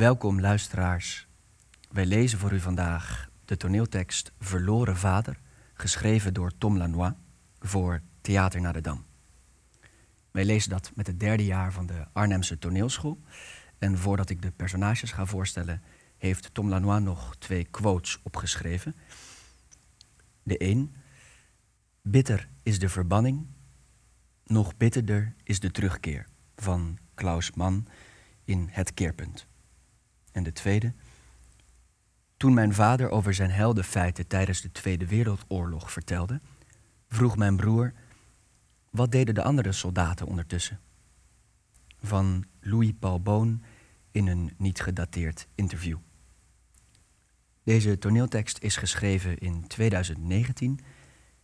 Welkom 0.00 0.40
luisteraars. 0.40 1.26
Wij 1.90 2.06
lezen 2.06 2.38
voor 2.38 2.52
u 2.52 2.60
vandaag 2.60 3.30
de 3.44 3.56
toneeltekst 3.56 4.32
Verloren 4.38 4.96
Vader, 4.96 5.40
geschreven 5.74 6.34
door 6.34 6.52
Tom 6.58 6.76
Lanois 6.76 7.12
voor 7.58 8.02
Theater 8.20 8.60
naar 8.60 8.72
de 8.72 8.80
Dam. 8.80 9.04
Wij 10.30 10.44
lezen 10.44 10.70
dat 10.70 10.92
met 10.94 11.06
het 11.06 11.20
derde 11.20 11.44
jaar 11.44 11.72
van 11.72 11.86
de 11.86 12.06
Arnhemse 12.12 12.58
toneelschool. 12.58 13.20
En 13.78 13.98
voordat 13.98 14.30
ik 14.30 14.42
de 14.42 14.50
personages 14.50 15.12
ga 15.12 15.26
voorstellen, 15.26 15.82
heeft 16.18 16.54
Tom 16.54 16.68
Lanois 16.68 17.02
nog 17.02 17.36
twee 17.36 17.64
quotes 17.64 18.20
opgeschreven. 18.22 18.94
De 20.42 20.62
een, 20.62 20.94
bitter 22.02 22.48
is 22.62 22.78
de 22.78 22.88
verbanning, 22.88 23.46
nog 24.44 24.76
bitterder 24.76 25.34
is 25.42 25.60
de 25.60 25.70
terugkeer 25.70 26.26
van 26.56 26.98
Klaus 27.14 27.52
Mann 27.52 27.88
in 28.44 28.68
Het 28.70 28.94
Keerpunt. 28.94 29.46
En 30.36 30.42
de 30.42 30.52
tweede, 30.52 30.92
toen 32.36 32.54
mijn 32.54 32.74
vader 32.74 33.10
over 33.10 33.34
zijn 33.34 33.50
heldenfeiten 33.50 34.26
tijdens 34.26 34.60
de 34.60 34.72
Tweede 34.72 35.06
Wereldoorlog 35.06 35.92
vertelde, 35.92 36.40
vroeg 37.08 37.36
mijn 37.36 37.56
broer, 37.56 37.92
wat 38.90 39.10
deden 39.10 39.34
de 39.34 39.42
andere 39.42 39.72
soldaten 39.72 40.26
ondertussen? 40.26 40.80
Van 42.00 42.44
Louis 42.60 42.92
Paul 42.98 43.20
Boon 43.20 43.62
in 44.10 44.26
een 44.26 44.54
niet 44.56 44.80
gedateerd 44.80 45.48
interview. 45.54 45.98
Deze 47.62 47.98
toneeltekst 47.98 48.58
is 48.58 48.76
geschreven 48.76 49.38
in 49.38 49.66
2019 49.66 50.80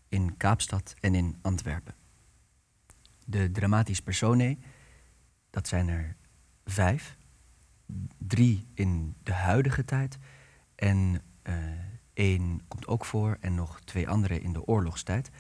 in 0.09 0.37
Kaapstad 0.37 0.95
en 1.01 1.15
in 1.15 1.39
Antwerpen. 1.43 1.95
De 3.25 3.51
dramatisch 3.51 4.01
personae, 4.01 4.59
dat 5.51 5.69
zijn 5.69 5.89
er 5.89 6.17
vijf. 6.65 7.21
Drie 8.19 8.67
in 8.75 9.15
de 9.23 9.33
huidige 9.33 9.85
tijd 9.85 10.19
en 10.75 11.23
uh, 11.43 11.55
één 12.13 12.61
komt 12.69 12.87
ook 12.87 13.05
voor 13.05 13.37
en 13.41 13.55
nog 13.55 13.81
twee 13.81 14.09
andere 14.09 14.41
in 14.41 14.53
de 14.53 14.65
oorlogstijd. 14.65 15.31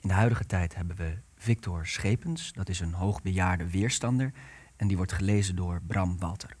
In 0.00 0.08
de 0.08 0.14
huidige 0.14 0.46
tijd 0.46 0.74
hebben 0.74 0.96
we 0.96 1.18
Victor 1.36 1.86
Schepens, 1.86 2.52
dat 2.52 2.68
is 2.68 2.80
een 2.80 2.92
hoogbejaarde 2.92 3.70
weerstander 3.70 4.32
en 4.76 4.88
die 4.88 4.96
wordt 4.96 5.12
gelezen 5.12 5.56
door 5.56 5.82
Bram 5.82 6.18
Walter. 6.18 6.56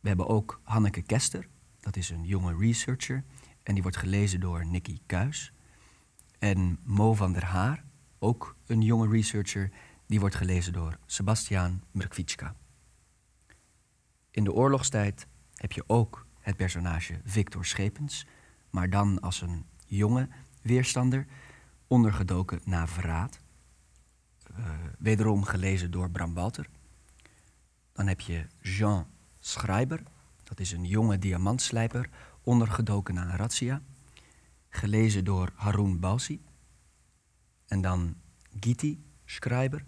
We 0.00 0.08
hebben 0.08 0.28
ook 0.28 0.60
Hanneke 0.62 1.02
Kester, 1.02 1.48
dat 1.80 1.96
is 1.96 2.10
een 2.10 2.24
jonge 2.24 2.56
researcher 2.56 3.24
en 3.62 3.74
die 3.74 3.82
wordt 3.82 3.98
gelezen 3.98 4.40
door 4.40 4.66
Nicky 4.66 4.98
Kuis. 5.06 5.52
En 6.38 6.78
Mo 6.84 7.14
van 7.14 7.32
der 7.32 7.44
Haar, 7.44 7.84
ook 8.18 8.56
een 8.66 8.82
jonge 8.82 9.08
researcher, 9.08 9.70
die 10.06 10.20
wordt 10.20 10.34
gelezen 10.34 10.72
door 10.72 10.98
Sebastiaan 11.06 11.82
Mrkvitschka. 11.90 12.54
In 14.32 14.44
de 14.44 14.52
oorlogstijd 14.52 15.26
heb 15.54 15.72
je 15.72 15.84
ook 15.86 16.26
het 16.40 16.56
personage 16.56 17.20
Victor 17.24 17.64
Schepens, 17.64 18.26
maar 18.70 18.90
dan 18.90 19.20
als 19.20 19.40
een 19.40 19.66
jonge 19.86 20.28
weerstander, 20.62 21.26
ondergedoken 21.86 22.60
na 22.64 22.86
verraad. 22.86 23.40
Uh, 24.50 24.66
wederom 24.98 25.44
gelezen 25.44 25.90
door 25.90 26.10
Bram 26.10 26.34
Walter. 26.34 26.68
Dan 27.92 28.06
heb 28.06 28.20
je 28.20 28.46
Jean 28.60 29.06
Schreiber, 29.40 30.02
dat 30.44 30.60
is 30.60 30.72
een 30.72 30.84
jonge 30.84 31.18
diamantslijper, 31.18 32.08
ondergedoken 32.42 33.14
na 33.14 33.36
een. 33.36 33.82
Gelezen 34.68 35.24
door 35.24 35.52
Haroun 35.54 36.00
Balsi. 36.00 36.42
En 37.66 37.80
dan 37.80 38.16
Giti 38.60 39.04
Schreiber, 39.24 39.84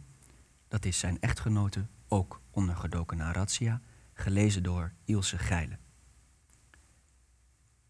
dat 0.68 0.84
is 0.84 0.98
zijn 0.98 1.20
echtgenote, 1.20 1.86
ook 2.08 2.40
ondergedoken 2.50 3.16
na 3.16 3.32
razzia. 3.32 3.80
Gelezen 4.14 4.62
door 4.62 4.92
Ilse 5.04 5.38
Geile. 5.38 5.78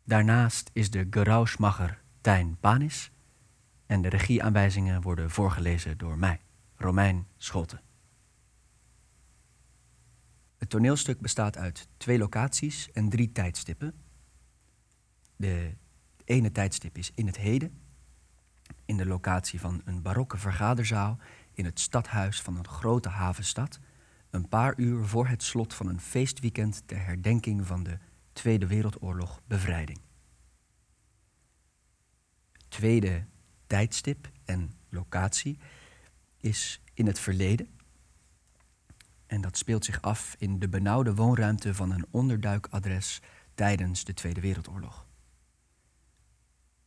Daarnaast 0.05 0.71
is 0.73 0.91
de 0.91 1.07
Gerausmacher 1.11 2.03
Tijn 2.21 2.57
Panis. 2.61 3.11
En 3.87 4.03
de 4.03 4.09
regieaanwijzingen 4.09 5.03
worden 5.03 5.31
voorgelezen 5.31 5.99
door 5.99 6.19
mij, 6.19 6.41
Romein 6.75 7.27
Scholte. 7.37 7.81
Het 10.57 10.71
toneelstuk 10.71 11.21
bestaat 11.21 11.57
uit 11.57 11.89
twee 11.97 12.19
locaties 12.19 12.93
en 12.93 13.09
drie 13.09 13.33
tijdstippen. 13.33 13.95
De 15.37 15.77
ene 16.25 16.53
tijdstip 16.53 16.99
is 16.99 17.11
in 17.15 17.27
het 17.27 17.37
heden, 17.37 17.81
in 18.85 18.97
de 18.97 19.07
locatie 19.07 19.61
van 19.61 19.83
een 19.85 20.03
barokke 20.03 20.37
vergaderzaal 20.37 21.19
in 21.53 21.65
het 21.65 21.81
stadhuis 21.81 22.43
van 22.43 22.57
een 22.57 22.69
grote 22.69 23.09
havenstad, 23.09 23.79
een 24.35 24.49
paar 24.49 24.75
uur 24.77 25.05
voor 25.05 25.27
het 25.27 25.43
slot 25.43 25.75
van 25.75 25.89
een 25.89 26.01
feestweekend 26.01 26.83
ter 26.87 27.05
herdenking 27.05 27.67
van 27.67 27.83
de 27.83 27.99
Tweede 28.33 28.67
Wereldoorlog 28.67 29.41
bevrijding. 29.47 29.99
Tweede 32.69 33.25
tijdstip 33.67 34.31
en 34.45 34.73
locatie 34.89 35.59
is 36.37 36.83
in 36.95 37.07
het 37.07 37.19
verleden. 37.19 37.69
En 39.27 39.41
dat 39.41 39.57
speelt 39.57 39.85
zich 39.85 40.03
af 40.03 40.35
in 40.39 40.59
de 40.59 40.69
benauwde 40.69 41.15
woonruimte 41.15 41.75
van 41.75 41.91
een 41.91 42.07
onderduikadres 42.11 43.21
tijdens 43.55 44.05
de 44.05 44.15
Tweede 44.15 44.41
Wereldoorlog. 44.41 45.07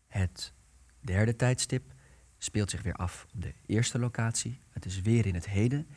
Het 0.08 0.54
derde 1.00 1.36
tijdstip 1.36 1.94
speelt 2.38 2.70
zich 2.70 2.82
weer 2.82 2.94
af 2.94 3.28
op 3.34 3.42
de 3.42 3.54
eerste 3.66 4.00
locatie. 4.00 4.62
Het 4.70 4.86
is 4.86 5.02
weer 5.02 5.26
in 5.26 5.34
het 5.36 5.48
heden 5.48 5.88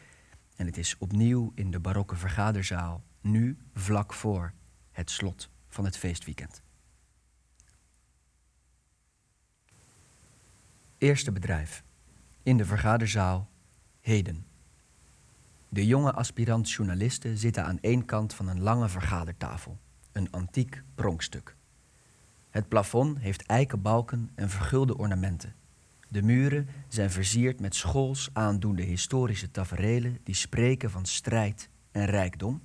en 0.61 0.67
het 0.67 0.77
is 0.77 0.99
opnieuw 0.99 1.53
in 1.55 1.71
de 1.71 1.81
barokke 1.81 2.17
vergaderzaal, 2.17 3.03
nu 3.21 3.59
vlak 3.75 4.13
voor 4.13 4.53
het 4.93 5.11
slot 5.11 5.51
van 5.69 5.85
het 5.85 5.97
feestweekend. 5.97 6.63
Eerste 10.99 11.33
bedrijf. 11.33 11.85
In 12.43 12.57
de 12.57 12.65
vergaderzaal, 12.65 13.51
heden. 14.01 14.47
De 15.69 15.87
jonge 15.87 16.13
aspirant-journalisten 16.13 17.39
zitten 17.39 17.65
aan 17.65 17.81
één 17.81 18.05
kant 18.05 18.35
van 18.35 18.49
een 18.49 18.61
lange 18.61 18.89
vergadertafel, 18.89 19.79
een 20.13 20.31
antiek 20.31 20.83
pronkstuk. 20.95 21.57
Het 22.51 22.69
plafond 22.69 23.19
heeft 23.19 23.47
eiken 23.47 23.83
balken 23.83 24.31
en 24.35 24.51
vergulde 24.51 24.99
ornamenten. 24.99 25.55
De 26.11 26.23
muren 26.23 26.69
zijn 26.89 27.11
versierd 27.11 27.61
met 27.61 27.75
schools 27.75 28.31
aandoende 28.33 28.83
historische 28.83 29.51
taferelen 29.51 30.19
die 30.25 30.35
spreken 30.35 30.91
van 30.91 31.07
strijd 31.07 31.69
en 31.91 32.05
rijkdom, 32.05 32.63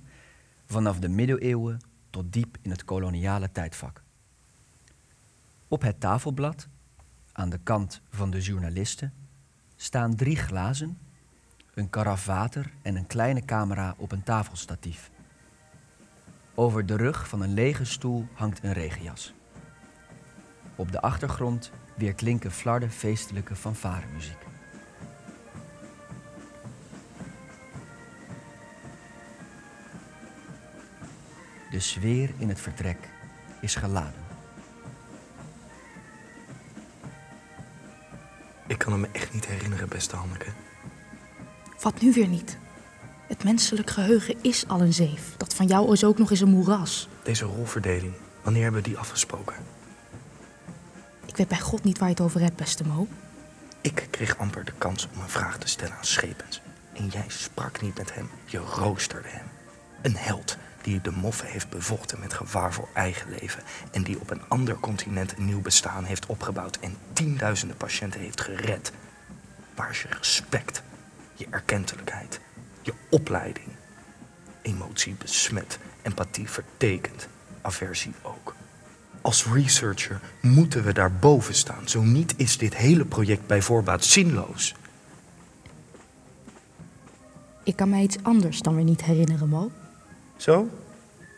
vanaf 0.64 0.98
de 0.98 1.08
middeleeuwen 1.08 1.80
tot 2.10 2.32
diep 2.32 2.56
in 2.62 2.70
het 2.70 2.84
koloniale 2.84 3.52
tijdvak. 3.52 4.02
Op 5.68 5.82
het 5.82 6.00
tafelblad, 6.00 6.68
aan 7.32 7.50
de 7.50 7.58
kant 7.62 8.00
van 8.10 8.30
de 8.30 8.40
journalisten, 8.40 9.12
staan 9.76 10.14
drie 10.14 10.36
glazen, 10.36 10.98
een 11.74 11.90
karaf 11.90 12.26
water 12.26 12.72
en 12.82 12.96
een 12.96 13.06
kleine 13.06 13.44
camera 13.44 13.94
op 13.98 14.12
een 14.12 14.22
tafelstatief. 14.22 15.10
Over 16.54 16.86
de 16.86 16.96
rug 16.96 17.28
van 17.28 17.40
een 17.40 17.54
lege 17.54 17.84
stoel 17.84 18.26
hangt 18.32 18.64
een 18.64 18.72
regenjas. 18.72 19.34
Op 20.76 20.92
de 20.92 21.00
achtergrond 21.00 21.72
weer 21.96 22.14
klinken 22.14 22.52
flarde 22.52 22.90
feestelijke 22.90 23.56
fanfaremuziek. 23.56 24.44
De 31.70 31.80
sfeer 31.80 32.30
in 32.38 32.48
het 32.48 32.60
vertrek 32.60 32.98
is 33.60 33.74
geladen. 33.74 34.24
Ik 38.66 38.78
kan 38.78 38.92
het 38.92 39.00
me 39.00 39.08
echt 39.12 39.32
niet 39.32 39.46
herinneren, 39.46 39.88
beste 39.88 40.16
Hanneke. 40.16 40.50
Wat 41.80 42.00
nu 42.00 42.12
weer 42.12 42.28
niet? 42.28 42.58
Het 43.26 43.44
menselijk 43.44 43.90
geheugen 43.90 44.36
is 44.42 44.68
al 44.68 44.80
een 44.80 44.92
zeef. 44.92 45.36
Dat 45.36 45.54
van 45.54 45.66
jou 45.66 45.92
is 45.92 46.04
ook 46.04 46.18
nog 46.18 46.30
eens 46.30 46.40
een 46.40 46.48
moeras. 46.48 47.08
Deze 47.22 47.44
rolverdeling, 47.44 48.12
wanneer 48.42 48.62
hebben 48.62 48.82
we 48.82 48.88
die 48.88 48.98
afgesproken? 48.98 49.54
Ik 51.36 51.42
weet 51.48 51.58
bij 51.58 51.66
God 51.66 51.84
niet 51.84 51.98
waar 51.98 52.08
je 52.08 52.14
het 52.14 52.24
over 52.24 52.40
hebt, 52.40 52.56
beste 52.56 52.84
Mo. 52.86 53.06
Ik 53.80 54.08
kreeg 54.10 54.38
amper 54.38 54.64
de 54.64 54.72
kans 54.78 55.08
om 55.14 55.20
een 55.20 55.28
vraag 55.28 55.58
te 55.58 55.68
stellen 55.68 55.96
aan 55.96 56.04
Schepens. 56.04 56.60
En 56.92 57.08
jij 57.08 57.24
sprak 57.28 57.80
niet 57.80 57.98
met 57.98 58.14
hem, 58.14 58.30
je 58.44 58.58
roosterde 58.58 59.28
hem. 59.28 59.46
Een 60.02 60.16
held 60.16 60.56
die 60.82 61.00
de 61.00 61.10
moffen 61.10 61.48
heeft 61.48 61.68
bevochten 61.68 62.20
met 62.20 62.34
gevaar 62.34 62.72
voor 62.72 62.88
eigen 62.92 63.30
leven. 63.30 63.62
En 63.90 64.02
die 64.02 64.20
op 64.20 64.30
een 64.30 64.48
ander 64.48 64.80
continent 64.80 65.36
een 65.36 65.44
nieuw 65.44 65.60
bestaan 65.60 66.04
heeft 66.04 66.26
opgebouwd 66.26 66.78
en 66.80 66.96
tienduizenden 67.12 67.76
patiënten 67.76 68.20
heeft 68.20 68.40
gered. 68.40 68.92
Waar 69.74 69.90
is 69.90 70.02
je 70.02 70.08
respect, 70.08 70.82
je 71.34 71.46
erkentelijkheid, 71.50 72.40
je 72.82 72.94
opleiding? 73.10 73.68
Emotie 74.62 75.14
besmet, 75.14 75.78
empathie 76.02 76.50
vertekend, 76.50 77.28
aversie 77.62 78.14
ook. 78.22 78.35
Als 79.26 79.46
researcher 79.46 80.20
moeten 80.40 80.84
we 80.84 80.92
daarboven 80.92 81.54
staan. 81.54 81.88
Zo 81.88 82.02
niet 82.02 82.34
is 82.36 82.58
dit 82.58 82.76
hele 82.76 83.04
project 83.04 83.46
bij 83.46 83.62
voorbaat 83.62 84.04
zinloos. 84.04 84.74
Ik 87.62 87.76
kan 87.76 87.88
mij 87.88 88.02
iets 88.02 88.16
anders 88.22 88.60
dan 88.60 88.74
weer 88.74 88.84
niet 88.84 89.04
herinneren, 89.04 89.48
Mo. 89.48 89.70
Zo? 90.36 90.68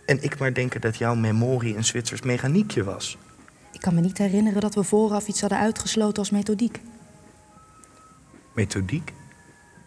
En 0.06 0.22
ik 0.22 0.38
maar 0.38 0.54
denken 0.54 0.80
dat 0.80 0.96
jouw 0.96 1.14
memorie 1.14 1.76
een 1.76 1.84
Zwitsers 1.84 2.22
mechaniekje 2.22 2.84
was. 2.84 3.18
Ik 3.72 3.80
kan 3.80 3.94
me 3.94 4.00
niet 4.00 4.18
herinneren 4.18 4.60
dat 4.60 4.74
we 4.74 4.82
vooraf 4.82 5.28
iets 5.28 5.40
hadden 5.40 5.58
uitgesloten 5.58 6.18
als 6.18 6.30
methodiek. 6.30 6.80
Methodiek? 8.54 9.12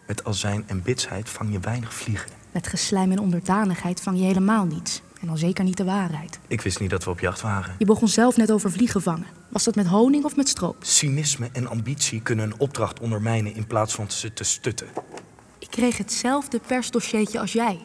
Met 0.06 0.24
azijn 0.24 0.64
en 0.66 0.82
bitsheid 0.82 1.28
vang 1.28 1.52
je 1.52 1.58
weinig 1.58 1.94
vliegen. 1.94 2.30
Met 2.52 2.66
geslijm 2.66 3.12
en 3.12 3.18
onderdanigheid 3.18 4.00
vang 4.00 4.18
je 4.18 4.24
helemaal 4.24 4.64
niets. 4.64 5.02
En 5.22 5.28
al 5.28 5.36
zeker 5.36 5.64
niet 5.64 5.76
de 5.76 5.84
waarheid. 5.84 6.38
Ik 6.46 6.60
wist 6.60 6.80
niet 6.80 6.90
dat 6.90 7.04
we 7.04 7.10
op 7.10 7.20
jacht 7.20 7.40
waren. 7.40 7.74
Je 7.78 7.84
begon 7.84 8.08
zelf 8.08 8.36
net 8.36 8.52
over 8.52 8.70
vliegen 8.72 9.02
vangen. 9.02 9.26
Was 9.48 9.64
dat 9.64 9.74
met 9.74 9.86
honing 9.86 10.24
of 10.24 10.36
met 10.36 10.48
stroop? 10.48 10.76
Cynisme 10.80 11.48
en 11.52 11.66
ambitie 11.66 12.20
kunnen 12.20 12.44
een 12.44 12.58
opdracht 12.58 13.00
ondermijnen 13.00 13.54
in 13.54 13.66
plaats 13.66 13.94
van 13.94 14.10
ze 14.10 14.32
te 14.32 14.44
stutten. 14.44 14.86
Ik 15.58 15.70
kreeg 15.70 15.98
hetzelfde 15.98 16.60
persdossiertje 16.66 17.40
als 17.40 17.52
jij. 17.52 17.78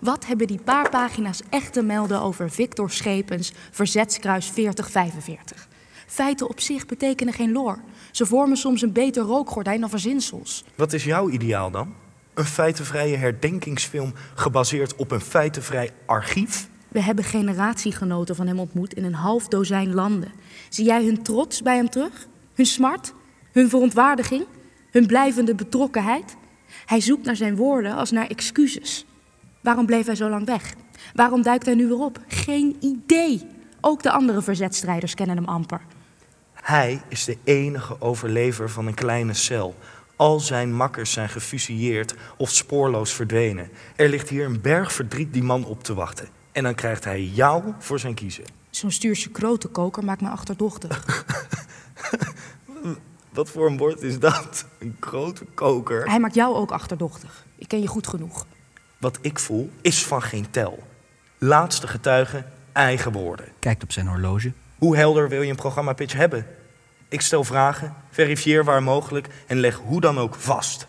Wat 0.00 0.26
hebben 0.26 0.46
die 0.46 0.60
paar 0.64 0.90
pagina's 0.90 1.40
echt 1.50 1.72
te 1.72 1.82
melden 1.82 2.20
over 2.20 2.50
Victor 2.50 2.90
Schepens, 2.90 3.52
verzetskruis 3.70 4.50
4045? 4.50 5.68
Feiten 6.06 6.48
op 6.48 6.60
zich 6.60 6.86
betekenen 6.86 7.34
geen 7.34 7.52
lore. 7.52 7.78
Ze 8.10 8.26
vormen 8.26 8.56
soms 8.56 8.82
een 8.82 8.92
beter 8.92 9.22
rookgordijn 9.22 9.80
dan 9.80 9.90
verzinsels. 9.90 10.64
Wat 10.74 10.92
is 10.92 11.04
jouw 11.04 11.30
ideaal 11.30 11.70
dan? 11.70 11.94
Een 12.34 12.44
feitenvrije 12.44 13.16
herdenkingsfilm 13.16 14.12
gebaseerd 14.34 14.96
op 14.96 15.10
een 15.10 15.20
feitenvrij 15.20 15.90
archief? 16.06 16.68
We 16.88 17.02
hebben 17.02 17.24
generatiegenoten 17.24 18.36
van 18.36 18.46
hem 18.46 18.58
ontmoet 18.58 18.94
in 18.94 19.04
een 19.04 19.14
half 19.14 19.48
dozijn 19.48 19.94
landen. 19.94 20.32
Zie 20.68 20.84
jij 20.84 21.04
hun 21.04 21.22
trots 21.22 21.62
bij 21.62 21.76
hem 21.76 21.90
terug? 21.90 22.26
Hun 22.54 22.66
smart? 22.66 23.14
Hun 23.52 23.68
verontwaardiging? 23.68 24.46
Hun 24.90 25.06
blijvende 25.06 25.54
betrokkenheid? 25.54 26.36
Hij 26.86 27.00
zoekt 27.00 27.24
naar 27.24 27.36
zijn 27.36 27.56
woorden 27.56 27.94
als 27.94 28.10
naar 28.10 28.26
excuses. 28.26 29.06
Waarom 29.60 29.86
bleef 29.86 30.06
hij 30.06 30.14
zo 30.14 30.28
lang 30.28 30.46
weg? 30.46 30.74
Waarom 31.14 31.42
duikt 31.42 31.66
hij 31.66 31.74
nu 31.74 31.86
weer 31.86 32.00
op? 32.00 32.20
Geen 32.26 32.76
idee. 32.80 33.46
Ook 33.80 34.02
de 34.02 34.10
andere 34.10 34.42
verzetstrijders 34.42 35.14
kennen 35.14 35.36
hem 35.36 35.46
amper. 35.46 35.80
Hij 36.52 37.02
is 37.08 37.24
de 37.24 37.38
enige 37.44 38.00
overlever 38.00 38.70
van 38.70 38.86
een 38.86 38.94
kleine 38.94 39.34
cel. 39.34 39.74
Al 40.16 40.40
zijn 40.40 40.74
makkers 40.74 41.12
zijn 41.12 41.28
gefusilleerd 41.28 42.14
of 42.36 42.50
spoorloos 42.50 43.12
verdwenen. 43.12 43.70
Er 43.96 44.08
ligt 44.08 44.28
hier 44.28 44.44
een 44.44 44.60
berg 44.60 44.92
verdriet 44.92 45.32
die 45.32 45.42
man 45.42 45.64
op 45.64 45.82
te 45.82 45.94
wachten. 45.94 46.28
En 46.56 46.62
dan 46.62 46.74
krijgt 46.74 47.04
hij 47.04 47.22
jou 47.22 47.72
voor 47.78 47.98
zijn 47.98 48.14
kiezen. 48.14 48.44
Zo'n 48.70 48.90
stuurse 48.90 49.30
krotenkoker 49.30 50.04
maakt 50.04 50.20
me 50.20 50.28
achterdochtig. 50.28 51.24
Wat 53.32 53.50
voor 53.50 53.66
een 53.66 53.76
woord 53.76 54.02
is 54.02 54.18
dat? 54.18 54.66
Een 54.78 54.96
grote 55.00 55.44
koker. 55.44 56.08
Hij 56.08 56.20
maakt 56.20 56.34
jou 56.34 56.54
ook 56.54 56.70
achterdochtig. 56.70 57.44
Ik 57.56 57.68
ken 57.68 57.80
je 57.80 57.86
goed 57.86 58.06
genoeg. 58.06 58.46
Wat 58.98 59.18
ik 59.20 59.38
voel 59.38 59.70
is 59.80 60.04
van 60.04 60.22
geen 60.22 60.50
tel. 60.50 60.82
Laatste 61.38 61.88
getuige, 61.88 62.44
eigen 62.72 63.12
woorden. 63.12 63.46
Kijkt 63.58 63.82
op 63.82 63.92
zijn 63.92 64.06
horloge. 64.06 64.52
Hoe 64.78 64.96
helder 64.96 65.28
wil 65.28 65.42
je 65.42 65.50
een 65.50 65.56
programmapitch 65.56 66.14
hebben? 66.14 66.46
Ik 67.08 67.20
stel 67.20 67.44
vragen, 67.44 67.94
verifieer 68.10 68.64
waar 68.64 68.82
mogelijk 68.82 69.28
en 69.46 69.58
leg 69.60 69.76
hoe 69.76 70.00
dan 70.00 70.18
ook 70.18 70.34
vast. 70.34 70.86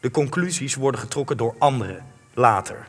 De 0.00 0.10
conclusies 0.10 0.74
worden 0.74 1.00
getrokken 1.00 1.36
door 1.36 1.54
anderen, 1.58 2.04
later. 2.34 2.88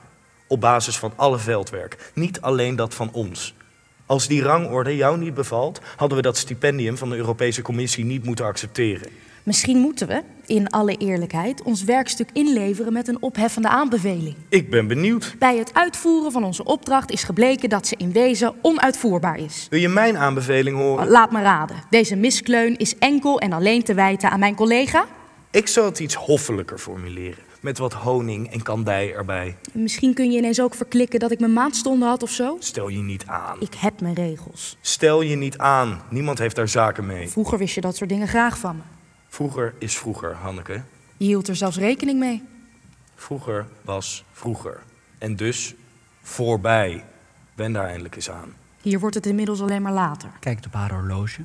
Op 0.50 0.62
basis 0.62 0.98
van 0.98 1.14
alle 1.16 1.38
veldwerk, 1.38 2.12
niet 2.14 2.42
alleen 2.42 2.76
dat 2.76 2.94
van 2.94 3.10
ons. 3.12 3.54
Als 4.06 4.28
die 4.28 4.42
rangorde 4.42 4.96
jou 4.96 5.18
niet 5.18 5.34
bevalt, 5.34 5.82
hadden 5.96 6.18
we 6.18 6.24
dat 6.24 6.38
stipendium 6.38 6.98
van 6.98 7.10
de 7.10 7.16
Europese 7.16 7.62
Commissie 7.62 8.06
niet 8.06 8.24
moeten 8.24 8.46
accepteren. 8.46 9.10
Misschien 9.44 9.78
moeten 9.78 10.08
we, 10.08 10.22
in 10.46 10.70
alle 10.70 10.96
eerlijkheid, 10.96 11.62
ons 11.62 11.84
werkstuk 11.84 12.30
inleveren 12.34 12.94
met 12.94 13.08
een 13.08 13.22
opheffende 13.22 13.70
aanbeveling. 13.70 14.36
Ik 14.50 14.70
ben 14.70 14.88
benieuwd. 14.88 15.36
Bij 15.40 15.58
het 15.58 15.74
uitvoeren 15.74 16.32
van 16.32 16.44
onze 16.44 16.64
opdracht 16.64 17.12
is 17.12 17.24
gebleken 17.24 17.70
dat 17.70 17.88
ze 17.88 17.96
in 17.98 18.12
wezen 18.12 18.54
onuitvoerbaar 18.62 19.38
is. 19.38 19.68
Wil 19.70 19.80
je 19.80 19.90
mijn 19.90 20.18
aanbeveling 20.18 20.78
horen? 20.78 21.08
Laat 21.08 21.32
me 21.32 21.42
raden. 21.42 21.84
Deze 21.90 22.16
miskleun 22.16 22.78
is 22.78 22.98
enkel 22.98 23.40
en 23.40 23.54
alleen 23.54 23.84
te 23.84 23.94
wijten 23.94 24.32
aan 24.32 24.40
mijn 24.40 24.56
collega? 24.56 25.06
Ik 25.52 25.68
zou 25.68 25.86
het 25.86 26.00
iets 26.00 26.16
hoffelijker 26.16 26.78
formuleren. 26.78 27.49
Met 27.60 27.78
wat 27.78 27.94
honing 27.94 28.52
en 28.52 28.62
kandij 28.62 29.14
erbij. 29.14 29.58
Misschien 29.72 30.14
kun 30.14 30.32
je 30.32 30.38
ineens 30.38 30.62
ook 30.62 30.74
verklikken 30.74 31.20
dat 31.20 31.32
ik 31.32 31.40
mijn 31.40 31.54
maandstonden 31.54 32.08
had 32.08 32.24
of 32.24 32.30
zo? 32.30 32.58
Stel 32.60 32.88
je 32.88 33.02
niet 33.02 33.26
aan. 33.26 33.62
Ik 33.62 33.74
heb 33.74 34.02
mijn 34.02 34.14
regels. 34.14 34.78
Stel 34.82 35.22
je 35.22 35.36
niet 35.36 35.58
aan. 35.58 36.02
Niemand 36.10 36.38
heeft 36.40 36.56
daar 36.56 36.68
zaken 36.68 37.06
mee. 37.06 37.30
Vroeger 37.30 37.58
wist 37.58 37.76
je 37.76 37.82
dat 37.82 37.96
soort 37.96 38.10
dingen 38.10 38.28
graag 38.28 38.58
van 38.58 38.76
me. 38.76 38.82
Vroeger 39.28 39.74
is 39.80 39.98
vroeger, 39.98 40.36
Hanneke. 40.36 40.82
Je 41.18 41.26
hield 41.26 41.48
er 41.48 41.56
zelfs 41.56 41.78
rekening 41.78 42.20
mee. 42.20 42.44
Vroeger 43.16 43.68
was 43.82 44.24
vroeger. 44.32 44.80
En 45.18 45.36
dus 45.36 45.76
voorbij. 46.22 47.04
Ben 47.56 47.74
daar 47.74 47.86
eindelijk 47.86 48.16
eens 48.16 48.30
aan. 48.30 48.54
Hier 48.82 49.00
wordt 49.00 49.16
het 49.16 49.26
inmiddels 49.26 49.62
alleen 49.62 49.82
maar 49.82 49.94
later. 49.94 50.30
Kijkt 50.40 50.66
op 50.66 50.74
haar 50.74 50.94
horloge. 50.94 51.42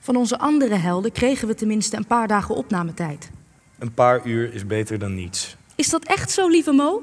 Van 0.00 0.16
onze 0.16 0.38
andere 0.38 0.74
helden 0.74 1.12
kregen 1.12 1.48
we 1.48 1.54
tenminste 1.54 1.96
een 1.96 2.06
paar 2.06 2.28
dagen 2.28 2.54
opnametijd. 2.54 3.30
Een 3.80 3.94
paar 3.94 4.26
uur 4.26 4.54
is 4.54 4.66
beter 4.66 4.98
dan 4.98 5.14
niets. 5.14 5.56
Is 5.74 5.88
dat 5.88 6.04
echt 6.04 6.30
zo, 6.30 6.48
lieve 6.48 6.72
Mo? 6.72 7.02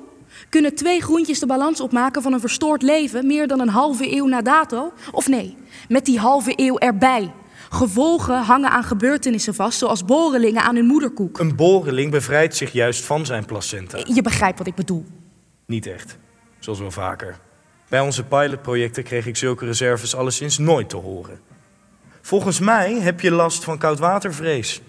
Kunnen 0.49 0.75
twee 0.75 1.01
groentjes 1.01 1.39
de 1.39 1.45
balans 1.45 1.81
opmaken 1.81 2.21
van 2.21 2.33
een 2.33 2.39
verstoord 2.39 2.81
leven 2.81 3.27
meer 3.27 3.47
dan 3.47 3.59
een 3.59 3.69
halve 3.69 4.15
eeuw 4.15 4.25
na 4.25 4.41
dato? 4.41 4.93
Of 5.11 5.27
nee, 5.27 5.57
met 5.89 6.05
die 6.05 6.19
halve 6.19 6.53
eeuw 6.55 6.77
erbij. 6.77 7.31
Gevolgen 7.69 8.41
hangen 8.41 8.69
aan 8.69 8.83
gebeurtenissen 8.83 9.53
vast, 9.53 9.77
zoals 9.77 10.05
borrelingen 10.05 10.61
aan 10.61 10.75
hun 10.75 10.85
moederkoek. 10.85 11.39
Een 11.39 11.55
boreling 11.55 12.11
bevrijdt 12.11 12.55
zich 12.55 12.71
juist 12.71 13.05
van 13.05 13.25
zijn 13.25 13.45
placenta. 13.45 13.97
Je 14.13 14.21
begrijpt 14.21 14.57
wat 14.57 14.67
ik 14.67 14.75
bedoel. 14.75 15.05
Niet 15.65 15.85
echt. 15.85 16.17
Zoals 16.59 16.79
wel 16.79 16.91
vaker. 16.91 17.39
Bij 17.89 17.99
onze 17.99 18.23
pilotprojecten 18.23 19.03
kreeg 19.03 19.25
ik 19.25 19.35
zulke 19.35 19.65
reserves 19.65 20.15
alleszins 20.15 20.57
nooit 20.57 20.89
te 20.89 20.97
horen. 20.97 21.39
Volgens 22.21 22.59
mij 22.59 22.93
heb 22.93 23.21
je 23.21 23.31
last 23.31 23.63
van 23.63 23.77
koudwatervrees. 23.77 24.81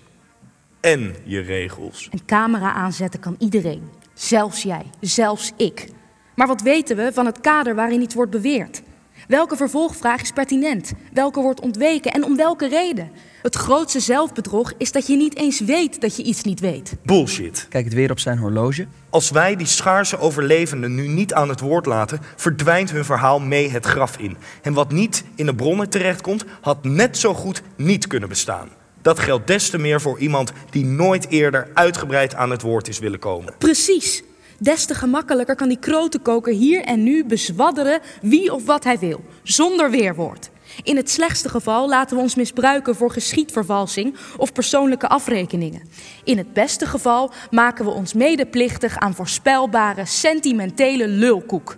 En 0.81 1.15
je 1.25 1.41
regels. 1.41 2.09
Een 2.11 2.25
camera 2.27 2.73
aanzetten 2.73 3.21
kan 3.21 3.37
iedereen. 3.39 3.83
Zelfs 4.15 4.63
jij, 4.63 4.83
zelfs 5.01 5.53
ik. 5.57 5.89
Maar 6.35 6.47
wat 6.47 6.63
weten 6.63 6.97
we 6.97 7.11
van 7.13 7.27
het 7.27 7.41
kader 7.41 7.75
waarin 7.75 8.03
iets 8.03 8.15
wordt 8.15 8.31
beweerd? 8.31 8.83
Welke 9.29 9.57
vervolgvraag 9.57 10.23
is 10.23 10.33
pertinent? 10.33 10.93
Welke 11.13 11.41
wordt 11.41 11.61
ontweken 11.61 12.13
en 12.13 12.25
om 12.25 12.37
welke 12.37 12.69
reden? 12.69 13.11
Het 13.43 13.55
grootste 13.55 14.01
zelfbedrog 14.01 14.73
is 14.79 14.93
dat 14.93 15.07
je 15.07 15.17
niet 15.17 15.37
eens 15.37 15.61
weet 15.61 16.01
dat 16.01 16.17
je 16.17 16.23
iets 16.23 16.43
niet 16.43 16.61
weet. 16.61 16.97
Bullshit. 17.05 17.67
Kijkt 17.69 17.95
weer 17.95 18.11
op 18.11 18.19
zijn 18.19 18.39
horloge. 18.39 18.87
Als 19.11 19.31
wij 19.31 19.57
die 19.57 19.67
schaarse 19.67 20.19
overlevenden 20.19 20.95
nu 20.95 21.09
niet 21.09 21.35
aan 21.35 21.49
het 21.49 21.61
woord 21.61 21.87
laten, 21.87 22.21
verdwijnt 22.37 22.91
hun 22.91 23.05
verhaal 23.05 23.41
mee 23.41 23.71
het 23.71 23.87
graf 23.87 24.19
in. 24.19 24.37
En 24.63 24.73
wat 24.73 24.93
niet 24.93 25.25
in 25.35 25.47
de 25.47 25.55
bronnen 25.55 25.91
terechtkomt, 25.91 26.44
had 26.61 26.85
net 26.85 27.17
zo 27.19 27.35
goed 27.35 27.63
niet 27.77 28.06
kunnen 28.06 28.29
bestaan. 28.29 28.69
Dat 29.02 29.19
geldt 29.19 29.46
des 29.46 29.70
te 29.70 29.78
meer 29.78 30.00
voor 30.00 30.19
iemand 30.19 30.52
die 30.70 30.84
nooit 30.84 31.28
eerder 31.28 31.69
uitgebreid 31.74 32.34
aan 32.34 32.50
het 32.50 32.62
woord 32.62 32.88
is 32.88 32.98
willen 32.98 33.19
komen. 33.19 33.55
Precies. 33.58 34.22
Des 34.58 34.84
te 34.84 34.94
gemakkelijker 34.94 35.55
kan 35.55 35.69
die 35.69 35.78
krotenkoker 35.78 36.52
hier 36.52 36.82
en 36.84 37.02
nu 37.02 37.24
bezwadderen 37.24 38.00
wie 38.20 38.52
of 38.52 38.64
wat 38.64 38.84
hij 38.84 38.98
wil, 38.98 39.24
zonder 39.43 39.90
weerwoord. 39.90 40.50
In 40.82 40.96
het 40.96 41.10
slechtste 41.10 41.48
geval 41.48 41.88
laten 41.88 42.17
we 42.17 42.22
ons 42.22 42.34
misbruiken 42.34 42.94
voor 42.94 43.10
geschiedvervalsing 43.10 44.17
of 44.36 44.52
persoonlijke 44.52 45.08
afrekeningen. 45.08 45.82
In 46.24 46.38
het 46.38 46.52
beste 46.52 46.86
geval 46.86 47.32
maken 47.50 47.84
we 47.84 47.90
ons 47.90 48.12
medeplichtig 48.12 48.96
aan 48.96 49.14
voorspelbare, 49.14 50.05
sentimentele 50.05 51.08
lulkoek. 51.08 51.76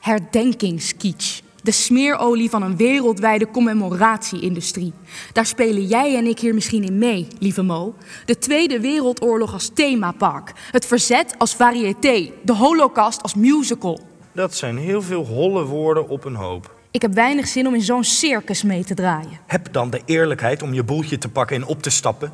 Herdenkingskitsch. 0.00 1.40
De 1.68 1.74
smeerolie 1.74 2.50
van 2.50 2.62
een 2.62 2.76
wereldwijde 2.76 3.50
commemoratie-industrie. 3.50 4.92
Daar 5.32 5.46
spelen 5.46 5.86
jij 5.86 6.16
en 6.16 6.26
ik 6.26 6.38
hier 6.38 6.54
misschien 6.54 6.84
in 6.84 6.98
mee, 6.98 7.28
lieve 7.38 7.62
Mo. 7.62 7.94
De 8.24 8.38
Tweede 8.38 8.80
Wereldoorlog 8.80 9.52
als 9.52 9.70
themapark. 9.74 10.52
Het 10.70 10.86
verzet 10.86 11.34
als 11.38 11.54
variété. 11.54 12.30
De 12.42 12.54
holocaust 12.54 13.22
als 13.22 13.34
musical. 13.34 14.00
Dat 14.32 14.54
zijn 14.54 14.78
heel 14.78 15.02
veel 15.02 15.24
holle 15.24 15.64
woorden 15.64 16.08
op 16.08 16.24
een 16.24 16.34
hoop. 16.34 16.74
Ik 16.90 17.02
heb 17.02 17.14
weinig 17.14 17.48
zin 17.48 17.66
om 17.66 17.74
in 17.74 17.82
zo'n 17.82 18.04
circus 18.04 18.62
mee 18.62 18.84
te 18.84 18.94
draaien. 18.94 19.40
Heb 19.46 19.72
dan 19.72 19.90
de 19.90 20.00
eerlijkheid 20.04 20.62
om 20.62 20.74
je 20.74 20.84
boeltje 20.84 21.18
te 21.18 21.28
pakken 21.28 21.56
en 21.56 21.66
op 21.66 21.82
te 21.82 21.90
stappen. 21.90 22.32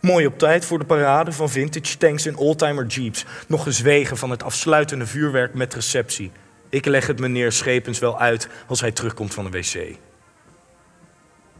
Mooi 0.00 0.26
op 0.26 0.38
tijd 0.38 0.64
voor 0.64 0.78
de 0.78 0.84
parade 0.84 1.32
van 1.32 1.50
vintage 1.50 1.96
tanks 1.96 2.26
en 2.26 2.36
oldtimer 2.36 2.86
jeeps. 2.86 3.24
Nog 3.48 3.62
gezwegen 3.62 4.16
van 4.16 4.30
het 4.30 4.42
afsluitende 4.42 5.06
vuurwerk 5.06 5.54
met 5.54 5.74
receptie. 5.74 6.30
Ik 6.74 6.84
leg 6.84 7.06
het 7.06 7.20
meneer 7.20 7.52
Schepens 7.52 7.98
wel 7.98 8.18
uit 8.18 8.48
als 8.66 8.80
hij 8.80 8.92
terugkomt 8.92 9.34
van 9.34 9.44
de 9.44 9.50
wc. 9.50 9.96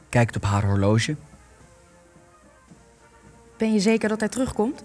Kijkt 0.09 0.37
op 0.37 0.45
haar 0.45 0.65
horloge. 0.65 1.17
Ben 3.57 3.73
je 3.73 3.81
zeker 3.81 4.09
dat 4.09 4.21
hij 4.21 4.29
terugkomt? 4.29 4.85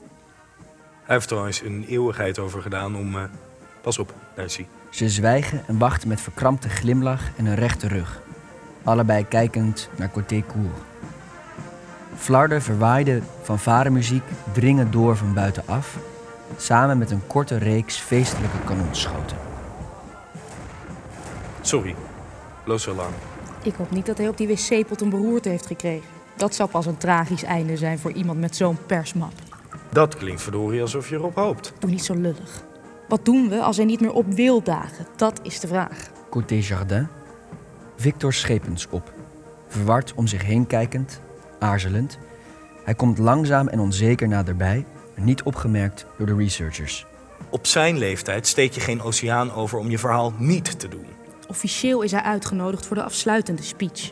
Hij 1.03 1.15
heeft 1.15 1.27
trouwens 1.27 1.61
een 1.61 1.85
eeuwigheid 1.87 2.39
over 2.39 2.61
gedaan 2.61 2.95
om... 2.95 3.15
eh, 3.15 3.23
pas 3.81 3.97
op, 3.97 4.13
daar 4.35 4.45
is 4.45 4.55
hij. 4.55 4.67
Ze 4.89 5.09
zwijgen 5.09 5.63
en 5.67 5.77
wachten 5.77 6.07
met 6.07 6.21
verkrampte 6.21 6.69
glimlach 6.69 7.21
en 7.37 7.45
een 7.45 7.55
rechte 7.55 7.87
rug. 7.87 8.21
Allebei 8.83 9.27
kijkend 9.27 9.89
naar 9.95 10.09
Côté 10.09 10.45
Cour. 10.47 10.71
Flarden 12.15 12.61
verwaaide 12.61 13.21
fanfaremuziek 13.41 14.23
dringen 14.53 14.91
door 14.91 15.17
van 15.17 15.33
buitenaf, 15.33 15.97
samen 16.57 16.97
met 16.97 17.11
een 17.11 17.27
korte 17.27 17.57
reeks 17.57 17.97
feestelijke 17.97 18.59
kanonschoten. 18.65 19.48
Sorry. 21.61 21.95
Loos 22.65 22.83
zo 22.83 22.93
lang. 22.93 23.13
Ik 23.63 23.75
hoop 23.75 23.91
niet 23.91 24.05
dat 24.05 24.17
hij 24.17 24.27
op 24.27 24.37
die 24.37 24.47
wc-pot 24.47 25.01
een 25.01 25.09
beroerte 25.09 25.49
heeft 25.49 25.65
gekregen. 25.65 26.07
Dat 26.35 26.55
zou 26.55 26.69
pas 26.69 26.85
een 26.85 26.97
tragisch 26.97 27.43
einde 27.43 27.77
zijn 27.77 27.99
voor 27.99 28.11
iemand 28.11 28.39
met 28.39 28.55
zo'n 28.55 28.77
persmap. 28.85 29.33
Dat 29.91 30.15
klinkt 30.15 30.41
verdorie 30.41 30.81
alsof 30.81 31.09
je 31.09 31.15
erop 31.15 31.35
hoopt. 31.35 31.73
Doe 31.79 31.89
niet 31.89 32.03
zo 32.03 32.13
lullig. 32.13 32.63
Wat 33.07 33.25
doen 33.25 33.49
we 33.49 33.61
als 33.61 33.77
hij 33.77 33.85
niet 33.85 34.01
meer 34.01 34.11
op 34.11 34.33
wil 34.33 34.63
dagen? 34.63 35.07
Dat 35.15 35.39
is 35.43 35.59
de 35.59 35.67
vraag. 35.67 36.09
Côté 36.29 36.53
Jardin. 36.53 37.07
Victor 37.95 38.33
Schepens 38.33 38.87
op. 38.89 39.13
Verward 39.67 40.13
om 40.15 40.27
zich 40.27 40.43
heen 40.45 40.67
kijkend, 40.67 41.21
aarzelend. 41.59 42.17
Hij 42.83 42.93
komt 42.93 43.17
langzaam 43.17 43.67
en 43.67 43.79
onzeker 43.79 44.27
naderbij, 44.27 44.85
niet 45.15 45.43
opgemerkt 45.43 46.05
door 46.17 46.27
de 46.27 46.35
researchers. 46.35 47.05
Op 47.49 47.67
zijn 47.67 47.97
leeftijd 47.97 48.47
steek 48.47 48.73
je 48.73 48.79
geen 48.79 49.01
oceaan 49.01 49.51
over 49.51 49.79
om 49.79 49.89
je 49.89 49.97
verhaal 49.97 50.33
niet 50.37 50.79
te 50.79 50.87
doen. 50.87 51.05
Officieel 51.49 52.01
is 52.01 52.11
hij 52.11 52.21
uitgenodigd 52.21 52.85
voor 52.85 52.95
de 52.95 53.03
afsluitende 53.03 53.63
speech. 53.63 54.11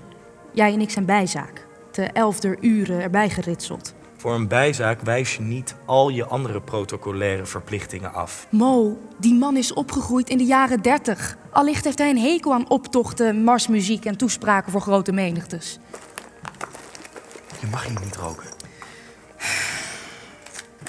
Jij 0.53 0.73
en 0.73 0.81
ik 0.81 0.89
zijn 0.89 1.05
bijzaak. 1.05 1.67
Te 1.91 2.03
elfder 2.03 2.57
uren 2.61 3.01
erbij 3.01 3.29
geritseld. 3.29 3.93
Voor 4.17 4.33
een 4.33 4.47
bijzaak 4.47 5.01
wijs 5.01 5.35
je 5.35 5.41
niet 5.41 5.75
al 5.85 6.09
je 6.09 6.25
andere 6.25 6.61
protocolaire 6.61 7.45
verplichtingen 7.45 8.13
af. 8.13 8.47
Mo, 8.49 8.97
die 9.19 9.33
man 9.33 9.57
is 9.57 9.73
opgegroeid 9.73 10.29
in 10.29 10.37
de 10.37 10.43
jaren 10.43 10.81
30. 10.81 11.37
Allicht 11.51 11.83
heeft 11.83 11.97
hij 11.97 12.09
een 12.09 12.17
hekel 12.17 12.53
aan 12.53 12.69
optochten, 12.69 13.43
marsmuziek 13.43 14.05
en 14.05 14.17
toespraken 14.17 14.71
voor 14.71 14.81
grote 14.81 15.11
menigtes. 15.11 15.79
Je 17.59 17.67
mag 17.71 17.85
hier 17.85 17.99
niet 18.03 18.15
roken. 18.15 18.49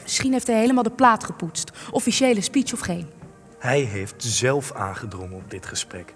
Misschien 0.02 0.32
heeft 0.32 0.46
hij 0.46 0.58
helemaal 0.58 0.82
de 0.82 0.90
plaat 0.90 1.24
gepoetst. 1.24 1.72
Officiële 1.90 2.40
speech 2.40 2.72
of 2.72 2.80
geen. 2.80 3.06
Hij 3.58 3.80
heeft 3.80 4.14
zelf 4.18 4.72
aangedrongen 4.72 5.36
op 5.36 5.50
dit 5.50 5.66
gesprek. 5.66 6.14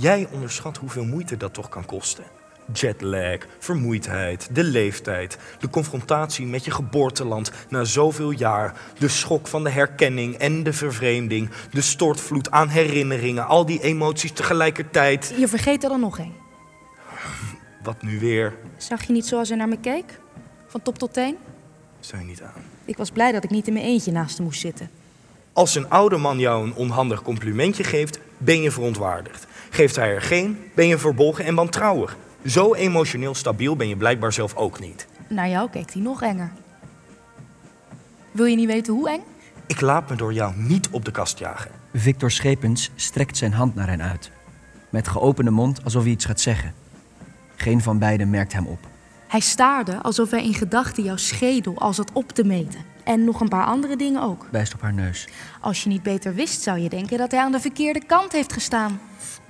Jij 0.00 0.28
onderschat 0.32 0.76
hoeveel 0.76 1.04
moeite 1.04 1.36
dat 1.36 1.54
toch 1.54 1.68
kan 1.68 1.84
kosten. 1.84 2.24
Jetlag, 2.72 3.38
vermoeidheid, 3.58 4.48
de 4.52 4.64
leeftijd, 4.64 5.38
de 5.58 5.70
confrontatie 5.70 6.46
met 6.46 6.64
je 6.64 6.70
geboorteland 6.70 7.50
na 7.68 7.84
zoveel 7.84 8.30
jaar, 8.30 8.80
de 8.98 9.08
schok 9.08 9.46
van 9.46 9.64
de 9.64 9.70
herkenning 9.70 10.34
en 10.34 10.62
de 10.62 10.72
vervreemding, 10.72 11.50
de 11.70 11.80
stortvloed 11.80 12.50
aan 12.50 12.68
herinneringen, 12.68 13.46
al 13.46 13.66
die 13.66 13.82
emoties 13.82 14.32
tegelijkertijd. 14.32 15.34
Je 15.38 15.48
vergeet 15.48 15.82
er 15.82 15.88
dan 15.88 16.00
nog 16.00 16.18
één. 16.18 16.34
Wat 17.82 18.02
nu 18.02 18.20
weer? 18.20 18.56
Zag 18.76 19.02
je 19.02 19.12
niet 19.12 19.26
zoals 19.26 19.48
hij 19.48 19.56
naar 19.56 19.68
me 19.68 19.78
keek? 19.80 20.20
Van 20.66 20.82
top 20.82 20.98
tot 20.98 21.12
teen? 21.12 21.36
Je 22.00 22.16
niet 22.16 22.42
aan. 22.42 22.62
Ik 22.84 22.96
was 22.96 23.10
blij 23.10 23.32
dat 23.32 23.44
ik 23.44 23.50
niet 23.50 23.66
in 23.66 23.72
mijn 23.72 23.84
eentje 23.84 24.12
naast 24.12 24.36
hem 24.36 24.46
moest 24.46 24.60
zitten. 24.60 24.90
Als 25.52 25.74
een 25.74 25.88
oude 25.88 26.16
man 26.16 26.38
jou 26.38 26.66
een 26.66 26.74
onhandig 26.74 27.22
complimentje 27.22 27.84
geeft, 27.84 28.18
ben 28.36 28.62
je 28.62 28.70
verontwaardigd. 28.70 29.46
Geeft 29.70 29.96
hij 29.96 30.14
er 30.14 30.22
geen, 30.22 30.58
ben 30.74 30.86
je 30.86 30.98
verbolgen 30.98 31.44
en 31.44 31.54
wantrouwig. 31.54 32.16
Zo 32.44 32.74
emotioneel 32.74 33.34
stabiel 33.34 33.76
ben 33.76 33.88
je 33.88 33.96
blijkbaar 33.96 34.32
zelf 34.32 34.54
ook 34.54 34.80
niet. 34.80 35.06
Naar 35.28 35.48
jou 35.48 35.70
keek 35.70 35.92
hij 35.92 36.02
nog 36.02 36.22
enger. 36.22 36.52
Wil 38.30 38.44
je 38.44 38.56
niet 38.56 38.66
weten 38.66 38.94
hoe 38.94 39.10
eng? 39.10 39.22
Ik 39.66 39.80
laat 39.80 40.10
me 40.10 40.16
door 40.16 40.32
jou 40.32 40.54
niet 40.56 40.88
op 40.90 41.04
de 41.04 41.10
kast 41.10 41.38
jagen. 41.38 41.70
Victor 41.94 42.30
Schepens 42.30 42.90
strekt 42.94 43.36
zijn 43.36 43.52
hand 43.52 43.74
naar 43.74 43.88
hen 43.88 44.02
uit. 44.02 44.30
Met 44.90 45.08
geopende 45.08 45.50
mond 45.50 45.84
alsof 45.84 46.02
hij 46.02 46.12
iets 46.12 46.24
gaat 46.24 46.40
zeggen. 46.40 46.74
Geen 47.56 47.80
van 47.80 47.98
beiden 47.98 48.30
merkt 48.30 48.52
hem 48.52 48.66
op. 48.66 48.78
Hij 49.28 49.40
staarde 49.40 50.02
alsof 50.02 50.30
hij 50.30 50.44
in 50.44 50.54
gedachten 50.54 51.02
jouw 51.02 51.16
schedel 51.16 51.78
al 51.78 51.92
zat 51.92 52.12
op 52.12 52.32
te 52.32 52.44
meten. 52.44 52.80
En 53.04 53.24
nog 53.24 53.40
een 53.40 53.48
paar 53.48 53.64
andere 53.64 53.96
dingen 53.96 54.22
ook. 54.22 54.46
Wijst 54.50 54.74
op 54.74 54.80
haar 54.80 54.92
neus. 54.92 55.28
Als 55.60 55.82
je 55.82 55.88
niet 55.88 56.02
beter 56.02 56.34
wist, 56.34 56.62
zou 56.62 56.78
je 56.78 56.88
denken 56.88 57.18
dat 57.18 57.30
hij 57.30 57.40
aan 57.40 57.52
de 57.52 57.60
verkeerde 57.60 58.04
kant 58.06 58.32
heeft 58.32 58.52
gestaan. 58.52 59.00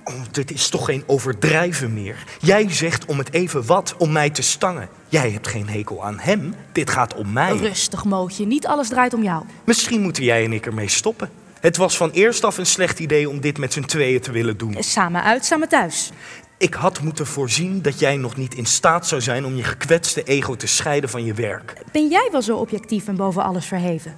Oh, 0.03 0.13
dit 0.31 0.51
is 0.51 0.69
toch 0.69 0.85
geen 0.85 1.03
overdrijven 1.07 1.93
meer. 1.93 2.23
Jij 2.39 2.69
zegt 2.69 3.05
om 3.05 3.17
het 3.17 3.33
even 3.33 3.65
wat 3.65 3.95
om 3.97 4.11
mij 4.11 4.29
te 4.29 4.41
stangen. 4.41 4.89
Jij 5.07 5.31
hebt 5.31 5.47
geen 5.47 5.69
hekel 5.69 6.05
aan 6.05 6.19
hem. 6.19 6.55
Dit 6.71 6.89
gaat 6.89 7.15
om 7.15 7.33
mij. 7.33 7.57
Rustig, 7.57 8.03
Mootje. 8.05 8.45
Niet 8.45 8.67
alles 8.67 8.87
draait 8.87 9.13
om 9.13 9.23
jou. 9.23 9.43
Misschien 9.63 10.01
moeten 10.01 10.23
jij 10.23 10.43
en 10.43 10.53
ik 10.53 10.65
ermee 10.65 10.89
stoppen. 10.89 11.29
Het 11.59 11.77
was 11.77 11.97
van 11.97 12.09
eerst 12.11 12.43
af 12.43 12.57
een 12.57 12.65
slecht 12.65 12.99
idee 12.99 13.29
om 13.29 13.41
dit 13.41 13.57
met 13.57 13.73
z'n 13.73 13.81
tweeën 13.81 14.21
te 14.21 14.31
willen 14.31 14.57
doen. 14.57 14.75
Samen 14.79 15.23
uit, 15.23 15.45
samen 15.45 15.69
thuis. 15.69 16.11
Ik 16.57 16.73
had 16.73 17.01
moeten 17.01 17.27
voorzien 17.27 17.81
dat 17.81 17.99
jij 17.99 18.17
nog 18.17 18.35
niet 18.35 18.53
in 18.53 18.65
staat 18.65 19.07
zou 19.07 19.21
zijn 19.21 19.45
om 19.45 19.55
je 19.55 19.63
gekwetste 19.63 20.23
ego 20.23 20.55
te 20.55 20.67
scheiden 20.67 21.09
van 21.09 21.25
je 21.25 21.33
werk. 21.33 21.73
Ben 21.91 22.07
jij 22.07 22.29
wel 22.31 22.41
zo 22.41 22.57
objectief 22.57 23.07
en 23.07 23.15
boven 23.15 23.43
alles 23.43 23.65
verheven? 23.65 24.17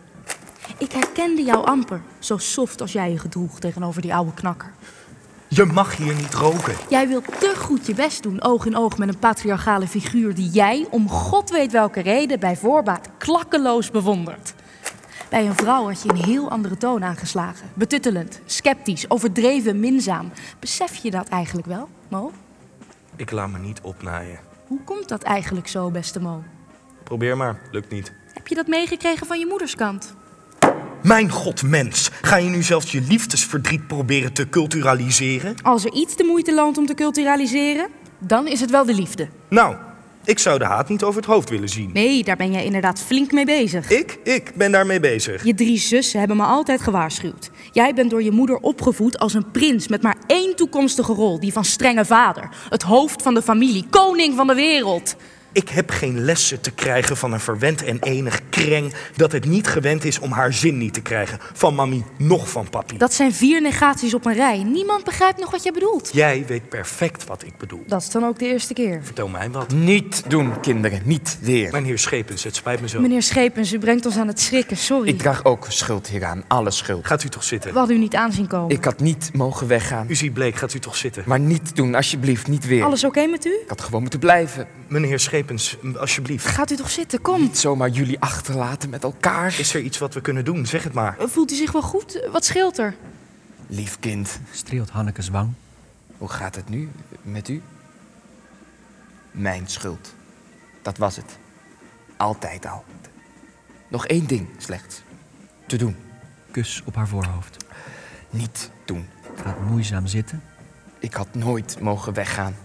Ik 0.78 0.92
herkende 0.92 1.44
jou 1.44 1.66
amper, 1.66 2.02
zo 2.20 2.38
soft 2.38 2.82
als 2.82 2.92
jij 2.92 3.12
je 3.12 3.20
gedroeg 3.20 3.60
tegenover 3.60 4.02
die 4.02 4.14
oude 4.14 4.34
knakker. 4.34 4.74
Je 5.54 5.66
mag 5.66 5.96
hier 5.96 6.16
niet 6.16 6.34
roken. 6.34 6.76
Jij 6.90 7.08
wilt 7.08 7.26
te 7.40 7.54
goed 7.58 7.86
je 7.88 7.94
best 7.94 8.24
doen, 8.24 8.42
oog 8.42 8.66
in 8.66 8.78
oog 8.78 8.98
met 8.98 9.08
een 9.10 9.20
patriarchale 9.20 9.88
figuur 9.88 10.36
die 10.36 10.50
jij, 10.50 10.88
om 10.90 11.10
god 11.10 11.50
weet 11.50 11.72
welke 11.72 12.02
reden, 12.02 12.40
bij 12.40 12.56
voorbaat 12.56 13.10
klakkeloos 13.18 13.92
bewondert. 13.92 14.54
Bij 15.30 15.46
een 15.46 15.56
vrouw 15.56 15.86
had 15.86 16.04
je 16.04 16.10
een 16.10 16.24
heel 16.24 16.50
andere 16.50 16.78
toon 16.78 17.04
aangeslagen. 17.04 17.70
Betuttelend, 17.74 18.42
sceptisch, 18.46 19.10
overdreven, 19.10 19.80
minzaam. 19.80 20.32
Besef 20.60 20.96
je 20.96 21.12
dat 21.12 21.28
eigenlijk 21.28 21.68
wel, 21.68 21.90
Mo? 22.08 22.32
Ik 23.16 23.32
laat 23.32 23.50
me 23.50 23.60
niet 23.60 23.82
opnaaien. 23.82 24.40
Hoe 24.68 24.84
komt 24.84 25.10
dat 25.10 25.24
eigenlijk 25.24 25.68
zo, 25.68 25.92
beste 25.92 26.20
Mo? 26.20 26.44
Probeer 27.04 27.38
maar, 27.38 27.60
lukt 27.72 27.92
niet. 27.92 28.14
Heb 28.34 28.48
je 28.48 28.56
dat 28.56 28.68
meegekregen 28.68 29.28
van 29.28 29.40
je 29.40 29.46
moederskant? 29.46 30.16
Mijn 31.04 31.30
god, 31.30 31.64
mens. 31.64 32.10
Ga 32.22 32.36
je 32.36 32.50
nu 32.50 32.62
zelfs 32.62 32.92
je 32.92 33.02
liefdesverdriet 33.02 33.88
proberen 33.88 34.34
te 34.34 34.50
culturaliseren? 34.50 35.56
Als 35.62 35.86
er 35.86 35.94
iets 35.94 36.16
de 36.16 36.24
moeite 36.24 36.54
loont 36.54 36.78
om 36.78 36.86
te 36.86 36.94
culturaliseren, 36.94 37.88
dan 38.20 38.48
is 38.48 38.60
het 38.60 38.70
wel 38.70 38.86
de 38.86 38.94
liefde. 38.94 39.28
Nou, 39.50 39.76
ik 40.26 40.40
zou 40.40 40.60
de 40.60 40.66
haat 40.66 40.90
niet 40.90 41.04
over 41.04 41.22
het 41.22 41.30
hoofd 41.30 41.50
willen 41.50 41.70
zien. 41.70 41.90
Nee, 41.94 42.24
daar 42.24 42.36
ben 42.36 42.52
jij 42.52 42.66
inderdaad 42.66 43.00
flink 43.02 43.32
mee 43.32 43.46
bezig. 43.46 43.90
Ik? 43.90 44.20
Ik 44.24 44.52
ben 44.56 44.72
daarmee 44.72 45.00
bezig. 45.00 45.46
Je 45.46 45.54
drie 45.54 45.78
zussen 45.78 46.20
hebben 46.20 46.38
me 46.38 46.44
altijd 46.44 46.82
gewaarschuwd. 46.82 47.50
Jij 47.72 47.94
bent 47.94 48.10
door 48.10 48.24
je 48.24 48.32
moeder 48.32 48.58
opgevoed 48.58 49.20
als 49.20 49.34
een 49.34 49.52
prins 49.52 49.88
met 49.88 50.02
maar 50.02 50.18
één 50.28 50.56
toekomstige 50.56 51.14
rol, 51.14 51.40
die 51.40 51.54
van 51.54 51.66
strenge 51.66 52.06
vader. 52.06 52.50
Het 52.70 52.84
hoofd 52.84 53.22
van 53.22 53.34
de 53.34 53.42
familie, 53.42 53.86
koning 53.90 54.36
van 54.36 54.48
de 54.48 54.56
wereld. 54.56 55.16
Ik 55.54 55.70
heb 55.70 55.90
geen 55.90 56.26
lessen 56.26 56.62
te 56.62 56.72
krijgen 56.72 57.18
van 57.18 57.34
een 57.34 57.40
verwend 57.40 57.84
en 57.84 57.98
enig 58.00 58.40
kreng 58.50 58.94
dat 59.16 59.32
het 59.32 59.46
niet 59.46 59.68
gewend 59.68 60.06
is 60.06 60.20
om 60.20 60.32
haar 60.32 60.54
zin 60.54 60.78
niet 60.78 60.94
te 60.94 61.02
krijgen. 61.02 61.40
Van 61.54 61.76
mami, 61.76 62.04
nog 62.18 62.50
van 62.50 62.70
papi. 62.70 62.98
Dat 62.98 63.14
zijn 63.14 63.34
vier 63.34 63.62
negaties 63.62 64.14
op 64.14 64.26
een 64.26 64.34
rij. 64.34 64.64
Niemand 64.64 65.04
begrijpt 65.04 65.40
nog 65.40 65.52
wat 65.52 65.64
je 65.64 65.72
bedoelt. 65.72 66.10
Jij 66.14 66.44
weet 66.48 66.70
perfect 66.70 67.26
wat 67.26 67.44
ik 67.44 67.58
bedoel. 67.58 67.84
Dat 67.88 68.02
is 68.02 68.10
dan 68.10 68.26
ook 68.26 68.40
de 68.40 68.46
eerste 68.46 68.74
keer. 68.74 69.00
Vertel 69.04 69.28
mij 69.28 69.50
wat. 69.50 69.72
Niet 69.72 70.24
doen, 70.28 70.60
kinderen. 70.60 71.02
Niet 71.06 71.38
weer. 71.42 71.72
Meneer 71.72 72.00
Schepens, 72.00 72.44
het 72.44 72.56
spijt 72.56 72.82
me 72.82 72.88
zo. 72.88 73.00
Meneer 73.00 73.24
Schepens, 73.24 73.74
u 73.74 73.80
brengt 73.80 74.06
ons 74.06 74.18
aan 74.18 74.28
het 74.28 74.40
schrikken, 74.40 74.78
sorry. 74.78 75.08
Ik 75.08 75.18
draag 75.18 75.46
ook 75.46 75.66
schuld 75.70 76.08
hieraan. 76.08 76.44
Alle 76.48 76.72
schuld. 76.72 77.08
Gaat 77.08 77.24
u 77.24 77.30
toch 77.30 77.44
zitten? 77.44 77.72
We 77.72 77.78
hadden 77.78 77.96
u 77.96 78.00
niet 78.00 78.16
aanzien 78.16 78.48
komen. 78.48 78.70
Ik 78.76 78.84
had 78.84 79.00
niet 79.00 79.30
mogen 79.34 79.68
weggaan. 79.68 80.06
U 80.10 80.16
ziet 80.16 80.34
bleek, 80.34 80.56
gaat 80.56 80.74
u 80.74 80.80
toch 80.80 80.96
zitten? 80.96 81.24
Maar 81.26 81.40
niet 81.40 81.76
doen, 81.76 81.96
alsjeblieft. 81.96 82.48
Niet 82.48 82.66
weer. 82.68 82.84
Alles 82.84 83.04
oké 83.04 83.26
met 83.26 83.46
u? 83.46 83.50
Ik 83.50 83.70
had 83.70 83.82
gewoon 83.82 84.02
moeten 84.02 84.20
blijven. 84.20 84.68
Meneer 84.88 85.20
Schepens, 85.20 85.42
alsjeblieft. 85.98 86.46
Gaat 86.46 86.72
u 86.72 86.76
toch 86.76 86.90
zitten, 86.90 87.22
kom. 87.22 87.42
Niet 87.42 87.58
zomaar 87.58 87.90
jullie 87.90 88.20
achterlaten 88.20 88.90
met 88.90 89.04
elkaar. 89.04 89.60
Is 89.60 89.74
er 89.74 89.82
iets 89.82 89.98
wat 89.98 90.14
we 90.14 90.22
kunnen 90.22 90.46
doen? 90.46 90.66
Zeg 90.66 90.84
het 90.84 90.94
maar. 90.94 91.16
Voelt 91.20 91.52
u 91.52 91.56
zich 91.56 91.72
wel 91.72 91.82
goed? 91.82 92.28
Wat 92.32 92.46
scheelt 92.46 92.78
er? 92.78 92.96
Lief 93.68 94.00
kind, 94.00 94.40
Streelt 94.52 94.90
Hanneke's 94.90 95.30
wang. 95.30 95.54
hoe 96.18 96.30
gaat 96.30 96.56
het 96.56 96.70
nu 96.70 96.90
met 97.22 97.50
u? 97.50 97.62
Mijn 99.32 99.68
schuld. 99.68 100.14
Dat 100.82 100.98
was 100.98 101.16
het. 101.16 101.38
Altijd 102.18 102.66
al. 102.66 102.84
Nog 103.88 104.08
één 104.08 104.26
ding 104.28 104.48
slechts. 104.58 105.02
Te 105.66 105.78
doen. 105.78 105.96
Kus 106.52 106.82
op 106.86 106.96
haar 106.96 107.08
voorhoofd. 107.08 107.66
Niet 108.30 108.70
doen. 108.86 109.08
Gaat 109.44 109.60
moeizaam 109.70 110.08
zitten. 110.08 110.44
Ik 111.00 111.14
had 111.14 111.28
nooit 111.36 111.80
mogen 111.80 112.14
weggaan. 112.14 112.56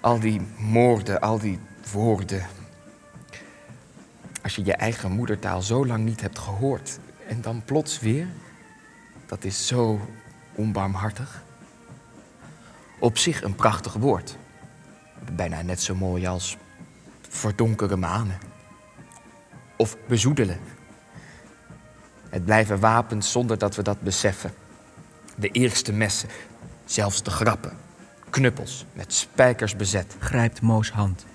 Al 0.00 0.20
die 0.20 0.40
moorden, 0.58 1.20
al 1.20 1.38
die 1.38 1.58
woorden. 1.92 2.46
Als 4.42 4.56
je 4.56 4.64
je 4.64 4.72
eigen 4.72 5.12
moedertaal 5.12 5.62
zo 5.62 5.86
lang 5.86 6.04
niet 6.04 6.20
hebt 6.20 6.38
gehoord 6.38 6.98
en 7.26 7.40
dan 7.40 7.62
plots 7.64 8.00
weer, 8.00 8.26
dat 9.26 9.44
is 9.44 9.66
zo 9.66 10.00
onbarmhartig. 10.54 11.42
Op 12.98 13.18
zich 13.18 13.42
een 13.42 13.54
prachtig 13.54 13.92
woord. 13.92 14.36
Bijna 15.32 15.62
net 15.62 15.82
zo 15.82 15.94
mooi 15.94 16.26
als 16.26 16.56
verdonkere 17.28 17.96
manen. 17.96 18.38
Of 19.76 19.96
bezoedelen. 20.08 20.60
Het 22.28 22.44
blijven 22.44 22.80
wapens 22.80 23.32
zonder 23.32 23.58
dat 23.58 23.76
we 23.76 23.82
dat 23.82 24.00
beseffen. 24.00 24.52
De 25.36 25.48
eerste 25.48 25.92
messen, 25.92 26.28
zelfs 26.84 27.22
de 27.22 27.30
grappen. 27.30 27.76
Knuppels 28.30 28.84
met 28.92 29.14
spijkers 29.14 29.76
bezet. 29.76 30.16
Grijpt 30.18 30.60
Mo's 30.60 30.90
hand. 30.90 31.26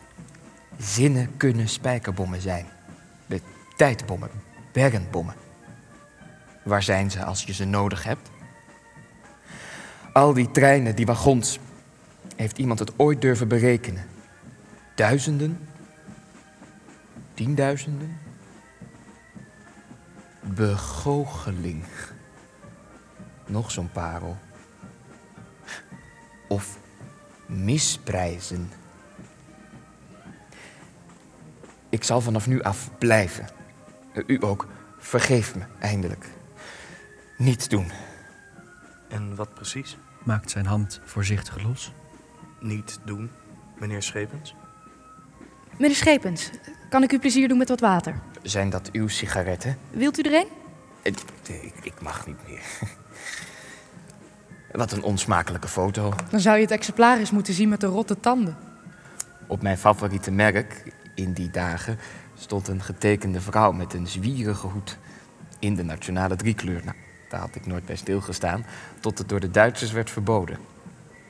Zinnen 0.77 1.37
kunnen 1.37 1.69
spijkerbommen 1.69 2.41
zijn. 2.41 2.65
De 3.25 3.41
tijdbommen, 3.75 4.29
bergenbommen. 4.71 5.35
Waar 6.63 6.83
zijn 6.83 7.11
ze 7.11 7.23
als 7.23 7.43
je 7.43 7.53
ze 7.53 7.65
nodig 7.65 8.03
hebt? 8.03 8.29
Al 10.13 10.33
die 10.33 10.51
treinen, 10.51 10.95
die 10.95 11.05
wagons. 11.05 11.59
Heeft 12.35 12.57
iemand 12.57 12.79
het 12.79 12.99
ooit 12.99 13.21
durven 13.21 13.47
berekenen? 13.47 14.05
Duizenden? 14.95 15.67
Tienduizenden? 17.33 18.17
Begoocheling. 20.41 21.83
Nog 23.45 23.71
zo'n 23.71 23.91
parel. 23.91 24.37
Of 26.47 26.77
misprijzen. 27.45 28.71
Ik 31.93 32.03
zal 32.03 32.21
vanaf 32.21 32.47
nu 32.47 32.61
af 32.61 32.89
blijven. 32.97 33.47
U 34.25 34.37
ook. 34.43 34.67
Vergeef 34.97 35.55
me, 35.55 35.61
eindelijk. 35.79 36.29
Niets 37.37 37.67
doen. 37.67 37.91
En 39.09 39.35
wat 39.35 39.53
precies? 39.53 39.97
Maakt 40.23 40.51
zijn 40.51 40.65
hand 40.65 41.01
voorzichtig 41.03 41.63
los. 41.63 41.93
Niet 42.59 42.99
doen, 43.05 43.31
meneer 43.79 44.03
Schepens? 44.03 44.55
Meneer 45.77 45.95
Schepens, 45.95 46.49
kan 46.89 47.03
ik 47.03 47.11
u 47.11 47.19
plezier 47.19 47.47
doen 47.47 47.57
met 47.57 47.69
wat 47.69 47.79
water? 47.79 48.19
Zijn 48.41 48.69
dat 48.69 48.91
uw 48.91 49.07
sigaretten? 49.07 49.77
Wilt 49.91 50.19
u 50.19 50.21
er 50.21 50.33
een? 50.33 50.47
Ik, 51.01 51.19
ik, 51.47 51.73
ik 51.81 52.01
mag 52.01 52.27
niet 52.27 52.47
meer. 52.47 52.61
Wat 54.71 54.91
een 54.91 55.03
onsmakelijke 55.03 55.67
foto. 55.67 56.13
Dan 56.29 56.39
zou 56.39 56.55
je 56.55 56.61
het 56.61 56.71
exemplaar 56.71 57.17
eens 57.17 57.31
moeten 57.31 57.53
zien 57.53 57.69
met 57.69 57.81
de 57.81 57.87
rotte 57.87 58.19
tanden. 58.19 58.57
Op 59.47 59.61
mijn 59.61 59.77
favoriete 59.77 60.31
merk 60.31 60.83
in 61.13 61.33
die 61.33 61.49
dagen 61.49 61.99
stond 62.35 62.67
een 62.67 62.81
getekende 62.81 63.41
vrouw 63.41 63.71
met 63.71 63.93
een 63.93 64.07
zwierige 64.07 64.67
hoed. 64.67 64.97
In 65.59 65.75
de 65.75 65.83
nationale 65.83 66.35
driekleur. 66.35 66.81
Nou, 66.83 66.95
daar 67.29 67.39
had 67.39 67.55
ik 67.55 67.65
nooit 67.65 67.85
bij 67.85 67.95
stilgestaan, 67.95 68.65
tot 68.99 69.17
het 69.17 69.29
door 69.29 69.39
de 69.39 69.51
Duitsers 69.51 69.91
werd 69.91 70.09
verboden. 70.09 70.57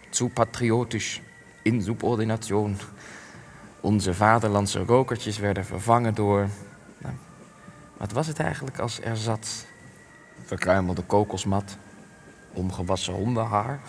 Zu 0.09 0.29
patriotisch, 0.29 1.21
in 1.61 1.81
subordination. 1.81 2.77
Onze 3.79 4.13
vaderlandse 4.13 4.83
rokertjes 4.83 5.37
werden 5.37 5.65
vervangen 5.65 6.15
door. 6.15 6.47
Nou, 6.97 7.15
wat 7.97 8.11
was 8.11 8.27
het 8.27 8.39
eigenlijk 8.39 8.79
als 8.79 9.01
er 9.01 9.17
zat? 9.17 9.65
Verkruimelde 10.45 11.01
kokosmat, 11.01 11.77
omgewassen 12.53 13.13
hondenhaar. 13.13 13.79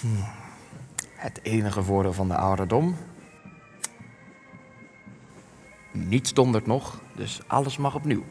Hm. 0.00 0.06
Het 1.14 1.40
enige 1.42 1.82
voordeel 1.82 2.12
van 2.12 2.28
de 2.28 2.36
ouderdom. 2.36 2.96
Niets 6.06 6.34
dondert 6.34 6.66
nog, 6.66 7.00
dus 7.16 7.40
alles 7.46 7.76
mag 7.76 7.94
opnieuw. 7.94 8.24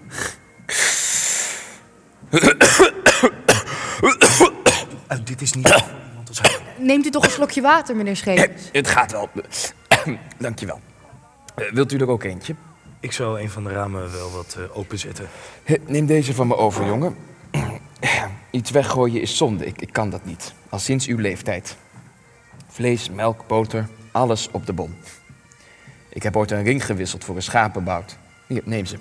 Uh, 2.32 2.42
dit 5.24 5.42
is 5.42 5.54
niet 5.54 5.68
voor 5.68 5.84
iemand 6.08 6.30
als 6.30 6.42
hij. 6.42 6.58
Neemt 6.78 7.06
u 7.06 7.10
toch 7.10 7.24
een 7.24 7.32
slokje 7.32 7.62
water, 7.62 7.96
meneer 7.96 8.16
Schepens? 8.16 8.70
Het 8.72 8.88
gaat 8.88 9.12
wel. 9.12 9.30
Dankjewel. 10.38 10.80
Uh, 11.56 11.72
wilt 11.72 11.92
u 11.92 11.98
er 11.98 12.10
ook 12.10 12.24
eentje? 12.24 12.56
Ik 13.00 13.12
zou 13.12 13.42
een 13.42 13.50
van 13.50 13.64
de 13.64 13.70
ramen 13.70 14.12
wel 14.12 14.32
wat 14.32 14.56
uh, 14.60 14.78
openzetten. 14.78 15.28
Neem 15.86 16.06
deze 16.06 16.34
van 16.34 16.48
me 16.48 16.56
over, 16.56 16.86
jongen. 16.86 17.16
Iets 18.52 18.72
weggooien 18.72 19.22
is 19.22 19.38
zonde. 19.38 19.66
Ik, 19.66 19.82
ik 19.82 19.94
kan 19.94 20.10
dat 20.10 20.26
niet. 20.26 20.54
Al 20.70 20.80
sinds 20.80 21.08
uw 21.08 21.18
leeftijd. 21.18 21.78
Vlees, 22.68 23.10
melk, 23.10 23.48
boter, 23.48 23.88
alles 24.12 24.50
op 24.52 24.66
de 24.66 24.74
bon. 24.74 24.96
Ik 26.18 26.24
heb 26.24 26.36
ooit 26.36 26.52
een 26.52 26.64
ring 26.64 26.86
gewisseld 26.86 27.24
voor 27.24 27.36
een 27.36 27.42
schapenbout. 27.42 28.18
Hier, 28.48 28.62
neem 28.66 28.86
ze. 28.86 28.98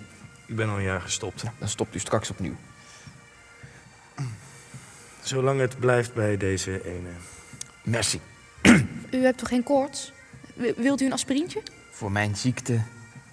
Ik 0.47 0.57
ben 0.57 0.69
al 0.69 0.77
een 0.77 0.83
jaar 0.83 1.01
gestopt. 1.01 1.45
Dan 1.59 1.69
stopt 1.69 1.95
u 1.95 1.99
straks 1.99 2.31
opnieuw. 2.31 2.55
Zolang 5.23 5.61
het 5.61 5.79
blijft 5.79 6.15
bij 6.15 6.37
deze 6.37 6.85
ene. 6.85 7.09
Merci. 7.83 8.21
U 9.11 9.23
hebt 9.23 9.39
toch 9.39 9.49
geen 9.49 9.63
koorts? 9.63 10.13
W- 10.55 10.76
wilt 10.76 11.00
u 11.00 11.07
een 11.07 11.13
aspirintje? 11.13 11.63
Voor 11.91 12.13
mijn 12.13 12.37
ziekte 12.37 12.81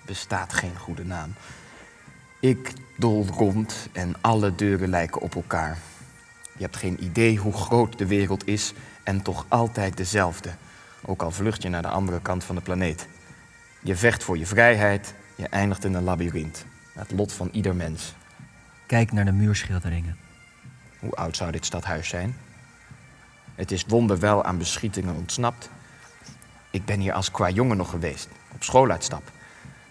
bestaat 0.05 0.53
geen 0.53 0.77
goede 0.77 1.05
naam. 1.05 1.33
Ik 2.39 2.73
dol 2.97 3.25
rond 3.25 3.89
en 3.91 4.15
alle 4.21 4.55
deuren 4.55 4.89
lijken 4.89 5.21
op 5.21 5.35
elkaar. 5.35 5.77
Je 6.57 6.63
hebt 6.63 6.77
geen 6.77 7.03
idee 7.03 7.37
hoe 7.37 7.53
groot 7.53 7.97
de 7.97 8.07
wereld 8.07 8.47
is 8.47 8.73
en 9.03 9.21
toch 9.21 9.45
altijd 9.47 9.97
dezelfde. 9.97 10.49
Ook 11.05 11.21
al 11.21 11.31
vlucht 11.31 11.61
je 11.61 11.69
naar 11.69 11.81
de 11.81 11.87
andere 11.87 12.21
kant 12.21 12.43
van 12.43 12.55
de 12.55 12.61
planeet. 12.61 13.07
Je 13.85 13.95
vecht 13.95 14.23
voor 14.23 14.37
je 14.37 14.45
vrijheid, 14.45 15.13
je 15.35 15.47
eindigt 15.47 15.83
in 15.83 15.93
een 15.93 16.03
labyrint. 16.03 16.65
Het 16.93 17.11
lot 17.11 17.33
van 17.33 17.49
ieder 17.51 17.75
mens. 17.75 18.13
Kijk 18.85 19.11
naar 19.11 19.25
de 19.25 19.31
muurschilderingen. 19.31 20.17
Hoe 20.99 21.11
oud 21.11 21.37
zou 21.37 21.51
dit 21.51 21.65
stadhuis 21.65 22.07
zijn? 22.07 22.35
Het 23.55 23.71
is 23.71 23.85
wonderwel 23.87 24.43
aan 24.43 24.57
beschietingen 24.57 25.15
ontsnapt. 25.15 25.69
Ik 26.71 26.85
ben 26.85 26.99
hier 26.99 27.13
als 27.13 27.31
qua 27.31 27.49
jongen 27.49 27.77
nog 27.77 27.89
geweest, 27.89 28.29
op 28.53 28.63
schooluitstap. 28.63 29.31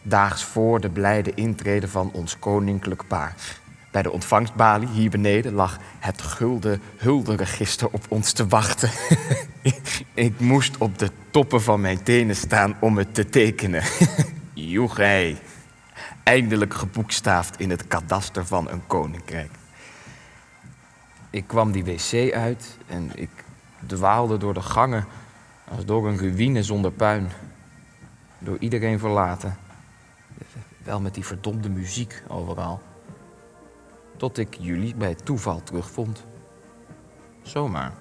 Daags 0.03 0.45
voor 0.45 0.81
de 0.81 0.91
blijde 0.91 1.35
intrede 1.35 1.89
van 1.89 2.13
ons 2.13 2.39
koninklijk 2.39 3.07
paar. 3.07 3.35
Bij 3.93 4.03
de 4.03 4.11
ontvangstbalie 4.11 4.89
hier 4.89 5.11
beneden 5.11 5.53
lag 5.53 5.79
het 5.99 6.23
gulden 6.23 6.83
hulderegister 6.97 7.89
op 7.91 8.05
ons 8.09 8.33
te 8.33 8.47
wachten. 8.47 8.91
Ik 10.15 10.41
moest 10.41 10.77
op 10.79 10.99
de 10.99 11.11
toppen 11.31 11.63
van 11.63 11.81
mijn 11.81 12.03
tenen 12.03 12.37
staan 12.37 12.77
om 12.81 12.97
het 12.97 13.15
te 13.15 13.29
tekenen. 13.29 13.83
Joegij. 14.55 15.39
Eindelijk 16.23 16.75
geboekstaafd 16.75 17.61
in 17.61 17.71
het 17.71 17.87
kadaster 17.87 18.47
van 18.47 18.71
een 18.71 18.87
koninkrijk. 18.87 19.51
Ik 21.31 21.47
kwam 21.47 21.73
die 21.73 21.85
wc 21.85 22.33
uit 22.33 22.77
en 22.87 23.11
ik 23.15 23.31
dwaalde 23.87 24.37
door 24.37 24.55
de 24.55 24.63
gangen 24.63 25.07
als 25.69 25.85
door 25.85 26.09
een 26.09 26.19
ruïne 26.19 26.63
zonder 26.63 26.93
puin. 26.93 27.29
Door 28.39 28.57
iedereen 28.59 28.99
verlaten. 28.99 29.57
Wel 30.83 31.01
met 31.01 31.15
die 31.15 31.27
verdomde 31.27 31.69
muziek 31.69 32.23
overal. 32.29 32.83
Tot 34.23 34.39
ik 34.39 34.57
jullie 34.61 34.95
bij 34.95 35.15
toeval 35.15 35.63
terugvond. 35.63 36.27
Zomaar. 37.43 37.93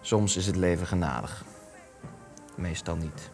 Soms 0.00 0.36
is 0.36 0.46
het 0.46 0.56
leven 0.56 0.86
genadig. 0.86 1.44
Meestal 2.56 2.96
niet. 2.96 3.30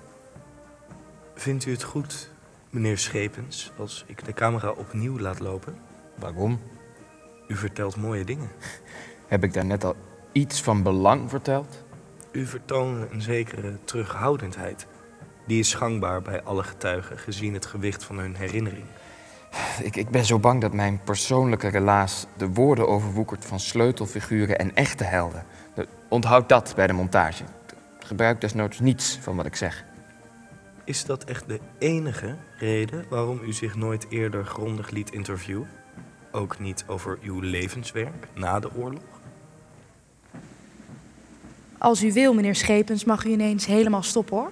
Vindt 1.35 1.66
u 1.66 1.71
het 1.71 1.83
goed, 1.83 2.31
meneer 2.71 2.99
Schepens, 2.99 3.73
als 3.79 4.05
ik 4.07 4.25
de 4.25 4.33
camera 4.33 4.71
opnieuw 4.71 5.19
laat 5.19 5.40
lopen? 5.40 5.79
Waarom? 6.14 6.61
U 7.49 7.57
vertelt 7.57 7.97
mooie 7.97 8.25
dingen. 8.25 8.49
Heb 9.27 9.45
ik 9.45 9.53
daar 9.53 9.66
net 9.66 9.85
al 9.85 9.97
iets 10.33 10.62
van 10.62 10.83
belang 10.83 11.31
verteld? 11.31 11.85
U 12.33 12.47
vertoont 12.47 13.11
een 13.11 13.23
zekere 13.23 13.79
terughoudendheid. 13.85 14.87
Die 15.47 15.59
is 15.59 15.75
gangbaar 15.75 16.23
bij 16.23 16.42
alle 16.42 16.62
getuigen, 16.62 17.19
gezien 17.19 17.55
het 17.55 17.66
gewicht 17.66 18.05
van 18.05 18.19
hun 18.19 18.37
herinnering. 18.37 18.87
Ik, 19.83 19.97
ik 19.97 20.09
ben 20.11 20.25
zo 20.25 20.38
bang 20.38 20.61
dat 20.61 20.73
mijn 20.73 21.01
persoonlijke 21.05 21.69
relaas 21.69 22.27
de 22.37 22.49
woorden 22.49 22.88
overwoekert 22.88 23.45
van 23.45 23.61
sleutelfiguren 23.61 24.59
en 24.59 24.75
echte 24.75 25.05
helden. 25.05 25.45
De- 25.75 25.88
Onthoud 26.09 26.49
dat 26.49 26.73
bij 26.77 26.87
de 26.87 26.92
montage. 26.92 27.45
Gebruik 27.99 28.40
desnoods 28.40 28.81
niets 28.81 29.19
van 29.23 29.37
wat 29.37 29.47
ik 29.47 29.57
zeg. 29.57 29.85
Is 30.85 31.05
dat 31.05 31.25
echt 31.25 31.49
de 31.49 31.61
enige 31.79 32.37
reden 32.59 33.05
waarom 33.09 33.40
u 33.45 33.53
zich 33.53 33.77
nooit 33.77 34.07
eerder 34.09 34.45
grondig 34.45 34.90
liet 34.90 35.12
interviewen? 35.12 35.69
Ook 36.33 36.59
niet 36.59 36.85
over 36.87 37.19
uw 37.23 37.40
levenswerk 37.40 38.29
na 38.35 38.61
de 38.61 38.75
oorlog? 38.75 39.03
Als 41.79 42.05
u 42.05 42.12
wil, 42.12 42.35
meneer 42.35 42.55
Schepens, 42.55 43.05
mag 43.05 43.25
u 43.25 43.31
ineens 43.31 43.66
helemaal 43.66 44.03
stoppen, 44.03 44.37
hoor. 44.37 44.51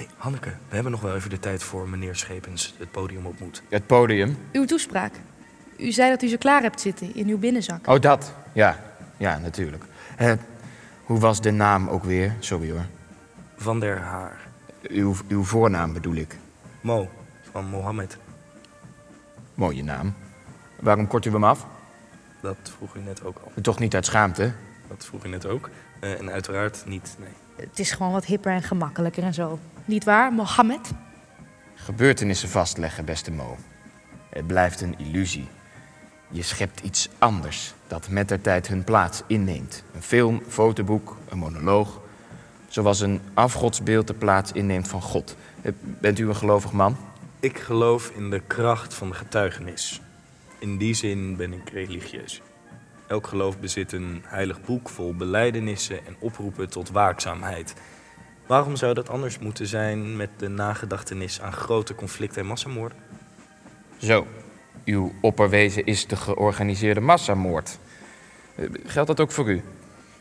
Hé, 0.00 0.06
hey, 0.06 0.14
Hanneke, 0.16 0.48
we 0.48 0.74
hebben 0.74 0.92
nog 0.92 1.00
wel 1.00 1.14
even 1.14 1.30
de 1.30 1.38
tijd 1.38 1.62
voor 1.62 1.88
meneer 1.88 2.16
Schepens 2.16 2.74
het 2.78 2.90
podium 2.90 3.26
op 3.26 3.40
moet. 3.40 3.62
Het 3.68 3.86
podium. 3.86 4.38
Uw 4.52 4.64
toespraak. 4.64 5.12
U 5.76 5.92
zei 5.92 6.10
dat 6.10 6.22
u 6.22 6.28
ze 6.28 6.36
klaar 6.36 6.62
hebt 6.62 6.80
zitten 6.80 7.14
in 7.14 7.28
uw 7.28 7.38
binnenzak. 7.38 7.86
Oh, 7.86 8.00
dat. 8.00 8.34
Ja, 8.52 8.78
ja, 9.16 9.38
natuurlijk. 9.38 9.84
Eh, 10.16 10.32
hoe 11.04 11.18
was 11.18 11.40
de 11.40 11.50
naam 11.50 11.88
ook 11.88 12.04
weer? 12.04 12.36
Sorry 12.38 12.70
hoor. 12.70 12.86
Van 13.56 13.80
der 13.80 13.98
Haar. 13.98 14.48
Uw, 14.82 15.14
uw 15.28 15.44
voornaam 15.44 15.92
bedoel 15.92 16.14
ik. 16.14 16.36
Mo, 16.80 17.08
van 17.52 17.64
Mohammed. 17.64 18.16
Mooie 19.54 19.84
naam. 19.84 20.14
Waarom 20.80 21.06
kort 21.06 21.24
u 21.24 21.30
hem 21.30 21.44
af? 21.44 21.66
Dat 22.40 22.56
vroeg 22.62 22.94
u 22.94 23.00
net 23.00 23.24
ook 23.24 23.40
al. 23.44 23.62
Toch 23.62 23.78
niet 23.78 23.94
uit 23.94 24.06
schaamte? 24.06 24.52
Dat 24.88 25.04
vroeg 25.04 25.24
u 25.24 25.28
net 25.28 25.46
ook. 25.46 25.70
Eh, 26.00 26.18
en 26.18 26.30
uiteraard 26.30 26.82
niet, 26.86 27.16
nee. 27.18 27.32
Het 27.56 27.78
is 27.78 27.90
gewoon 27.90 28.12
wat 28.12 28.24
hipper 28.24 28.52
en 28.52 28.62
gemakkelijker 28.62 29.22
en 29.22 29.34
zo. 29.34 29.58
Niet 29.90 30.04
waar, 30.04 30.32
Mohammed? 30.32 30.90
Gebeurtenissen 31.74 32.48
vastleggen, 32.48 33.04
beste 33.04 33.30
Mo. 33.30 33.56
Het 34.28 34.46
blijft 34.46 34.80
een 34.80 34.98
illusie. 34.98 35.48
Je 36.28 36.42
schept 36.42 36.80
iets 36.80 37.08
anders 37.18 37.74
dat 37.86 38.08
met 38.08 38.28
de 38.28 38.40
tijd 38.40 38.68
hun 38.68 38.84
plaats 38.84 39.22
inneemt. 39.26 39.84
Een 39.94 40.02
film, 40.02 40.42
fotoboek, 40.48 41.16
een 41.28 41.38
monoloog. 41.38 42.00
Zoals 42.68 43.00
een 43.00 43.20
afgodsbeeld 43.34 44.06
de 44.06 44.14
plaats 44.14 44.52
inneemt 44.52 44.88
van 44.88 45.02
God. 45.02 45.36
Eh, 45.62 45.72
Bent 45.80 46.18
u 46.18 46.28
een 46.28 46.36
gelovig 46.36 46.72
man? 46.72 46.96
Ik 47.40 47.58
geloof 47.58 48.10
in 48.10 48.30
de 48.30 48.40
kracht 48.46 48.94
van 48.94 49.08
de 49.08 49.14
getuigenis. 49.14 50.00
In 50.58 50.76
die 50.76 50.94
zin 50.94 51.36
ben 51.36 51.52
ik 51.52 51.70
religieus. 51.70 52.42
Elk 53.06 53.26
geloof 53.26 53.58
bezit 53.58 53.92
een 53.92 54.22
heilig 54.26 54.60
boek 54.60 54.88
vol 54.88 55.14
belijdenissen 55.14 56.06
en 56.06 56.16
oproepen 56.18 56.70
tot 56.70 56.90
waakzaamheid. 56.90 57.74
Waarom 58.50 58.76
zou 58.76 58.94
dat 58.94 59.08
anders 59.08 59.38
moeten 59.38 59.66
zijn 59.66 60.16
met 60.16 60.30
de 60.36 60.48
nagedachtenis 60.48 61.40
aan 61.40 61.52
grote 61.52 61.94
conflicten 61.94 62.40
en 62.40 62.46
massamoorden? 62.46 62.98
Zo, 63.96 64.26
uw 64.84 65.12
opperwezen 65.20 65.84
is 65.84 66.06
de 66.06 66.16
georganiseerde 66.16 67.00
massamoord. 67.00 67.78
Geldt 68.84 69.08
dat 69.08 69.20
ook 69.20 69.30
voor 69.30 69.50
u? 69.50 69.62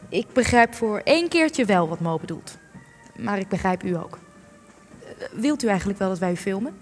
Ik 0.10 0.34
begrijp 0.34 0.74
voor 0.74 1.02
één 1.04 1.30
keertje 1.30 1.66
wel 1.66 1.88
wat 1.90 2.00
Mo 2.00 2.18
bedoelt. 2.20 2.58
Maar 3.18 3.40
ik 3.40 3.48
begrijp 3.48 3.84
u 3.84 3.98
ook. 3.98 4.18
Wilt 5.32 5.64
u 5.64 5.68
eigenlijk 5.68 6.00
wel 6.00 6.10
dat 6.10 6.20
wij 6.20 6.32
u 6.32 6.38
filmen? 6.38 6.78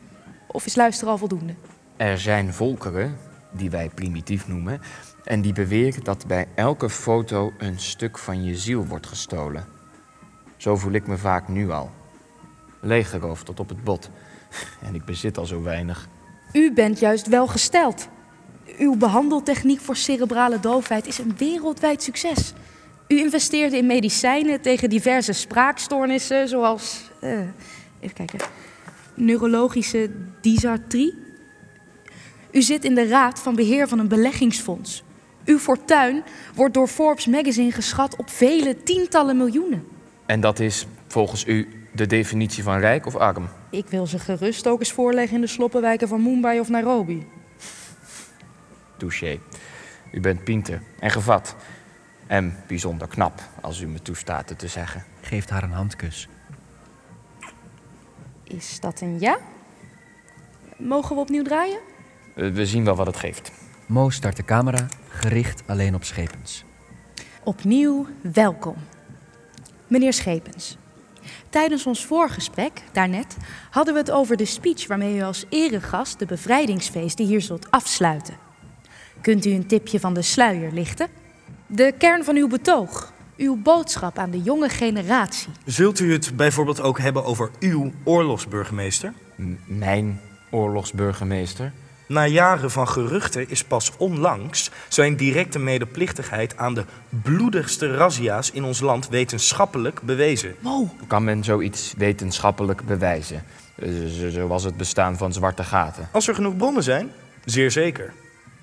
Of 0.48 0.66
is 0.66 0.76
luisteren 0.76 1.12
al 1.12 1.18
voldoende? 1.18 1.54
Er 1.98 2.20
zijn 2.20 2.54
volkeren, 2.54 3.18
die 3.52 3.70
wij 3.70 3.90
primitief 3.94 4.48
noemen, 4.48 4.82
en 5.24 5.42
die 5.42 5.54
beweren 5.54 6.04
dat 6.04 6.28
bij 6.28 6.48
elke 6.56 6.90
foto 6.90 7.54
een 7.58 7.80
stuk 7.80 8.18
van 8.18 8.44
je 8.44 8.56
ziel 8.56 8.86
wordt 8.86 9.08
gestolen. 9.08 9.77
Zo 10.58 10.76
voel 10.76 10.92
ik 10.92 11.08
me 11.08 11.18
vaak 11.18 11.48
nu 11.48 11.70
al. 11.70 11.92
Leeggeroofd 12.82 13.46
tot 13.46 13.60
op 13.60 13.70
het 13.70 13.84
bot. 13.84 14.10
En 14.88 14.96
ik 14.96 15.06
bezit 15.06 15.38
al 15.38 15.46
zo 15.46 15.62
weinig. 15.62 16.08
U 16.54 16.74
bent 16.74 17.00
juist 17.00 17.28
wel 17.28 17.48
gesteld. 17.48 18.08
Uw 18.78 18.96
behandeltechniek 18.96 19.80
voor 19.80 19.96
cerebrale 19.96 20.60
doofheid 20.60 21.08
is 21.08 21.18
een 21.18 21.34
wereldwijd 21.38 22.04
succes. 22.04 22.54
U 23.08 23.20
investeerde 23.20 23.78
in 23.78 23.86
medicijnen 23.86 24.62
tegen 24.62 24.90
diverse 24.90 25.34
spraakstoornissen, 25.34 26.48
zoals. 26.48 27.12
eh, 27.20 27.40
even 28.00 28.16
kijken. 28.16 28.40
Neurologische 29.14 30.10
dysartrie. 30.42 31.14
U 32.52 32.62
zit 32.62 32.86
in 32.86 32.96
de 32.96 33.08
raad 33.08 33.40
van 33.40 33.56
beheer 33.56 33.88
van 33.88 34.00
een 34.00 34.08
beleggingsfonds. 34.08 35.04
Uw 35.46 35.58
fortuin 35.58 36.24
wordt 36.56 36.74
door 36.74 36.88
Forbes 36.88 37.26
Magazine 37.26 37.72
geschat 37.72 38.16
op 38.16 38.30
vele 38.30 38.84
tientallen 38.84 39.38
miljoenen. 39.38 39.97
En 40.28 40.40
dat 40.40 40.60
is 40.60 40.88
volgens 41.08 41.46
u 41.46 41.68
de 41.94 42.06
definitie 42.06 42.64
van 42.64 42.80
rijk 42.80 43.06
of 43.06 43.16
arm? 43.16 43.50
Ik 43.70 43.88
wil 43.88 44.08
ze 44.08 44.20
gerust 44.20 44.68
ook 44.68 44.80
eens 44.80 44.92
voorleggen 44.92 45.36
in 45.36 45.42
de 45.42 45.48
sloppenwijken 45.48 46.08
van 46.08 46.24
Mumbai 46.24 46.60
of 46.60 46.70
Nairobi. 46.70 47.28
Touché. 48.98 49.40
U 50.12 50.20
bent 50.20 50.44
pinter 50.44 50.82
en 51.00 51.12
gevat. 51.12 51.56
En 52.28 52.56
bijzonder 52.68 53.08
knap, 53.08 53.42
als 53.62 53.80
u 53.80 53.88
me 53.88 54.02
toestaat 54.02 54.50
het 54.50 54.60
te 54.60 54.68
zeggen. 54.68 55.04
Geeft 55.22 55.50
haar 55.50 55.64
een 55.64 55.72
handkus. 55.72 56.28
Is 58.44 58.80
dat 58.80 59.02
een 59.02 59.20
ja? 59.20 59.38
Mogen 60.78 61.16
we 61.16 61.22
opnieuw 61.22 61.44
draaien? 61.44 61.80
We 62.34 62.66
zien 62.66 62.84
wel 62.84 62.96
wat 62.96 63.08
het 63.08 63.18
geeft. 63.18 63.52
Mo 63.86 64.10
start 64.10 64.36
de 64.36 64.44
camera, 64.44 64.88
gericht 65.08 65.64
alleen 65.66 65.96
op 65.96 66.04
Schepens. 66.04 66.66
Opnieuw 67.44 68.08
welkom. 68.22 68.76
Meneer 69.88 70.14
Schepens. 70.14 70.78
Tijdens 71.50 71.86
ons 71.86 72.06
voorgesprek, 72.06 72.84
daarnet, 72.92 73.38
hadden 73.70 73.94
we 73.94 74.00
het 74.00 74.12
over 74.12 74.38
de 74.38 74.46
speech 74.46 74.88
waarmee 74.88 75.18
u 75.18 75.22
als 75.22 75.46
eregast 75.50 76.20
de 76.20 76.26
bevrijdingsfeesten 76.26 77.26
hier 77.26 77.42
zult 77.42 77.72
afsluiten. 77.72 78.38
Kunt 79.22 79.46
u 79.46 79.50
een 79.52 79.68
tipje 79.68 80.00
van 80.00 80.14
de 80.14 80.22
sluier 80.22 80.72
lichten? 80.72 81.08
De 81.68 81.94
kern 81.98 82.24
van 82.24 82.36
uw 82.36 82.48
betoog, 82.48 83.14
uw 83.38 83.56
boodschap 83.62 84.18
aan 84.18 84.32
de 84.32 84.42
jonge 84.42 84.70
generatie. 84.70 85.50
Zult 85.66 86.00
u 86.00 86.12
het 86.12 86.36
bijvoorbeeld 86.36 86.82
ook 86.82 87.00
hebben 87.00 87.26
over 87.26 87.52
uw 87.60 87.92
oorlogsburgemeester? 88.04 89.14
M- 89.36 89.54
mijn 89.66 90.22
oorlogsburgemeester. 90.52 91.72
Na 92.08 92.26
jaren 92.26 92.72
van 92.72 92.88
geruchten 92.88 93.50
is 93.50 93.64
pas 93.64 93.92
onlangs 93.98 94.72
zijn 94.88 95.16
directe 95.16 95.60
medeplichtigheid 95.60 96.58
aan 96.58 96.74
de 96.74 96.84
bloedigste 97.10 97.96
razzia's 97.96 98.52
in 98.52 98.64
ons 98.64 98.80
land 98.80 99.10
wetenschappelijk 99.10 100.02
bewezen. 100.02 100.56
Kan 101.08 101.24
men 101.24 101.44
zoiets 101.44 101.94
wetenschappelijk 101.98 102.86
bewijzen? 102.86 103.44
Eh, 103.76 103.90
zo- 104.20 104.30
Zoals 104.30 104.64
het 104.64 104.78
bestaan 104.78 105.18
van 105.18 105.34
zwarte 105.34 105.64
gaten. 105.64 106.10
Als 106.12 106.28
er 106.28 106.36
genoeg 106.36 106.58
bronnen 106.58 106.84
zijn, 106.84 107.12
zeer 107.46 107.72
zeker. 107.72 108.14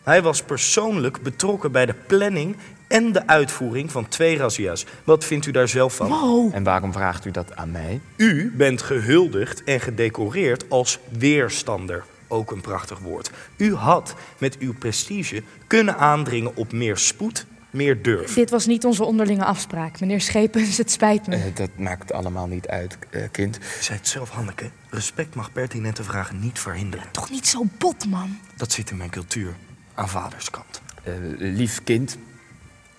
Hij 0.02 0.22
was 0.22 0.42
persoonlijk 0.42 1.22
betrokken 1.22 1.72
bij 1.72 1.86
de 1.86 1.94
planning 2.06 2.56
en 2.88 3.12
de 3.12 3.26
uitvoering 3.26 3.90
van 3.92 4.08
twee 4.08 4.36
razzia's. 4.36 4.84
Wat 5.04 5.24
vindt 5.24 5.46
u 5.46 5.50
daar 5.50 5.68
zelf 5.68 5.94
van? 5.96 6.08
En 6.52 6.62
waarom 6.62 6.92
vraagt 6.92 7.24
u 7.24 7.30
dat 7.30 7.56
aan 7.56 7.70
mij? 7.70 8.00
U 8.16 8.52
bent 8.56 8.82
gehuldigd 8.82 9.64
en 9.64 9.80
gedecoreerd 9.80 10.64
als 10.70 10.98
weerstander. 11.18 12.04
Ook 12.34 12.50
een 12.50 12.60
prachtig 12.60 12.98
woord. 12.98 13.30
U 13.56 13.74
had 13.74 14.14
met 14.38 14.58
uw 14.58 14.74
prestige 14.74 15.42
kunnen 15.66 15.96
aandringen 15.96 16.56
op 16.56 16.72
meer 16.72 16.96
spoed, 16.96 17.46
meer 17.70 18.02
durf. 18.02 18.34
Dit 18.34 18.50
was 18.50 18.66
niet 18.66 18.84
onze 18.84 19.04
onderlinge 19.04 19.44
afspraak, 19.44 20.00
meneer 20.00 20.20
Schepens, 20.20 20.76
het 20.78 20.90
spijt 20.90 21.26
me. 21.26 21.36
Eh, 21.36 21.54
dat 21.54 21.70
maakt 21.76 22.12
allemaal 22.12 22.46
niet 22.46 22.68
uit, 22.68 22.98
eh, 23.10 23.22
kind. 23.30 23.56
U 23.58 23.82
zei 23.82 23.98
het 23.98 24.08
zelf, 24.08 24.30
Hanneke. 24.30 24.70
Respect 24.90 25.34
mag 25.34 25.52
pertinente 25.52 26.02
vragen 26.04 26.40
niet 26.40 26.58
verhinderen. 26.58 27.06
Toch 27.10 27.30
niet 27.30 27.46
zo 27.46 27.64
bot, 27.78 28.06
man. 28.06 28.38
Dat 28.56 28.72
zit 28.72 28.90
in 28.90 28.96
mijn 28.96 29.10
cultuur. 29.10 29.54
Aan 29.94 30.08
vaderskant. 30.08 30.82
Eh, 31.02 31.12
lief 31.36 31.82
kind. 31.84 32.16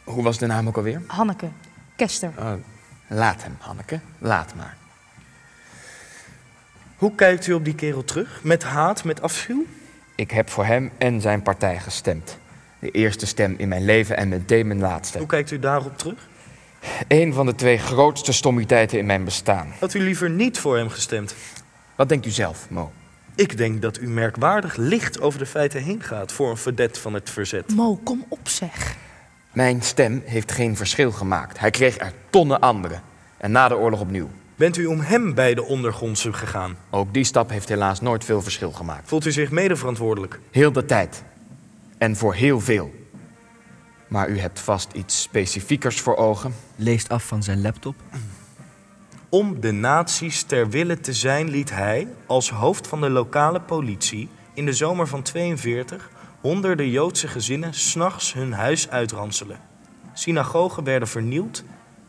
Hoe 0.04 0.24
was 0.24 0.38
de 0.38 0.45
naam 0.45 0.67
ook 0.67 0.78
alweer? 0.78 1.02
Hanneke, 1.08 1.50
Kester. 1.95 2.32
Oh, 2.39 2.54
laat 3.08 3.43
hem, 3.43 3.56
Hanneke. 3.60 4.00
Laat 4.17 4.56
maar. 4.56 4.78
Hoe 6.95 7.15
kijkt 7.15 7.47
u 7.47 7.53
op 7.53 7.65
die 7.65 7.75
kerel 7.75 8.03
terug? 8.03 8.39
Met 8.43 8.63
haat, 8.63 9.03
met 9.03 9.21
afschuw? 9.21 9.65
Ik 10.15 10.31
heb 10.31 10.49
voor 10.49 10.65
hem 10.65 10.91
en 10.97 11.21
zijn 11.21 11.41
partij 11.41 11.79
gestemd. 11.79 12.38
De 12.79 12.91
eerste 12.91 13.25
stem 13.25 13.55
in 13.58 13.67
mijn 13.67 13.86
leven 13.86 14.17
en 14.17 14.29
meteen 14.29 14.67
mijn 14.67 14.79
laatste. 14.79 15.17
Hoe 15.17 15.27
kijkt 15.27 15.51
u 15.51 15.60
daarop 15.60 15.97
terug? 15.97 16.27
Een 17.08 17.34
van 17.34 17.45
de 17.45 17.55
twee 17.55 17.77
grootste 17.77 18.34
stommiteiten 18.34 18.97
in 18.99 19.05
mijn 19.05 19.23
bestaan. 19.23 19.73
Had 19.79 19.93
u 19.93 19.99
liever 19.99 20.29
niet 20.29 20.60
voor 20.60 20.77
hem 20.77 20.89
gestemd? 20.89 21.36
Wat 21.95 22.10
denkt 22.10 22.25
u 22.25 22.29
zelf, 22.29 22.69
Mo? 22.69 22.91
Ik 23.36 23.58
denk 23.58 23.81
dat 23.81 23.99
u 23.99 24.08
merkwaardig 24.08 24.75
licht 24.75 25.21
over 25.21 25.39
de 25.39 25.45
feiten 25.45 25.84
heen 25.84 26.01
gaat 26.03 26.31
voor 26.31 26.49
een 26.49 26.58
verdet 26.58 26.97
van 26.97 27.13
het 27.13 27.29
verzet. 27.29 27.75
Mo, 27.75 27.95
kom 28.03 28.25
op 28.27 28.49
zeg. 28.49 28.95
Mijn 29.53 29.81
stem 29.81 30.21
heeft 30.25 30.51
geen 30.51 30.75
verschil 30.75 31.12
gemaakt. 31.12 31.60
Hij 31.60 31.71
kreeg 31.71 31.97
er 31.97 32.12
tonnen 32.29 32.60
anderen. 32.60 33.01
En 33.38 33.51
na 33.51 33.67
de 33.67 33.77
oorlog 33.77 33.99
opnieuw. 33.99 34.29
Bent 34.56 34.78
u 34.78 34.86
om 34.86 35.00
hem 35.00 35.34
bij 35.34 35.54
de 35.54 35.63
ondergrondse 35.63 36.34
gegaan? 36.34 36.78
Ook 36.89 37.13
die 37.13 37.24
stap 37.24 37.50
heeft 37.50 37.70
helaas 37.70 38.02
nooit 38.02 38.24
veel 38.24 38.41
verschil 38.41 38.72
gemaakt. 38.72 39.08
Voelt 39.08 39.26
u 39.26 39.32
zich 39.32 39.52
medeverantwoordelijk? 39.52 40.39
Heel 40.52 40.72
de 40.72 40.86
tijd. 40.86 41.24
En 41.98 42.15
voor 42.15 42.34
heel 42.34 42.60
veel. 42.60 42.94
Maar 44.08 44.30
u 44.30 44.39
hebt 44.39 44.60
vast 44.60 44.91
iets 44.94 45.22
specifiekers 45.22 46.02
voor 46.02 46.15
ogen. 46.15 46.56
Leest 46.76 47.10
af 47.10 47.28
van 47.28 47.44
zijn 47.44 47.62
laptop. 47.62 47.96
Om 49.30 49.60
de 49.60 49.72
nazi's 49.72 50.44
ter 50.44 50.70
wille 50.70 51.00
te 51.00 51.13
zijn 51.13 51.50
liet 51.50 51.70
hij, 51.70 52.08
als 52.26 52.50
hoofd 52.50 52.88
van 52.88 53.02
de 53.02 53.10
lokale 53.10 53.62
politie, 53.62 54.30
in 54.54 54.65
de 54.65 54.74
zomer 54.74 55.08
van 55.08 55.22
42 55.22 56.10
honderden 56.41 56.89
Joodse 56.89 57.28
gezinnen 57.28 57.74
s'nachts 57.74 58.34
hun 58.34 58.54
huis 58.54 58.89
uitranselen. 58.89 59.60
Synagogen 60.13 60.84
werden 60.84 61.08
vernield, 61.08 61.63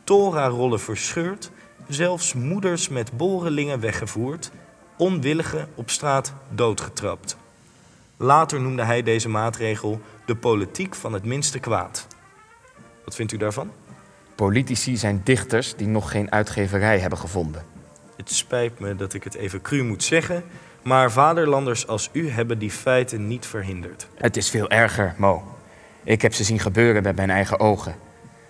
Torah-rollen 0.05 0.81
verscheurd, 0.81 1.51
zelfs 1.89 2.35
moeders 2.35 2.89
met 2.89 3.17
borenlingen 3.17 3.81
weggevoerd, 3.81 4.51
onwilligen 4.97 5.69
op 5.75 5.91
straat 5.91 6.35
doodgetrapt. 6.51 7.37
Later 8.17 8.61
noemde 8.61 8.85
hij 8.85 9.03
deze 9.03 9.29
maatregel 9.29 10.01
de 10.27 10.37
politiek 10.37 10.95
van 10.95 11.13
het 11.13 11.25
minste 11.25 11.59
kwaad. 11.59 12.07
Wat 13.05 13.15
vindt 13.15 13.33
u 13.33 13.37
daarvan? 13.37 13.71
Politici 14.35 14.97
zijn 14.97 15.21
dichters 15.25 15.77
die 15.77 15.87
nog 15.87 16.11
geen 16.11 16.33
uitgeverij 16.33 16.99
hebben 16.99 17.19
gevonden. 17.19 17.65
Het 18.17 18.33
spijt 18.33 18.79
me 18.79 18.97
dat 18.97 19.15
ik 19.15 19.25
het 19.25 19.35
even 19.35 19.63
cru 19.63 19.83
moet 19.83 20.03
zeggen, 20.03 20.45
maar 20.83 21.13
vaderlanders 21.13 21.87
als 21.87 22.11
u 22.13 22.31
hebben 22.31 22.59
die 22.59 22.71
feiten 22.71 23.27
niet 23.27 23.47
verhinderd. 23.47 24.09
Het 24.15 24.37
is 24.37 24.51
veel 24.51 24.71
erger, 24.71 25.15
Mo. 25.19 25.43
Ik 26.05 26.23
heb 26.23 26.35
ze 26.35 26.45
zien 26.45 26.59
gebeuren 26.59 27.03
met 27.03 27.17
mijn 27.17 27.31
eigen 27.31 27.61
ogen. 27.61 27.95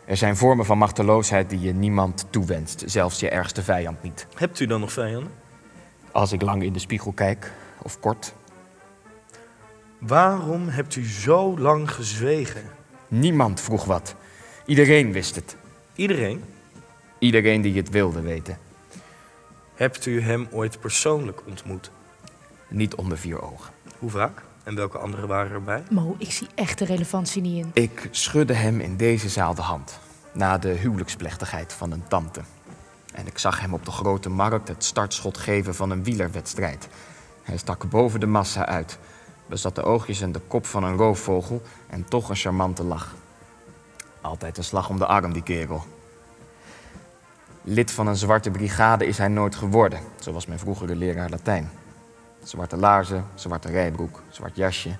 Er 0.06 0.16
zijn 0.16 0.36
vormen 0.36 0.64
van 0.66 0.78
machteloosheid 0.78 1.50
die 1.50 1.60
je 1.60 1.72
niemand 1.72 2.26
toewenst, 2.30 2.82
zelfs 2.86 3.20
je 3.20 3.28
ergste 3.28 3.62
vijand 3.62 4.02
niet. 4.02 4.26
Hebt 4.34 4.60
u 4.60 4.66
dan 4.66 4.80
nog 4.80 4.92
vijanden? 4.92 5.32
Als 6.12 6.32
ik 6.32 6.42
lang 6.42 6.62
in 6.62 6.72
de 6.72 6.78
spiegel 6.78 7.12
kijk, 7.12 7.52
of 7.82 8.00
kort, 8.00 8.34
Waarom 9.98 10.68
hebt 10.68 10.96
u 10.96 11.06
zo 11.06 11.58
lang 11.58 11.90
gezwegen? 11.90 12.62
niemand 13.08 13.60
vroeg 13.60 13.84
wat. 13.84 14.14
Iedereen 14.66 15.12
wist 15.12 15.34
het. 15.34 15.56
Iedereen? 15.94 16.44
Iedereen 17.18 17.60
die 17.60 17.76
het 17.76 17.90
wilde 17.90 18.20
weten. 18.20 18.58
Hebt 19.74 20.06
u 20.06 20.20
hem 20.20 20.48
ooit 20.50 20.80
persoonlijk 20.80 21.42
ontmoet? 21.46 21.90
Niet 22.68 22.94
onder 22.94 23.18
vier 23.18 23.42
ogen. 23.42 23.72
Hoe 23.98 24.10
vaak? 24.10 24.42
En 24.66 24.74
welke 24.74 24.98
anderen 24.98 25.28
waren 25.28 25.52
erbij? 25.52 25.82
Mo, 25.90 26.14
ik 26.18 26.32
zie 26.32 26.48
echt 26.54 26.78
de 26.78 26.84
relevantie 26.84 27.42
niet 27.42 27.64
in. 27.64 27.70
Ik 27.82 28.08
schudde 28.10 28.52
hem 28.52 28.80
in 28.80 28.96
deze 28.96 29.28
zaal 29.28 29.54
de 29.54 29.62
hand. 29.62 29.98
Na 30.32 30.58
de 30.58 30.68
huwelijksplechtigheid 30.68 31.72
van 31.72 31.92
een 31.92 32.08
tante. 32.08 32.40
En 33.12 33.26
ik 33.26 33.38
zag 33.38 33.60
hem 33.60 33.74
op 33.74 33.84
de 33.84 33.90
grote 33.90 34.28
markt 34.28 34.68
het 34.68 34.84
startschot 34.84 35.38
geven 35.38 35.74
van 35.74 35.90
een 35.90 36.04
wielerwedstrijd. 36.04 36.88
Hij 37.42 37.56
stak 37.56 37.90
boven 37.90 38.20
de 38.20 38.26
massa 38.26 38.66
uit. 38.66 38.98
Bezat 39.46 39.74
de 39.74 39.82
oogjes 39.82 40.20
en 40.20 40.32
de 40.32 40.40
kop 40.48 40.66
van 40.66 40.84
een 40.84 40.96
roofvogel 40.96 41.62
en 41.86 42.04
toch 42.04 42.28
een 42.28 42.36
charmante 42.36 42.84
lach. 42.84 43.14
Altijd 44.20 44.58
een 44.58 44.64
slag 44.64 44.88
om 44.88 44.98
de 44.98 45.06
arm, 45.06 45.32
die 45.32 45.42
kerel. 45.42 45.84
Lid 47.62 47.90
van 47.90 48.06
een 48.06 48.16
zwarte 48.16 48.50
brigade 48.50 49.06
is 49.06 49.18
hij 49.18 49.28
nooit 49.28 49.54
geworden, 49.54 50.00
zoals 50.18 50.46
mijn 50.46 50.58
vroegere 50.58 50.96
leraar 50.96 51.30
Latijn. 51.30 51.70
Zwarte 52.46 52.76
laarzen, 52.76 53.24
zwarte 53.34 53.68
rijbroek, 53.68 54.22
zwart 54.30 54.56
jasje. 54.56 54.96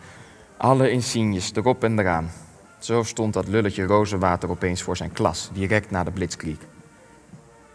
Alle 0.57 0.91
insignes 0.91 1.55
erop 1.55 1.85
en 1.85 1.99
eraan. 1.99 2.31
Zo 2.79 3.03
stond 3.03 3.33
dat 3.33 3.49
lulletje 3.49 3.85
rozenwater 3.85 4.51
opeens 4.51 4.83
voor 4.83 4.97
zijn 4.97 5.13
klas, 5.13 5.51
direct 5.53 5.91
na 5.91 6.05
de 6.05 6.11
blitzkrieg. 6.11 6.57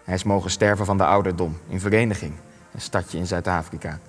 Hij 0.04 0.14
is 0.14 0.24
mogen 0.24 0.52
sterven 0.52 0.86
van 0.86 0.98
de 0.98 1.06
ouderdom, 1.06 1.58
in 1.68 1.80
vereniging, 1.80 2.34
een 2.74 2.82
stadje 2.82 3.18
in 3.18 3.28
Zuid-Afrika. 3.28 4.00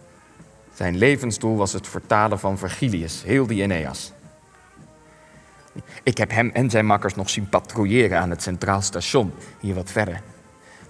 Zijn 0.75 0.96
levensdoel 0.96 1.57
was 1.57 1.72
het 1.72 1.88
vertalen 1.88 2.38
van 2.38 2.59
Virgilius, 2.59 3.22
heel 3.22 3.46
die 3.46 3.62
Aeneas. 3.62 4.12
Ik 6.03 6.18
heb 6.18 6.31
hem 6.31 6.51
en 6.51 6.70
zijn 6.70 6.87
makkers 6.87 7.14
nog 7.14 7.31
zien 7.31 7.48
patrouilleren 7.48 8.18
aan 8.18 8.31
het 8.31 8.42
Centraal 8.42 8.81
Station, 8.81 9.33
hier 9.61 9.75
wat 9.75 9.90
verder. 9.90 10.22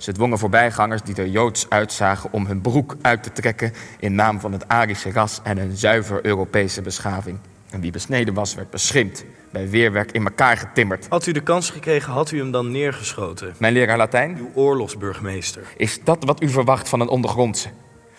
Ze 0.03 0.13
dwongen 0.13 0.39
voorbijgangers 0.39 1.03
die 1.03 1.15
er 1.15 1.29
joods 1.29 1.67
uitzagen 1.69 2.33
om 2.33 2.47
hun 2.47 2.61
broek 2.61 2.97
uit 3.03 3.23
te 3.23 3.33
trekken 3.33 3.73
in 3.99 4.15
naam 4.15 4.41
van 4.41 4.53
het 4.53 4.69
Arische 4.69 5.13
ras 5.13 5.41
en 5.43 5.59
een 5.59 5.77
zuiver 5.77 6.27
Europese 6.27 6.83
beschaving. 6.83 7.39
En 7.71 7.81
wie 7.81 7.91
besneden 7.91 8.35
was, 8.35 8.55
werd 8.55 8.71
beschimpt, 8.71 9.25
bij 9.51 9.69
weerwerk 9.69 10.13
in 10.13 10.25
elkaar 10.25 10.57
getimmerd. 10.57 11.07
Had 11.09 11.27
u 11.27 11.33
de 11.33 11.41
kans 11.41 11.71
gekregen, 11.71 12.13
had 12.13 12.31
u 12.31 12.39
hem 12.39 12.51
dan 12.51 12.71
neergeschoten? 12.71 13.55
Mijn 13.59 13.73
leraar 13.73 13.97
Latijn, 13.97 14.37
Uw 14.39 14.51
oorlogsburgemeester. 14.55 15.63
is 15.77 16.01
dat 16.05 16.25
wat 16.25 16.43
u 16.43 16.49
verwacht 16.49 16.89
van 16.89 17.01
een 17.01 17.09
ondergrondse? 17.09 17.69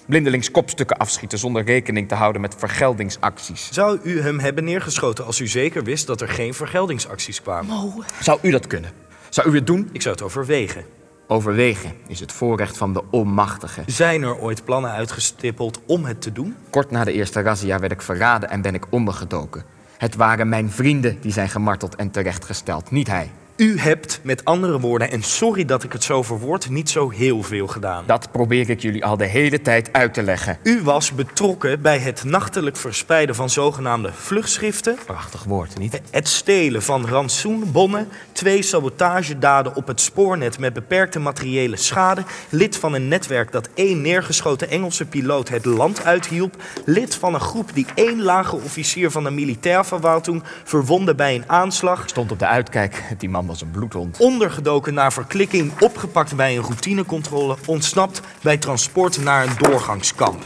Blindelings 0.06 0.52
kopstukken 0.52 0.98
afschieten 0.98 1.38
zonder 1.38 1.64
rekening 1.64 2.08
te 2.08 2.16
houden 2.16 2.42
met 2.42 2.56
vergeldingsacties. 2.58 3.72
Zou 3.72 4.00
u 4.04 4.22
hem 4.22 4.40
hebben 4.40 4.64
neergeschoten 4.64 5.26
als 5.26 5.40
u 5.40 5.48
zeker 5.48 5.84
wist 5.84 6.08
dat 6.08 6.22
er 6.22 6.30
geen 6.30 6.54
vergeldingsacties 6.54 7.42
kwamen? 7.42 7.94
Zou 8.22 8.40
u 8.42 8.52
dat 8.52 8.68
kunnen? 8.68 8.92
Zou 9.30 9.50
u 9.50 9.56
het 9.56 9.68
doen? 9.68 9.90
Ik 9.92 10.02
zou 10.02 10.16
het 10.16 10.24
overwegen. 10.24 11.02
Overwegen 11.34 11.94
is 12.08 12.20
het 12.20 12.32
voorrecht 12.32 12.78
van 12.78 12.94
de 12.94 13.04
onmachtige. 13.12 13.84
Zijn 13.86 14.22
er 14.22 14.38
ooit 14.38 14.64
plannen 14.66 14.92
uitgestippeld 14.92 15.82
om 15.86 16.06
het 16.06 16.22
te 16.22 16.32
doen? 16.32 16.56
Kort 16.70 16.92
na 16.92 17.04
de 17.04 17.12
eerste 17.12 17.42
razzia 17.42 17.80
werd 17.80 17.92
ik 17.92 18.02
verraden 18.02 18.50
en 18.50 18.62
ben 18.62 18.74
ik 18.74 18.86
ondergedoken. 18.90 19.64
Het 19.98 20.16
waren 20.16 20.50
mijn 20.50 20.72
vrienden 20.72 21.18
die 21.22 21.32
zijn 21.32 21.50
gemarteld 21.50 21.96
en 21.96 22.12
terechtgesteld, 22.12 22.92
niet 22.92 23.08
hij. 23.08 23.32
U 23.56 23.80
hebt, 23.80 24.20
met 24.24 24.46
andere 24.46 24.80
woorden, 24.80 25.12
en 25.12 25.24
sorry 25.24 25.66
dat 25.66 25.84
ik 25.84 25.94
het 25.94 26.04
zo 26.04 26.24
verwoord, 26.24 26.70
niet 26.70 26.90
zo 26.90 27.10
heel 27.10 27.44
veel 27.44 27.68
gedaan. 27.68 28.04
Dat 28.08 28.32
probeer 28.32 28.70
ik 28.70 28.82
jullie 28.82 29.06
al 29.06 29.18
de 29.18 29.26
hele 29.26 29.62
tijd 29.62 29.90
uit 29.92 30.14
te 30.14 30.24
leggen. 30.24 30.58
U 30.64 30.82
was 30.84 31.12
betrokken 31.12 31.82
bij 31.82 32.00
het 32.00 32.24
nachtelijk 32.24 32.78
verspreiden 32.78 33.36
van 33.36 33.50
zogenaamde 33.50 34.12
vluchtschriften, 34.14 34.98
Prachtig 35.06 35.44
woord, 35.44 35.78
niet? 35.78 36.02
het 36.12 36.28
stelen 36.28 36.84
van 36.84 37.08
rantsoenbonnen, 37.08 38.08
twee 38.32 38.62
sabotagedaden 38.62 39.76
op 39.76 39.88
het 39.88 40.02
spoornet 40.02 40.60
met 40.60 40.74
beperkte 40.74 41.20
materiële 41.20 41.78
schade, 41.78 42.24
lid 42.50 42.78
van 42.78 42.94
een 42.94 43.08
netwerk 43.08 43.52
dat 43.52 43.70
één 43.74 44.02
neergeschoten 44.02 44.70
Engelse 44.70 45.06
piloot 45.06 45.50
het 45.50 45.66
land 45.66 46.06
uithielp, 46.06 46.56
lid 46.86 47.16
van 47.16 47.34
een 47.34 47.40
groep 47.40 47.70
die 47.74 47.86
één 47.96 48.22
lage 48.22 48.56
officier 48.56 49.12
van 49.12 49.24
de 49.24 49.32
militairverwaltung 49.32 50.44
verwonde 50.64 51.16
bij 51.16 51.36
een 51.36 51.50
aanslag, 51.50 52.04
Stond 52.06 52.32
op 52.32 52.40
de 52.40 52.48
uitkijk, 52.48 53.04
die 53.18 53.30
man 53.30 53.42
was 53.46 53.62
een 53.62 53.72
bloedhond. 53.72 54.18
ondergedoken 54.18 54.94
naar 54.94 55.14
verklikking, 55.14 55.80
opgepakt 55.80 56.36
bij 56.36 56.56
een 56.58 56.64
routinecontrole, 56.64 57.58
ontsnapt 57.66 58.22
bij 58.42 58.58
transport 58.58 59.24
naar 59.24 59.48
een 59.48 59.58
doorgangskamp. 59.58 60.44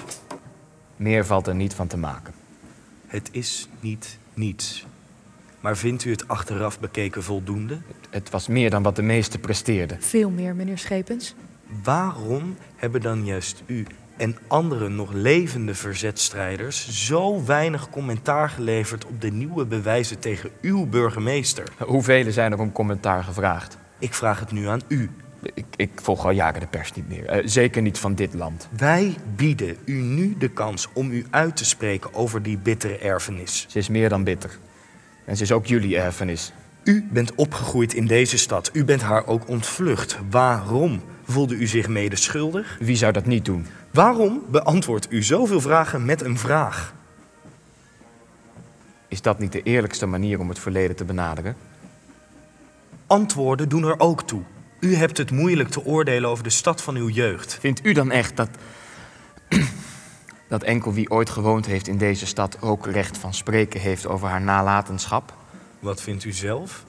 Meer 0.96 1.26
valt 1.26 1.48
er 1.48 1.56
niet 1.56 1.74
van 1.74 1.88
te 1.88 1.98
maken. 1.98 2.34
Het 3.08 3.30
is 3.32 3.68
niet 3.80 4.18
niets. 4.34 4.86
Maar 5.60 5.78
vindt 5.78 6.06
u 6.06 6.12
het 6.12 6.28
achteraf 6.28 6.80
bekeken 6.80 7.24
voldoende? 7.24 7.78
Het 8.10 8.30
was 8.30 8.48
meer 8.48 8.70
dan 8.70 8.84
wat 8.84 8.96
de 8.96 9.02
meesten 9.02 9.40
presteerden. 9.40 10.02
Veel 10.02 10.30
meer, 10.30 10.56
meneer 10.56 10.78
Schepens. 10.78 11.36
Waarom 11.84 12.58
hebben 12.76 13.02
dan 13.02 13.26
juist 13.26 13.64
u 13.66 13.86
en 14.18 14.38
andere 14.48 14.90
nog 14.90 15.14
levende 15.14 15.76
verzetstrijders 15.76 17.06
zo 17.08 17.46
weinig 17.46 17.90
commentaar 17.90 18.50
geleverd 18.50 19.06
op 19.06 19.22
de 19.22 19.32
nieuwe 19.32 19.66
bewijzen 19.66 20.20
tegen 20.20 20.50
uw 20.62 20.86
burgemeester? 20.86 21.64
Hoeveel 21.78 22.32
zijn 22.32 22.52
er 22.52 22.60
om 22.60 22.72
commentaar 22.72 23.24
gevraagd? 23.24 23.78
Ik 24.00 24.14
vraag 24.14 24.40
het 24.40 24.52
nu 24.52 24.68
aan 24.68 24.82
u. 24.88 25.10
Ik, 25.54 25.66
ik 25.76 25.92
volg 25.96 26.26
al 26.26 26.32
jaren 26.32 26.60
de 26.60 26.68
pers 26.68 26.94
niet 26.94 27.10
meer. 27.10 27.26
Eh, 27.26 27.42
zeker 27.46 27.82
niet 27.82 27.98
van 27.98 28.16
dit 28.16 28.34
land. 28.34 28.68
Wij 28.78 29.16
bieden 29.36 29.78
u 29.86 29.94
nu 29.94 30.36
de 30.38 30.50
kans 30.50 30.88
om 30.94 31.12
u 31.12 31.26
uit 31.30 31.56
te 31.56 31.66
spreken 31.66 32.14
over 32.14 32.44
die 32.44 32.58
bittere 32.58 32.98
erfenis. 32.98 33.66
Ze 33.70 33.78
is 33.78 33.90
meer 33.90 34.10
dan 34.10 34.24
bitter. 34.24 34.58
En 35.26 35.38
ze 35.38 35.44
is 35.44 35.52
ook 35.52 35.66
jullie 35.66 35.98
erfenis. 35.98 36.54
U 36.84 37.08
bent 37.12 37.36
opgegroeid 37.36 37.94
in 37.94 38.08
deze 38.08 38.38
stad. 38.38 38.70
U 38.74 38.86
bent 38.86 39.02
haar 39.02 39.28
ook 39.28 39.48
ontvlucht. 39.48 40.18
Waarom 40.30 41.02
voelde 41.28 41.56
u 41.56 41.68
zich 41.68 41.88
mede 41.88 42.16
schuldig? 42.16 42.78
Wie 42.80 42.96
zou 42.96 43.12
dat 43.12 43.26
niet 43.26 43.46
doen? 43.46 43.68
Waarom 43.92 44.42
beantwoordt 44.50 45.12
u 45.12 45.24
zoveel 45.24 45.62
vragen 45.62 46.06
met 46.06 46.22
een 46.22 46.38
vraag? 46.38 46.94
Is 49.08 49.22
dat 49.22 49.40
niet 49.40 49.52
de 49.52 49.64
eerlijkste 49.64 50.06
manier 50.06 50.40
om 50.40 50.50
het 50.50 50.60
verleden 50.60 50.96
te 50.96 51.06
benaderen? 51.06 51.56
Antwoorden 53.08 53.70
doen 53.70 53.84
er 53.84 54.00
ook 54.00 54.24
toe. 54.24 54.42
U 54.80 54.96
hebt 54.96 55.18
het 55.18 55.32
moeilijk 55.32 55.70
te 55.70 55.86
oordelen 55.86 56.30
over 56.30 56.44
de 56.44 56.50
stad 56.50 56.82
van 56.82 56.96
uw 56.96 57.10
jeugd. 57.10 57.58
Vindt 57.60 57.86
u 57.86 57.94
dan 57.94 58.12
echt 58.12 58.36
dat. 58.36 58.50
dat 60.48 60.64
enkel 60.64 60.94
wie 60.94 61.10
ooit 61.10 61.30
gewoond 61.30 61.66
heeft 61.66 61.88
in 61.88 61.98
deze 61.98 62.26
stad 62.26 62.62
ook 62.62 62.88
recht 62.88 63.18
van 63.18 63.34
spreken 63.34 63.80
heeft 63.80 64.08
over 64.08 64.28
haar 64.28 64.42
nalatenschap? 64.42 65.34
Wat 65.80 66.02
vindt 66.02 66.24
u 66.24 66.32
zelf? 66.32 66.86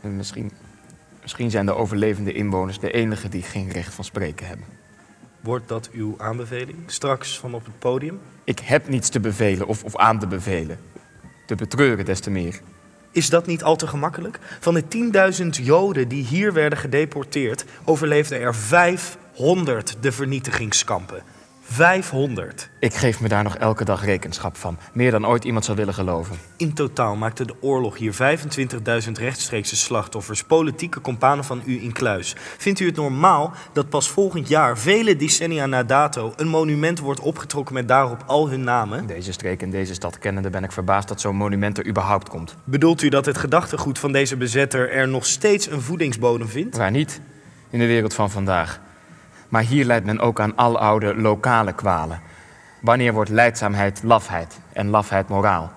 En 0.00 0.16
misschien, 0.16 0.52
misschien 1.30 1.50
zijn 1.50 1.66
de 1.66 1.80
overlevende 1.80 2.32
inwoners 2.32 2.78
de 2.78 2.90
enigen 2.90 3.30
die 3.30 3.42
geen 3.42 3.70
recht 3.70 3.94
van 3.94 4.04
spreken 4.04 4.46
hebben. 4.46 4.66
Wordt 5.40 5.68
dat 5.68 5.90
uw 5.92 6.14
aanbeveling 6.18 6.78
straks 6.86 7.38
van 7.38 7.54
op 7.54 7.64
het 7.64 7.78
podium? 7.78 8.20
Ik 8.44 8.58
heb 8.58 8.88
niets 8.88 9.08
te 9.08 9.20
bevelen 9.20 9.66
of, 9.66 9.84
of 9.84 9.96
aan 9.96 10.18
te 10.18 10.26
bevelen. 10.26 10.78
Te 11.46 11.54
betreuren 11.54 12.04
des 12.04 12.20
te 12.20 12.30
meer. 12.30 12.60
Is 13.10 13.28
dat 13.28 13.46
niet 13.46 13.62
al 13.62 13.76
te 13.76 13.86
gemakkelijk? 13.86 14.38
Van 14.60 14.74
de 14.74 14.84
10.000 15.42 15.64
Joden 15.64 16.08
die 16.08 16.24
hier 16.24 16.52
werden 16.52 16.78
gedeporteerd, 16.78 17.64
overleefden 17.84 18.40
er 18.40 18.54
500 18.54 19.96
de 20.00 20.12
vernietigingskampen. 20.12 21.22
500. 21.72 22.70
Ik 22.78 22.94
geef 22.94 23.20
me 23.20 23.28
daar 23.28 23.42
nog 23.42 23.56
elke 23.56 23.84
dag 23.84 24.04
rekenschap 24.04 24.56
van. 24.56 24.78
Meer 24.92 25.10
dan 25.10 25.26
ooit 25.26 25.44
iemand 25.44 25.64
zou 25.64 25.76
willen 25.76 25.94
geloven. 25.94 26.36
In 26.56 26.74
totaal 26.74 27.16
maakte 27.16 27.44
de 27.44 27.54
oorlog 27.60 27.96
hier 27.96 28.14
25.000 29.06 29.12
rechtstreekse 29.12 29.76
slachtoffers, 29.76 30.44
politieke 30.44 31.00
kompanen 31.00 31.44
van 31.44 31.62
u 31.66 31.82
in 31.82 31.92
kluis. 31.92 32.34
Vindt 32.58 32.80
u 32.80 32.86
het 32.86 32.96
normaal 32.96 33.52
dat 33.72 33.88
pas 33.88 34.08
volgend 34.08 34.48
jaar, 34.48 34.78
vele 34.78 35.16
decennia 35.16 35.66
na 35.66 35.82
dato, 35.82 36.32
een 36.36 36.48
monument 36.48 36.98
wordt 36.98 37.20
opgetrokken 37.20 37.74
met 37.74 37.88
daarop 37.88 38.22
al 38.26 38.48
hun 38.48 38.64
namen? 38.64 39.06
Deze 39.06 39.32
streek 39.32 39.62
en 39.62 39.70
deze 39.70 39.94
stad 39.94 40.18
kennende 40.18 40.50
ben 40.50 40.64
ik 40.64 40.72
verbaasd 40.72 41.08
dat 41.08 41.20
zo'n 41.20 41.36
monument 41.36 41.78
er 41.78 41.86
überhaupt 41.86 42.28
komt. 42.28 42.56
Bedoelt 42.64 43.02
u 43.02 43.08
dat 43.08 43.26
het 43.26 43.38
gedachtegoed 43.38 43.98
van 43.98 44.12
deze 44.12 44.36
bezetter 44.36 44.90
er 44.92 45.08
nog 45.08 45.26
steeds 45.26 45.70
een 45.70 45.80
voedingsbodem 45.80 46.48
vindt? 46.48 46.76
Waar 46.76 46.90
niet? 46.90 47.20
In 47.70 47.78
de 47.78 47.86
wereld 47.86 48.14
van 48.14 48.30
vandaag. 48.30 48.80
Maar 49.50 49.62
hier 49.62 49.84
leidt 49.84 50.06
men 50.06 50.20
ook 50.20 50.40
aan 50.40 50.56
aloude 50.56 51.14
lokale 51.14 51.72
kwalen. 51.72 52.20
Wanneer 52.80 53.12
wordt 53.12 53.30
leidzaamheid 53.30 54.02
lafheid 54.02 54.58
en 54.72 54.88
lafheid 54.88 55.28
moraal? 55.28 55.72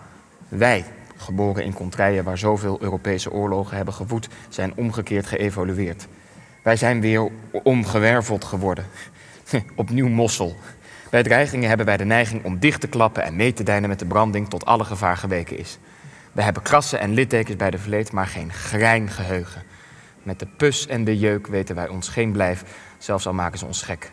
Wij, 0.48 0.86
geboren 1.18 1.64
in 1.64 1.74
contraien 1.74 2.24
waar 2.24 2.38
zoveel 2.38 2.78
Europese 2.82 3.32
oorlogen 3.32 3.76
hebben 3.76 3.94
gewoed, 3.94 4.28
zijn 4.50 4.74
omgekeerd 4.76 5.26
geëvolueerd. 5.26 6.08
Wij 6.64 6.76
zijn 6.76 7.02
weer 7.02 7.32
omgewerveld 7.52 8.46
geworden. 8.46 8.86
Opnieuw 9.76 10.08
mossel. 10.08 10.56
Bij 11.10 11.24
dreigingen 11.24 11.68
hebben 11.68 11.86
wij 11.86 11.98
de 11.98 12.06
neiging 12.06 12.44
om 12.44 12.60
dicht 12.60 12.82
te 12.82 12.88
klappen 12.88 13.24
en 13.24 13.36
mee 13.36 13.54
te 13.54 13.64
deinen 13.64 13.90
met 13.90 14.00
de 14.00 14.06
branding 14.06 14.50
tot 14.50 14.66
alle 14.66 14.84
gevaar 14.84 15.18
geweken 15.18 15.58
is. 15.58 15.78
We 16.32 16.42
hebben 16.42 16.64
krassen 16.64 17.00
en 17.00 17.14
littekens 17.14 17.58
bij 17.58 17.72
de 17.72 17.80
vleet, 17.80 18.12
maar 18.12 18.28
geen 18.28 18.54
grein 18.54 19.10
geheugen. 19.10 19.64
Met 20.24 20.40
de 20.40 20.48
pus 20.58 20.88
en 20.88 21.04
de 21.04 21.18
jeuk 21.18 21.48
weten 21.48 21.76
wij 21.76 21.88
ons 21.88 22.10
geen 22.10 22.32
blijf, 22.32 22.64
zelfs 22.98 23.28
al 23.28 23.34
maken 23.34 23.60
ze 23.60 23.66
ons 23.66 23.82
gek. 23.82 24.12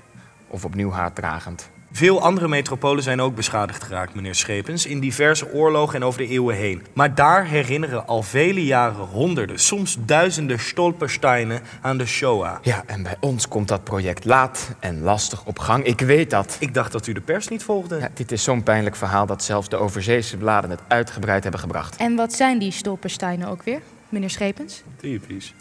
Of 0.49 0.65
opnieuw 0.65 0.91
haatdragend. 0.91 1.71
Veel 1.93 2.23
andere 2.23 2.49
metropolen 2.49 3.03
zijn 3.03 3.21
ook 3.21 3.35
beschadigd 3.35 3.83
geraakt, 3.83 4.15
meneer 4.15 4.35
Schepens, 4.35 4.87
in 4.87 5.01
diverse 5.01 5.53
oorlogen 5.53 5.95
en 5.95 6.05
over 6.05 6.21
de 6.21 6.27
eeuwen 6.27 6.57
heen. 6.57 6.87
Maar 6.93 7.15
daar 7.15 7.47
herinneren 7.47 8.07
al 8.07 8.23
vele 8.23 8.65
jaren 8.65 9.05
honderden, 9.05 9.59
soms 9.59 9.97
duizenden 10.05 10.59
stolpersteinen 10.59 11.63
aan 11.81 11.99
de 11.99 12.07
Shoah. 12.07 12.57
Ja, 12.63 12.83
en 12.87 13.03
bij 13.03 13.17
ons 13.21 13.49
komt 13.49 13.69
dat 13.69 13.85
project 13.85 14.25
laat 14.25 14.71
en 14.81 15.01
lastig 15.01 15.45
op 15.45 15.59
gang. 15.59 15.85
Ik 15.85 16.01
weet 16.01 16.31
dat. 16.31 16.57
Ik 16.61 16.75
dacht 16.75 16.93
dat 16.93 17.07
u 17.07 17.13
de 17.13 17.21
pers 17.21 17.49
niet 17.49 17.63
volgde. 17.63 17.99
Ja, 17.99 18.09
dit 18.15 18.33
is 18.33 18.43
zo'n 18.43 18.63
pijnlijk 18.63 18.97
verhaal 18.97 19.27
dat 19.27 19.43
zelfs 19.43 19.69
de 19.69 19.77
overzeese 19.77 20.37
bladen 20.37 20.71
het 20.71 20.81
uitgebreid 20.89 21.43
hebben 21.43 21.61
gebracht. 21.61 21.97
En 21.97 22.17
wat 22.17 22.33
zijn 22.33 22.59
die 22.59 22.73
stolpersteinen 22.73 23.49
ook 23.49 23.63
weer, 23.63 23.81
meneer 24.09 24.31
Schepens? 24.31 24.83
Typisch. 24.97 25.55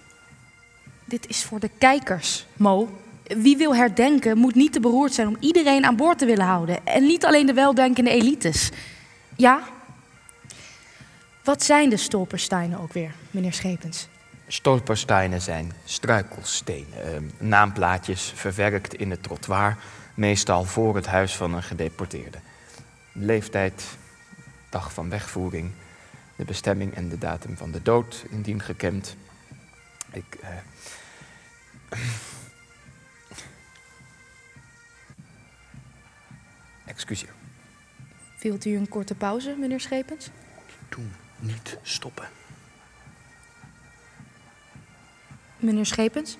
Dit 1.09 1.27
is 1.27 1.43
voor 1.43 1.59
de 1.59 1.69
kijkers, 1.77 2.45
Mo. 2.57 2.89
Wie 3.23 3.57
wil 3.57 3.75
herdenken 3.75 4.37
moet 4.37 4.55
niet 4.55 4.73
te 4.73 4.79
beroerd 4.79 5.13
zijn 5.13 5.27
om 5.27 5.37
iedereen 5.39 5.85
aan 5.85 5.95
boord 5.95 6.17
te 6.17 6.25
willen 6.25 6.45
houden. 6.45 6.85
En 6.85 7.03
niet 7.03 7.25
alleen 7.25 7.45
de 7.45 7.53
weldenkende 7.53 8.09
elites. 8.09 8.71
Ja? 9.35 9.63
Wat 11.43 11.63
zijn 11.63 11.89
de 11.89 11.97
stolpersteinen 11.97 12.79
ook 12.79 12.93
weer, 12.93 13.11
meneer 13.31 13.53
Schepens? 13.53 14.07
Stolpersteinen 14.47 15.41
zijn 15.41 15.71
struikelstenen, 15.85 17.13
eh, 17.13 17.21
naamplaatjes 17.37 18.31
verwerkt 18.35 18.93
in 18.93 19.11
het 19.11 19.23
trottoir, 19.23 19.77
meestal 20.13 20.63
voor 20.63 20.95
het 20.95 21.05
huis 21.05 21.35
van 21.35 21.53
een 21.53 21.63
gedeporteerde. 21.63 22.37
Leeftijd, 23.11 23.83
dag 24.69 24.93
van 24.93 25.09
wegvoering, 25.09 25.71
de 26.35 26.45
bestemming 26.45 26.93
en 26.95 27.09
de 27.09 27.17
datum 27.17 27.57
van 27.57 27.71
de 27.71 27.81
dood, 27.81 28.25
indien 28.29 28.61
gekend. 28.61 29.15
Ik. 30.11 30.37
eh, 30.41 30.49
Excuseer. 36.85 37.33
Wilt 38.39 38.65
u 38.65 38.75
een 38.75 38.89
korte 38.89 39.15
pauze, 39.15 39.55
meneer 39.59 39.79
Schepens? 39.79 40.29
Doen, 40.89 41.11
niet 41.39 41.77
stoppen. 41.81 42.29
Meneer 45.57 45.85
Schepens? 45.85 46.37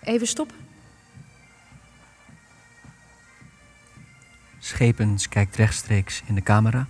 Even 0.00 0.26
stoppen. 0.26 0.56
Schepens 4.58 5.28
kijkt 5.28 5.56
rechtstreeks 5.56 6.22
in 6.26 6.34
de 6.34 6.42
camera. 6.42 6.88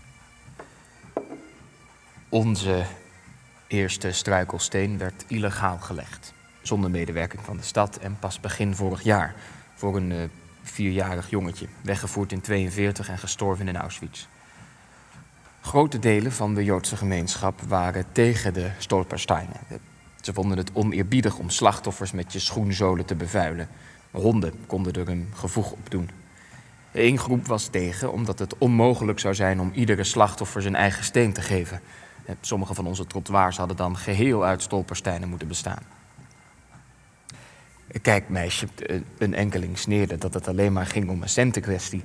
Onze 2.28 2.87
eerste 3.66 4.12
struikelsteen 4.12 4.98
werd 4.98 5.24
illegaal 5.28 5.78
gelegd. 5.78 6.35
Zonder 6.66 6.90
medewerking 6.90 7.42
van 7.44 7.57
de 7.57 7.62
stad 7.62 7.96
en 7.96 8.18
pas 8.18 8.40
begin 8.40 8.74
vorig 8.74 9.02
jaar. 9.02 9.35
Voor 9.74 9.96
een 9.96 10.12
eh, 10.12 10.18
vierjarig 10.62 11.31
jongetje. 11.31 11.66
Weggevoerd 11.83 12.33
in 12.33 12.40
42 12.40 13.09
en 13.09 13.18
gestorven 13.18 13.68
in 13.68 13.76
Auschwitz. 13.76 14.26
Grote 15.61 15.98
delen 15.98 16.33
van 16.33 16.55
de 16.55 16.64
Joodse 16.64 16.96
gemeenschap 16.96 17.61
waren 17.68 18.05
tegen 18.12 18.55
de 18.55 18.70
Stolpersteinen. 18.79 19.57
Ze 20.20 20.33
vonden 20.33 20.59
het 20.59 20.70
oneerbiedig 20.72 21.38
om 21.38 21.50
slachtoffers 21.50 22.12
met 22.12 22.33
je 22.33 22.38
schoenzolen 22.38 23.05
te 23.05 23.14
bevuilen. 23.14 23.68
Honden 24.11 24.66
konden 24.66 24.92
er 24.92 25.09
een 25.09 25.29
gevoeg 25.35 25.72
op 25.72 25.90
doen. 25.90 26.11
Eén 26.92 27.18
groep 27.18 27.46
was 27.46 27.66
tegen 27.66 28.12
omdat 28.12 28.38
het 28.38 28.59
onmogelijk 28.59 29.18
zou 29.18 29.35
zijn 29.35 29.61
om 29.61 29.70
iedere 29.74 30.05
slachtoffer 30.05 30.62
zijn 30.62 30.76
eigen 30.76 31.05
steen 31.05 31.33
te 31.33 31.42
geven. 31.42 31.81
Eh, 32.24 32.35
Sommige 32.40 32.74
van 32.74 32.87
onze 32.87 33.07
trottoirs 33.07 33.57
hadden 33.57 33.76
dan 33.76 33.96
geheel 33.96 34.44
uit 34.44 34.62
stolpersteinen 34.62 35.29
moeten 35.29 35.48
bestaan. 35.48 35.95
Kijk, 38.02 38.28
meisje, 38.28 38.66
een 39.18 39.35
enkeling 39.35 39.78
sneerde 39.78 40.18
dat 40.18 40.35
het 40.35 40.48
alleen 40.48 40.72
maar 40.72 40.87
ging 40.87 41.09
om 41.11 41.22
een 41.22 41.28
centenkwestie. 41.28 42.04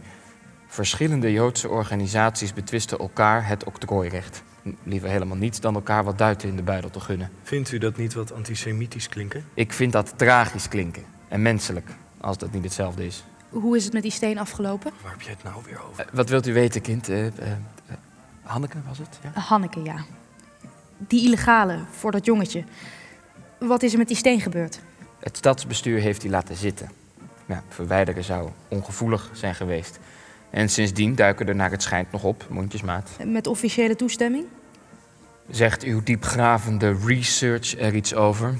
Verschillende 0.68 1.32
Joodse 1.32 1.70
organisaties 1.70 2.54
betwisten 2.54 3.00
elkaar 3.00 3.48
het 3.48 3.64
octrooirecht. 3.64 4.44
Liever 4.84 5.10
helemaal 5.10 5.38
niets 5.38 5.60
dan 5.60 5.76
elkaar 5.76 6.04
wat 6.04 6.18
duiten 6.18 6.50
in 6.50 6.56
de 6.56 6.64
buidel 6.64 6.90
te 6.90 7.00
gunnen. 7.00 7.30
Vindt 7.44 7.72
u 7.72 7.78
dat 7.78 7.98
niet 7.98 8.14
wat 8.14 8.34
antisemitisch 8.34 9.10
klinken? 9.10 9.46
Ik 9.54 9.74
vind 9.74 9.92
dat 9.92 10.14
tragisch 10.16 10.68
klinken 10.68 11.04
en 11.28 11.42
menselijk, 11.42 11.90
als 12.22 12.38
dat 12.38 12.52
niet 12.52 12.64
hetzelfde 12.64 13.06
is. 13.06 13.24
Hoe 13.50 13.78
is 13.78 13.84
het 13.84 13.94
met 13.94 14.02
die 14.02 14.12
steen 14.12 14.40
afgelopen? 14.40 14.92
Waar 15.02 15.12
heb 15.12 15.22
je 15.22 15.30
het 15.30 15.44
nou 15.44 15.56
weer 15.66 15.82
over? 15.90 16.06
Eh, 16.06 16.14
wat 16.14 16.30
wilt 16.30 16.48
u 16.48 16.54
weten, 16.54 16.82
kind? 16.82 17.10
Eh, 17.10 17.26
Hanneke 18.42 18.78
was 18.88 18.98
het? 18.98 19.20
Ja? 19.24 19.42
Hanneke, 19.42 19.84
ja. 19.84 19.96
Die 20.98 21.26
illegale, 21.26 21.80
voor 21.92 22.12
dat 22.12 22.26
jongetje. 22.26 22.64
Wat 23.60 23.84
is 23.84 23.92
er 23.92 23.98
met 23.98 24.08
die 24.08 24.18
steen 24.18 24.42
gebeurd? 24.42 24.80
Het 25.22 25.38
stadsbestuur 25.38 26.00
heeft 26.00 26.22
die 26.22 26.30
laten 26.30 26.56
zitten. 26.56 26.92
Ja, 27.46 27.64
verwijderen 27.70 28.24
zou 28.24 28.50
ongevoelig 28.68 29.30
zijn 29.34 29.56
geweest. 29.56 30.00
En 30.50 30.70
sindsdien 30.70 31.16
duiken 31.16 31.48
er 31.48 31.56
naar 31.56 31.72
het 31.72 31.84
schijnt 31.84 32.12
nog 32.12 32.24
op, 32.24 32.46
mondjesmaat. 32.50 33.10
Met 33.26 33.48
officiële 33.48 33.96
toestemming? 33.96 34.46
Zegt 35.50 35.84
uw 35.84 36.04
diepgravende 36.04 36.96
research 37.06 37.80
er 37.80 37.96
iets 37.96 38.16
over? 38.16 38.58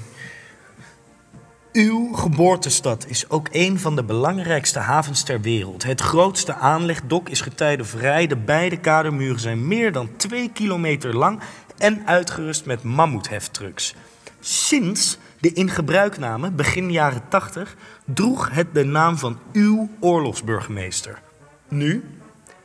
Uw 1.72 2.12
geboortestad 2.12 3.06
is 3.06 3.30
ook 3.30 3.48
een 3.50 3.78
van 3.78 3.96
de 3.96 4.04
belangrijkste 4.04 4.78
havens 4.78 5.22
ter 5.22 5.40
wereld. 5.40 5.82
Het 5.82 6.00
grootste 6.00 6.54
aanlegdok 6.54 7.28
is 7.28 7.40
getijdenvrij. 7.40 8.26
De 8.26 8.36
beide 8.36 8.78
kadermuren 8.78 9.40
zijn 9.40 9.68
meer 9.68 9.92
dan 9.92 10.16
twee 10.16 10.50
kilometer 10.52 11.16
lang 11.16 11.40
en 11.78 12.02
uitgerust 12.06 12.66
met 12.66 12.82
mammoetheftrucks. 12.82 13.94
Sinds 14.40 15.18
de 15.42 15.52
ingebruikname, 15.52 16.50
begin 16.50 16.90
jaren 16.92 17.22
80, 17.28 17.76
droeg 18.04 18.50
het 18.50 18.74
de 18.74 18.84
naam 18.84 19.18
van 19.18 19.38
uw 19.52 19.90
oorlogsburgemeester. 20.00 21.22
Nu, 21.68 22.04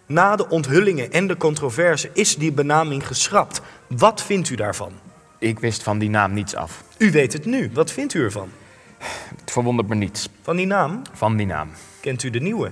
na 0.06 0.36
de 0.36 0.50
onthullingen 0.50 1.12
en 1.12 1.28
de 1.28 1.38
controverse, 1.38 2.10
is 2.14 2.36
die 2.36 2.52
benaming 2.52 3.08
geschrapt. 3.08 3.62
Wat 3.88 4.24
vindt 4.24 4.50
u 4.50 4.56
daarvan? 4.56 4.92
Ik 5.40 5.60
wist 5.60 5.84
van 5.84 5.98
die 5.98 6.10
naam 6.10 6.34
niets 6.34 6.56
af. 6.56 6.84
U 6.98 7.12
weet 7.12 7.34
het 7.34 7.46
nu. 7.46 7.70
Wat 7.74 7.92
vindt 7.92 8.14
u 8.14 8.24
ervan? 8.24 8.50
Het 9.40 9.52
verwondert 9.52 9.88
me 9.88 9.96
niets 9.96 10.30
Van 10.42 10.56
die 10.56 10.66
naam? 10.66 11.02
van 11.14 11.36
die 11.38 11.46
naam. 11.46 11.70
Kent 12.02 12.24
u 12.24 12.30
de 12.30 12.40
nieuwe? 12.40 12.72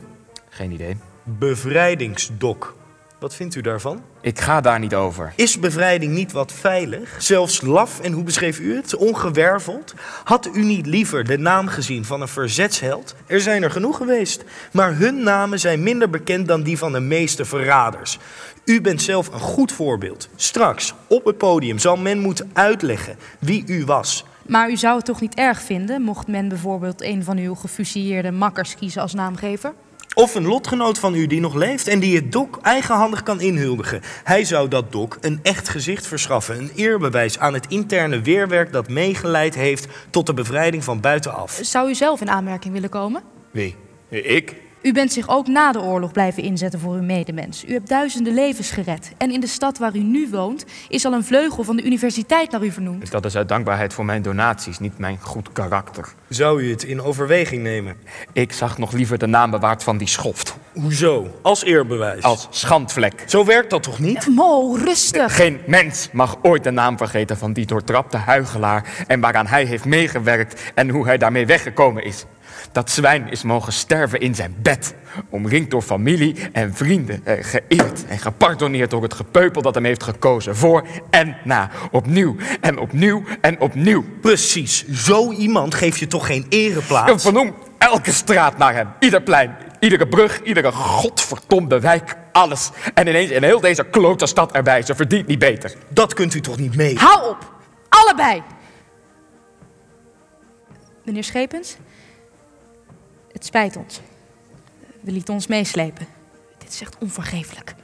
Geen 0.50 0.72
idee. 0.72 0.98
Bevrijdingsdok. 1.24 2.76
Wat 3.20 3.36
vindt 3.36 3.56
u 3.56 3.62
daarvan? 3.62 4.02
Ik 4.22 4.40
ga 4.40 4.62
daar 4.62 4.80
niet 4.80 4.96
over. 4.96 5.34
Is 5.36 5.60
bevrijding 5.60 6.14
niet 6.14 6.32
wat 6.32 6.52
veilig? 6.52 7.16
Zelfs 7.18 7.62
laf, 7.62 8.00
en 8.00 8.12
hoe 8.12 8.24
beschreef 8.24 8.60
u 8.60 8.76
het? 8.76 8.96
Ongewerveld? 8.96 9.94
Had 10.24 10.50
u 10.54 10.64
niet 10.64 10.86
liever 10.86 11.24
de 11.24 11.38
naam 11.38 11.68
gezien 11.68 12.06
van 12.06 12.22
een 12.22 12.28
verzetsheld? 12.28 13.16
Er 13.26 13.42
zijn 13.42 13.64
er 13.64 13.72
genoeg 13.72 13.98
geweest. 13.98 14.44
Maar 14.72 14.98
hun 14.98 15.24
namen 15.24 15.60
zijn 15.60 15.84
minder 15.84 16.10
bekend 16.10 16.48
dan 16.48 16.64
die 16.64 16.78
van 16.78 16.92
de 16.92 17.00
meeste 17.00 17.46
verraders. 17.46 18.20
U 18.66 18.82
bent 18.82 19.02
zelf 19.02 19.34
een 19.34 19.40
goed 19.40 19.72
voorbeeld. 19.72 20.30
Straks, 20.36 20.94
op 21.08 21.26
het 21.26 21.38
podium, 21.38 21.80
zal 21.80 21.98
men 21.98 22.20
moeten 22.20 22.50
uitleggen 22.54 23.18
wie 23.40 23.64
u 23.68 23.86
was. 23.86 24.26
Maar 24.48 24.70
u 24.70 24.78
zou 24.78 24.96
het 24.96 25.06
toch 25.06 25.22
niet 25.22 25.36
erg 25.36 25.62
vinden, 25.62 26.02
mocht 26.02 26.28
men 26.28 26.48
bijvoorbeeld 26.48 27.02
een 27.02 27.24
van 27.24 27.38
uw 27.38 27.56
gefusilleerde 27.56 28.32
makkers 28.32 28.76
kiezen 28.76 29.02
als 29.02 29.14
naamgever? 29.14 29.74
Of 30.16 30.36
een 30.36 30.46
lotgenoot 30.46 31.00
van 31.00 31.16
u 31.16 31.28
die 31.28 31.40
nog 31.40 31.54
leeft 31.54 31.88
en 31.88 32.00
die 32.00 32.16
het 32.16 32.32
dok 32.32 32.60
eigenhandig 32.62 33.24
kan 33.24 33.42
inhuldigen. 33.42 34.02
Hij 34.24 34.44
zou 34.44 34.68
dat 34.68 34.92
dok 34.92 35.18
een 35.22 35.40
echt 35.44 35.70
gezicht 35.70 36.08
verschaffen, 36.08 36.58
een 36.58 36.72
eerbewijs 36.76 37.40
aan 37.40 37.54
het 37.54 37.66
interne 37.68 38.22
weerwerk 38.22 38.72
dat 38.72 38.90
meegeleid 38.90 39.56
heeft 39.56 39.88
tot 40.10 40.26
de 40.26 40.34
bevrijding 40.34 40.84
van 40.84 41.00
buitenaf. 41.00 41.60
Zou 41.62 41.90
u 41.90 41.96
zelf 41.96 42.22
in 42.22 42.30
aanmerking 42.30 42.74
willen 42.74 42.90
komen? 42.90 43.24
Wie? 43.52 43.76
Ik? 44.10 44.56
U 44.86 44.92
bent 44.92 45.14
zich 45.14 45.30
ook 45.30 45.48
na 45.48 45.72
de 45.72 45.82
oorlog 45.82 46.12
blijven 46.12 46.44
inzetten 46.44 46.80
voor 46.80 46.94
uw 46.94 47.02
medemens. 47.02 47.66
U 47.68 47.74
hebt 47.74 47.90
duizenden 47.90 48.34
levens 48.34 48.72
gered. 48.72 49.12
En 49.18 49.32
in 49.32 49.40
de 49.40 49.48
stad 49.48 49.78
waar 49.78 49.96
u 49.96 50.00
nu 50.00 50.28
woont, 50.32 50.66
is 50.90 51.06
al 51.06 51.14
een 51.14 51.24
vleugel 51.24 51.64
van 51.64 51.76
de 51.76 51.84
universiteit 51.84 52.52
naar 52.52 52.64
u 52.64 52.72
vernoemd. 52.72 53.12
Dat 53.12 53.26
is 53.26 53.36
uit 53.36 53.50
dankbaarheid 53.50 53.94
voor 53.94 54.06
mijn 54.06 54.22
donaties, 54.22 54.80
niet 54.80 54.98
mijn 54.98 55.18
goed 55.22 55.52
karakter. 55.52 56.14
Zou 56.30 56.62
u 56.62 56.72
het 56.72 56.84
in 56.84 57.02
overweging 57.02 57.64
nemen? 57.64 57.96
Ik 58.34 58.54
zag 58.54 58.78
nog 58.78 58.92
liever 58.92 59.18
de 59.18 59.28
naam 59.28 59.52
bewaard 59.52 59.84
van 59.84 59.98
die 59.98 60.08
schoft. 60.08 60.56
Hoezo? 60.74 61.40
Als 61.42 61.64
eerbewijs? 61.64 62.24
Als 62.24 62.48
schandvlek. 62.50 63.24
Zo 63.26 63.46
werkt 63.46 63.70
dat 63.70 63.84
toch 63.84 64.00
niet? 64.00 64.28
Mo, 64.28 64.76
rustig. 64.76 65.36
Geen 65.36 65.60
mens 65.68 66.10
mag 66.12 66.38
ooit 66.42 66.64
de 66.64 66.72
naam 66.72 66.98
vergeten 66.98 67.38
van 67.38 67.54
die 67.54 67.66
doortrapte 67.66 68.18
huigelaar 68.18 69.06
en 69.08 69.20
waaraan 69.20 69.48
hij 69.48 69.64
heeft 69.64 69.86
meegewerkt 69.86 70.72
en 70.76 70.90
hoe 70.90 71.06
hij 71.06 71.18
daarmee 71.18 71.46
weggekomen 71.46 72.04
is. 72.04 72.26
Dat 72.76 72.92
zwijn 72.92 73.30
is 73.30 73.44
mogen 73.44 73.74
sterven 73.74 74.20
in 74.20 74.36
zijn 74.36 74.56
bed, 74.62 74.96
omringd 75.30 75.72
door 75.72 75.82
familie 75.82 76.36
en 76.52 76.74
vrienden, 76.74 77.22
eh, 77.26 77.44
geëerd 77.44 78.06
en 78.08 78.20
gepardonneerd 78.20 78.90
door 78.90 79.04
het 79.04 79.14
gepeupel 79.14 79.62
dat 79.62 79.76
hem 79.76 79.86
heeft 79.86 80.04
gekozen, 80.04 80.56
voor 80.56 80.88
en 81.10 81.38
na, 81.44 81.70
opnieuw 81.92 82.36
en 82.62 82.78
opnieuw 82.78 83.24
en 83.42 83.60
opnieuw. 83.60 84.04
Precies, 84.22 84.88
zo 84.88 85.32
iemand 85.32 85.76
geef 85.76 85.98
je 85.98 86.08
toch 86.08 86.26
geen 86.26 86.46
ereplaats? 86.50 87.24
Vernoem 87.24 87.56
elke 87.78 88.12
straat 88.12 88.58
naar 88.58 88.74
hem, 88.74 88.88
ieder 89.00 89.22
plein, 89.22 89.56
iedere 89.80 90.08
brug, 90.08 90.42
iedere 90.44 90.72
godverdomde 90.72 91.80
wijk, 91.80 92.16
alles. 92.32 92.70
En 92.94 93.08
ineens 93.08 93.32
in 93.32 93.44
heel 93.44 93.60
deze 93.60 93.84
klote 93.84 94.26
stad 94.26 94.52
erbij, 94.52 94.82
ze 94.82 94.96
verdient 94.96 95.28
niet 95.28 95.40
beter. 95.40 95.74
Dat 95.90 96.14
kunt 96.14 96.34
u 96.34 96.42
toch 96.42 96.58
niet 96.58 96.76
mee? 96.76 96.98
Hou 96.98 97.30
op! 97.30 97.54
Allebei! 97.90 98.44
Meneer 101.04 101.24
Schepens, 101.24 101.78
het 103.36 103.46
spijt 103.46 103.76
ons. 103.76 104.02
We 105.02 105.12
lieten 105.12 105.34
ons 105.34 105.48
meeslepen. 105.48 106.08
Dit 106.58 106.70
is 106.70 106.82
echt 106.82 106.98
onvergeeflijk. 106.98 107.76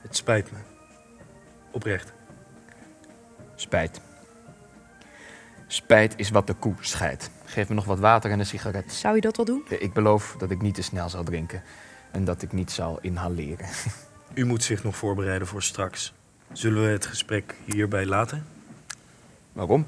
Het 0.00 0.16
spijt 0.16 0.52
me. 0.52 0.58
Oprecht. 1.70 2.12
Spijt. 3.54 4.00
Spijt 5.66 6.14
is 6.16 6.30
wat 6.30 6.46
de 6.46 6.54
koe 6.54 6.74
scheidt. 6.80 7.30
Geef 7.44 7.68
me 7.68 7.74
nog 7.74 7.84
wat 7.84 7.98
water 7.98 8.30
en 8.30 8.38
een 8.38 8.46
sigaret. 8.46 8.92
Zou 8.92 9.16
u 9.16 9.20
dat 9.20 9.36
wel 9.36 9.46
doen? 9.46 9.64
Ik 9.68 9.92
beloof 9.92 10.34
dat 10.38 10.50
ik 10.50 10.62
niet 10.62 10.74
te 10.74 10.82
snel 10.82 11.08
zal 11.08 11.24
drinken 11.24 11.62
en 12.10 12.24
dat 12.24 12.42
ik 12.42 12.52
niet 12.52 12.70
zal 12.70 12.98
inhaleren. 13.00 13.66
U 14.34 14.44
moet 14.44 14.62
zich 14.62 14.84
nog 14.84 14.96
voorbereiden 14.96 15.48
voor 15.48 15.62
straks. 15.62 16.12
Zullen 16.52 16.82
we 16.82 16.88
het 16.88 17.06
gesprek 17.06 17.54
hierbij 17.64 18.06
laten? 18.06 18.46
Waarom? 19.52 19.86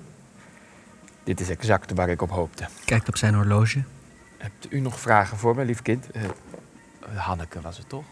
Dit 1.24 1.40
is 1.40 1.48
exact 1.48 1.92
waar 1.94 2.08
ik 2.08 2.22
op 2.22 2.30
hoopte. 2.30 2.66
Kijkt 2.84 3.08
op 3.08 3.16
zijn 3.16 3.34
horloge. 3.34 3.82
Hebt 4.38 4.72
u 4.72 4.80
nog 4.80 5.00
vragen 5.00 5.36
voor 5.36 5.54
me, 5.54 5.64
lief 5.64 5.82
kind? 5.82 6.10
Eh, 6.10 6.22
Hanneke 7.14 7.60
was 7.60 7.78
het 7.78 7.88
toch? 7.88 8.04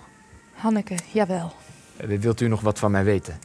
Hanneke, 0.53 0.95
jawel. 1.13 1.53
Eh, 1.97 2.19
Wilt 2.19 2.41
u 2.41 2.49
nog 2.49 2.61
wat 2.61 2.79
van 2.79 2.91
mij 2.91 3.05
weten? 3.05 3.39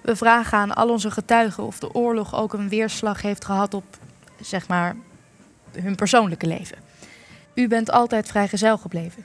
We 0.00 0.16
vragen 0.16 0.58
aan 0.58 0.74
al 0.74 0.88
onze 0.90 1.10
getuigen 1.10 1.64
of 1.64 1.78
de 1.78 1.94
oorlog 1.94 2.34
ook 2.34 2.52
een 2.52 2.68
weerslag 2.68 3.22
heeft 3.22 3.44
gehad 3.44 3.74
op, 3.74 3.84
zeg 4.40 4.68
maar, 4.68 4.96
hun 5.72 5.94
persoonlijke 5.94 6.46
leven. 6.46 6.78
U 7.54 7.68
bent 7.68 7.90
altijd 7.90 8.28
vrijgezel 8.28 8.78
gebleven. 8.78 9.24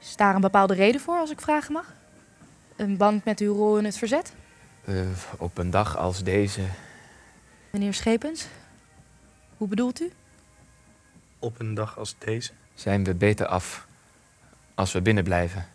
Is 0.00 0.16
daar 0.16 0.34
een 0.34 0.40
bepaalde 0.40 0.74
reden 0.74 1.00
voor, 1.00 1.18
als 1.18 1.30
ik 1.30 1.40
vragen 1.40 1.72
mag? 1.72 1.92
Een 2.76 2.96
band 2.96 3.24
met 3.24 3.40
uw 3.40 3.54
rol 3.54 3.78
in 3.78 3.84
het 3.84 3.96
verzet? 3.98 4.32
Eh, 4.84 4.94
op 5.38 5.58
een 5.58 5.70
dag 5.70 5.96
als 5.96 6.22
deze. 6.22 6.60
Meneer 7.74 7.94
Schepens? 7.94 8.46
Hoe 9.56 9.68
bedoelt 9.68 10.00
u? 10.00 10.12
Op 11.38 11.60
een 11.60 11.74
dag 11.74 11.98
als 11.98 12.16
deze? 12.18 12.52
zijn 12.74 13.04
we 13.04 13.14
beter 13.14 13.46
af 13.46 13.86
als 14.74 14.92
we 14.92 15.02
binnen 15.02 15.24
blijven. 15.24 15.66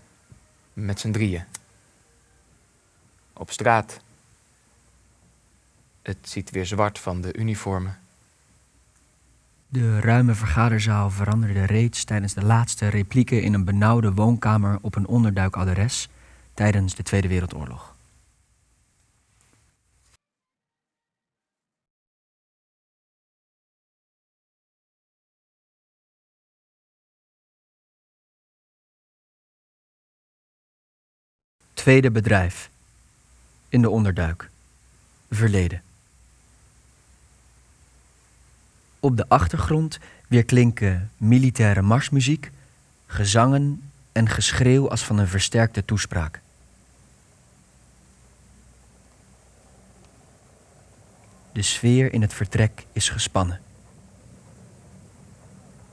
Met 0.74 1.00
z'n 1.00 1.12
drieën. 1.12 1.44
Op 3.34 3.52
straat. 3.52 4.00
Het 6.02 6.18
ziet 6.22 6.50
weer 6.50 6.66
zwart 6.66 7.00
van 7.00 7.22
de 7.22 7.38
uniformen. 7.38 8.00
De 9.68 10.00
ruime 10.00 10.34
vergaderzaal 10.34 11.10
veranderde 11.10 11.66
reeds 11.66 12.04
tijdens 12.04 12.34
de 12.34 12.44
laatste 12.44 12.88
replieken 12.88 13.42
in 13.42 13.54
een 13.54 13.66
benauwde 13.66 14.14
woonkamer 14.14 14.78
op 14.82 14.96
een 14.96 15.08
onderduikadres 15.08 16.10
tijdens 16.54 16.96
de 16.96 17.04
Tweede 17.04 17.28
Wereldoorlog. 17.28 17.89
Tweede 31.80 32.12
bedrijf. 32.12 32.70
In 33.70 33.82
de 33.82 33.90
onderduik. 33.90 34.50
Verleden. 35.30 35.82
Op 39.00 39.18
de 39.18 39.26
achtergrond 39.28 40.00
weerklinken 40.28 41.12
militaire 41.18 41.82
marsmuziek, 41.82 42.52
gezangen 43.06 43.92
en 44.12 44.30
geschreeuw 44.30 44.90
als 44.90 45.04
van 45.04 45.18
een 45.18 45.28
versterkte 45.28 45.86
toespraak. 45.86 46.42
De 51.52 51.62
sfeer 51.62 52.14
in 52.14 52.22
het 52.22 52.34
vertrek 52.34 52.86
is 52.92 53.10
gespannen. 53.10 53.62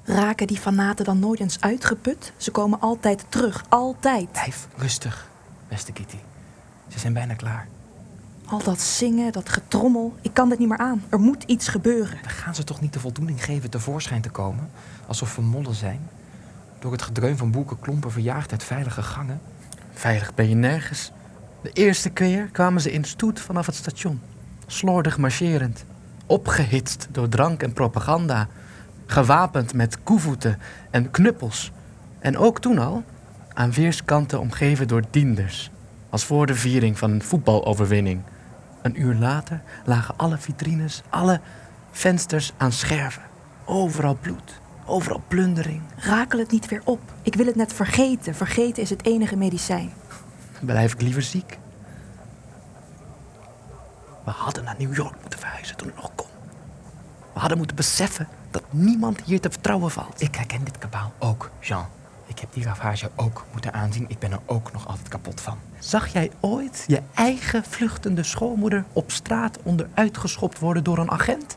Raken 0.05 0.47
die 0.47 0.59
fanaten 0.59 1.05
dan 1.05 1.19
nooit 1.19 1.41
eens 1.41 1.61
uitgeput? 1.61 2.33
Ze 2.37 2.51
komen 2.51 2.81
altijd 2.81 3.25
terug, 3.29 3.65
altijd. 3.69 4.31
Blijf 4.33 4.69
rustig, 4.77 5.35
beste 5.69 5.93
Kitty. 5.93 6.19
Ze 6.89 6.99
zijn 6.99 7.13
bijna 7.13 7.35
klaar. 7.35 7.69
Al 8.47 8.63
dat 8.63 8.81
zingen, 8.81 9.33
dat 9.33 9.49
getrommel, 9.49 10.15
ik 10.21 10.35
kan 10.35 10.49
dit 10.49 10.59
niet 10.59 10.69
meer 10.69 10.79
aan. 10.79 11.03
Er 11.09 11.21
moet 11.21 11.43
iets 11.43 11.69
gebeuren. 11.69 12.19
We 12.23 12.29
gaan 12.29 12.55
ze 12.55 12.65
toch 12.65 12.81
niet 12.81 12.93
de 12.93 13.01
voldoening 13.01 13.45
geven 13.45 13.71
tevoorschijn 13.71 14.23
te 14.23 14.31
komen? 14.31 14.71
Alsof 15.07 15.37
we 15.37 15.43
mollen 15.43 15.75
zijn? 15.75 16.09
Door 16.79 16.93
het 16.93 17.03
gedreun 17.03 17.37
van 17.37 17.51
boekenklompen 17.51 18.13
verjaagd 18.13 18.51
uit 18.53 18.65
veilige 18.65 19.03
gangen? 19.03 19.41
Veilig 19.93 20.35
ben 20.35 20.49
je 20.49 20.55
nergens. 20.55 21.13
De 21.63 21.71
eerste 21.73 22.11
keer 22.11 22.49
kwamen 22.53 22.81
ze 22.81 22.93
in 22.93 23.05
stoet 23.05 23.41
vanaf 23.41 23.67
het 23.67 23.75
station. 23.75 24.21
Slordig 24.67 25.19
marcherend. 25.19 25.85
Opgehitst 26.27 27.09
door 27.11 27.29
drank 27.29 27.63
en 27.63 27.73
propaganda. 27.73 28.49
Gewapend 29.07 29.75
met 29.75 30.03
koevoeten 30.03 30.59
en 30.91 31.11
knuppels. 31.11 31.73
En 32.19 32.39
ook 32.39 32.61
toen 32.61 32.79
al 32.79 33.05
aan 33.57 33.73
weerskanten 33.73 34.41
omgeven 34.41 34.89
door 34.89 35.03
dienders. 35.11 35.71
Als 36.11 36.25
voor 36.25 36.47
de 36.47 36.55
viering 36.55 36.99
van 36.99 37.11
een 37.11 37.23
voetbaloverwinning. 37.23 38.23
Een 38.83 39.01
uur 39.01 39.15
later 39.15 39.63
lagen 39.85 40.17
alle 40.17 40.39
vitrines, 40.39 41.03
alle 41.09 41.41
vensters 41.91 42.53
aan 42.57 42.73
scherven. 42.73 43.23
Overal 43.65 44.17
bloed, 44.21 44.61
overal 44.85 45.23
plundering. 45.29 45.83
Rakel 45.97 46.39
het 46.39 46.51
niet 46.51 46.69
weer 46.69 46.83
op. 46.85 47.01
Ik 47.23 47.35
wil 47.35 47.47
het 47.47 47.57
net 47.57 47.73
vergeten. 47.73 48.35
Vergeten 48.35 48.83
is 48.83 48.91
het 48.91 49.07
enige 49.07 49.37
medicijn. 49.37 49.93
Blijf 50.61 50.93
ik 50.93 51.01
liever 51.01 51.23
ziek. 51.23 51.59
We 54.25 54.31
hadden 54.31 54.65
naar 54.65 54.77
New 54.79 54.95
York 54.97 55.15
moeten 55.21 55.39
verhuizen 55.39 55.77
toen 55.77 55.89
het 55.89 55.97
nog 55.97 56.11
kon. 56.15 56.27
We 57.33 57.39
hadden 57.39 57.59
moeten 57.59 57.77
beseffen 57.77 58.29
dat 58.51 58.63
niemand 58.71 59.21
hier 59.25 59.41
te 59.41 59.51
vertrouwen 59.51 59.91
valt. 59.91 60.21
Ik 60.21 60.35
herken 60.35 60.65
dit 60.65 60.79
kabaal 60.79 61.13
ook, 61.19 61.51
Jean. 61.61 61.96
Ik 62.27 62.39
heb 62.39 62.53
die 62.53 62.65
ravage 62.65 63.11
ook 63.17 63.45
moeten 63.53 63.73
aanzien. 63.73 64.05
Ik 64.09 64.19
ben 64.19 64.33
er 64.33 64.41
ook 64.47 64.73
nog 64.73 64.89
altijd 64.89 65.09
kapot 65.09 65.41
van. 65.41 65.59
Zag 65.79 66.07
jij 66.07 66.31
ooit 66.41 66.85
je 66.87 67.03
eigen 67.15 67.65
vluchtende 67.65 68.23
schoonmoeder 68.23 68.85
op 68.93 69.11
straat 69.11 69.59
onderuitgeschopt 69.63 70.59
worden 70.59 70.85
door 70.85 70.99
een 70.99 71.11
agent? 71.11 71.57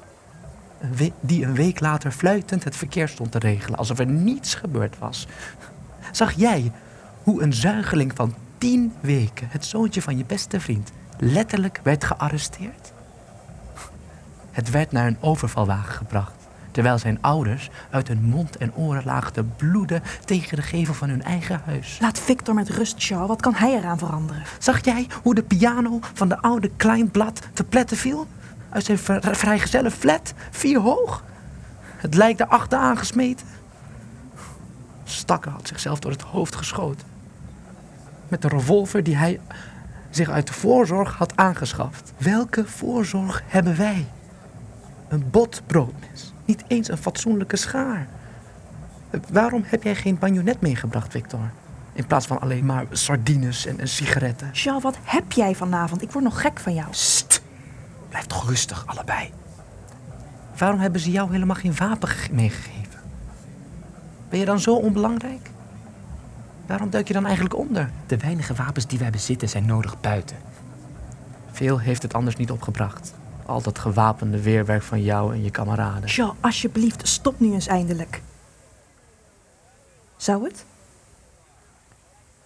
Die 1.19 1.45
een 1.45 1.53
week 1.53 1.79
later 1.79 2.11
fluitend 2.11 2.63
het 2.63 2.75
verkeer 2.75 3.07
stond 3.07 3.31
te 3.31 3.39
regelen, 3.39 3.77
alsof 3.79 3.99
er 3.99 4.05
niets 4.05 4.55
gebeurd 4.55 4.97
was. 4.97 5.27
Zag 6.11 6.31
jij 6.31 6.71
hoe 7.23 7.41
een 7.41 7.53
zuigeling 7.53 8.11
van 8.15 8.35
tien 8.57 8.93
weken, 8.99 9.47
het 9.51 9.65
zoontje 9.65 10.01
van 10.01 10.17
je 10.17 10.25
beste 10.25 10.59
vriend, 10.59 10.91
letterlijk 11.17 11.79
werd 11.83 12.03
gearresteerd? 12.03 12.93
Het 14.51 14.69
werd 14.69 14.91
naar 14.91 15.07
een 15.07 15.17
overvalwagen 15.19 15.93
gebracht, 15.93 16.38
terwijl 16.79 16.99
zijn 16.99 17.21
ouders 17.21 17.69
uit 17.89 18.07
hun 18.07 18.21
mond 18.21 18.57
en 18.57 18.75
oren 18.75 19.03
lagen 19.05 19.33
te 19.33 19.43
bloeden 19.43 20.03
tegen 20.25 20.55
de 20.55 20.61
gevel 20.61 20.93
van 20.93 21.09
hun 21.09 21.23
eigen 21.23 21.61
huis. 21.65 21.97
Laat 22.01 22.19
Victor 22.19 22.53
met 22.53 22.69
rust, 22.69 22.95
Charles. 22.97 23.27
Wat 23.27 23.41
kan 23.41 23.53
hij 23.53 23.77
eraan 23.77 23.97
veranderen? 23.97 24.43
Zag 24.59 24.85
jij 24.85 25.07
hoe 25.23 25.35
de 25.35 25.43
piano 25.43 25.99
van 26.13 26.29
de 26.29 26.41
oude 26.41 26.71
Kleinblad 26.77 27.41
te 27.53 27.63
pletten 27.63 27.97
viel? 27.97 28.27
Uit 28.69 28.85
zijn 28.85 28.97
vrijgezelle 29.21 29.91
flat, 29.91 30.33
vier 30.51 30.79
hoog. 30.79 31.23
Het 31.95 32.15
lijk 32.15 32.37
daarachter 32.37 32.79
aangesmeten. 32.79 33.47
Stakker 35.03 35.51
had 35.51 35.67
zichzelf 35.67 35.99
door 35.99 36.11
het 36.11 36.21
hoofd 36.21 36.55
geschoten. 36.55 37.07
Met 38.27 38.41
de 38.41 38.47
revolver 38.47 39.03
die 39.03 39.15
hij 39.17 39.39
zich 40.09 40.29
uit 40.29 40.47
de 40.47 40.53
voorzorg 40.53 41.15
had 41.15 41.35
aangeschaft. 41.35 42.13
Welke 42.17 42.65
voorzorg 42.65 43.43
hebben 43.47 43.77
wij? 43.77 44.07
Een 45.07 45.29
bot 45.29 45.61
broodmes. 45.65 46.33
Niet 46.49 46.63
eens 46.67 46.89
een 46.89 46.97
fatsoenlijke 46.97 47.55
schaar. 47.55 48.07
Waarom 49.31 49.63
heb 49.65 49.83
jij 49.83 49.95
geen 49.95 50.17
bagnonet 50.17 50.61
meegebracht, 50.61 51.11
Victor? 51.11 51.51
In 51.93 52.05
plaats 52.05 52.25
van 52.27 52.39
alleen 52.39 52.65
maar 52.65 52.85
sardines 52.91 53.65
en, 53.65 53.79
en 53.79 53.87
sigaretten. 53.87 54.49
Charles, 54.53 54.83
wat 54.83 54.97
heb 55.03 55.31
jij 55.31 55.55
vanavond? 55.55 56.01
Ik 56.01 56.11
word 56.11 56.23
nog 56.23 56.41
gek 56.41 56.59
van 56.59 56.73
jou. 56.73 56.87
Sst! 56.91 57.41
Blijf 58.09 58.25
toch 58.25 58.47
rustig, 58.49 58.83
allebei. 58.87 59.29
Waarom 60.57 60.79
hebben 60.79 61.01
ze 61.01 61.11
jou 61.11 61.31
helemaal 61.31 61.55
geen 61.55 61.75
wapen 61.75 62.07
ge- 62.07 62.33
meegegeven? 62.33 62.99
Ben 64.29 64.39
je 64.39 64.45
dan 64.45 64.59
zo 64.59 64.75
onbelangrijk? 64.75 65.49
Waarom 66.65 66.89
duik 66.89 67.07
je 67.07 67.13
dan 67.13 67.25
eigenlijk 67.25 67.57
onder? 67.57 67.89
De 68.07 68.17
weinige 68.17 68.53
wapens 68.53 68.87
die 68.87 68.99
wij 68.99 69.09
bezitten 69.09 69.49
zijn 69.49 69.65
nodig 69.65 70.01
buiten. 70.01 70.37
Veel 71.51 71.79
heeft 71.79 72.01
het 72.01 72.13
anders 72.13 72.35
niet 72.35 72.51
opgebracht. 72.51 73.13
Al 73.49 73.61
dat 73.61 73.79
gewapende 73.79 74.41
weerwerk 74.41 74.83
van 74.83 75.03
jou 75.03 75.33
en 75.33 75.43
je 75.43 75.49
kameraden. 75.49 76.09
Charles, 76.09 76.35
alsjeblieft, 76.39 77.07
stop 77.07 77.39
nu 77.39 77.53
eens 77.53 77.67
eindelijk. 77.67 78.21
Zou 80.17 80.43
het? 80.43 80.65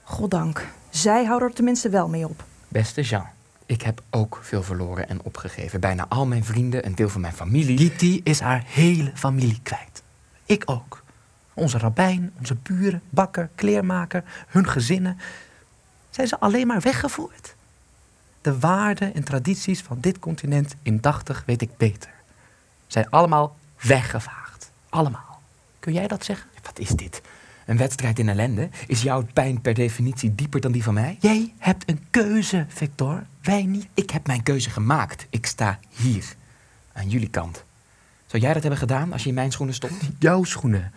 Goddank. 0.04 0.68
Zij 0.90 1.26
houden 1.26 1.48
er 1.48 1.54
tenminste 1.54 1.90
wel 1.90 2.08
mee 2.08 2.28
op. 2.28 2.44
Beste 2.68 3.02
Jean, 3.02 3.26
ik 3.66 3.82
heb 3.82 4.02
ook 4.10 4.40
veel 4.42 4.64
verloren 4.64 5.10
en 5.10 5.24
opgegeven. 5.24 5.80
Bijna 5.80 6.06
al 6.10 6.26
mijn 6.26 6.44
vrienden, 6.44 6.86
een 6.86 6.96
deel 6.96 7.10
van 7.10 7.22
mijn 7.22 7.34
familie. 7.34 7.78
Kitty 7.78 8.22
is 8.24 8.40
haar 8.40 8.64
hele 8.66 9.12
familie 9.14 9.60
kwijt. 9.64 10.04
Ik 10.46 10.64
ook. 10.66 11.04
Onze 11.54 11.78
rabbijn, 11.78 12.34
onze 12.38 12.56
buren, 12.56 13.02
bakker, 13.10 13.50
kleermaker, 13.56 14.24
hun 14.48 14.68
gezinnen. 14.68 15.18
Zijn 16.10 16.28
ze 16.28 16.40
alleen 16.40 16.68
maar 16.68 16.82
weggevoerd? 16.82 17.53
De 18.44 18.60
waarden 18.60 19.14
en 19.14 19.24
tradities 19.24 19.82
van 19.82 19.98
dit 20.00 20.20
continent 20.20 20.76
indachtig 20.82 21.44
weet 21.46 21.62
ik 21.62 21.78
beter. 21.78 22.10
Zijn 22.88 23.10
allemaal 23.10 23.56
weggevaagd. 23.82 24.72
Allemaal. 24.90 25.42
Kun 25.80 25.94
jij 25.94 26.08
dat 26.08 26.26
zeggen? 26.26 26.50
Wat 26.64 26.80
is 26.80 26.90
dit? 26.90 27.22
Een 27.66 27.78
wedstrijd 27.78 28.20
in 28.20 28.30
ellende? 28.30 28.70
Is 28.88 29.02
jouw 29.02 29.26
pijn 29.34 29.62
per 29.62 29.74
definitie 29.74 30.36
dieper 30.36 30.62
dan 30.62 30.72
die 30.72 30.84
van 30.84 30.94
mij? 30.94 31.18
Jij 31.20 31.54
hebt 31.58 31.90
een 31.90 32.06
keuze, 32.10 32.66
Victor. 32.68 33.24
Wij 33.42 33.64
niet. 33.64 33.88
Ik 33.94 34.10
heb 34.10 34.28
mijn 34.28 34.44
keuze 34.44 34.70
gemaakt. 34.70 35.28
Ik 35.30 35.46
sta 35.46 35.80
hier, 35.90 36.36
aan 36.94 37.10
jullie 37.10 37.30
kant. 37.30 37.64
Zou 38.26 38.44
jij 38.44 38.54
dat 38.54 38.62
hebben 38.62 38.80
gedaan 38.80 39.12
als 39.12 39.24
je 39.24 39.30
in 39.30 39.36
mijn 39.36 39.52
schoenen 39.52 39.76
stond? 39.76 39.94
Jouw 40.20 40.44
schoenen. 40.44 40.92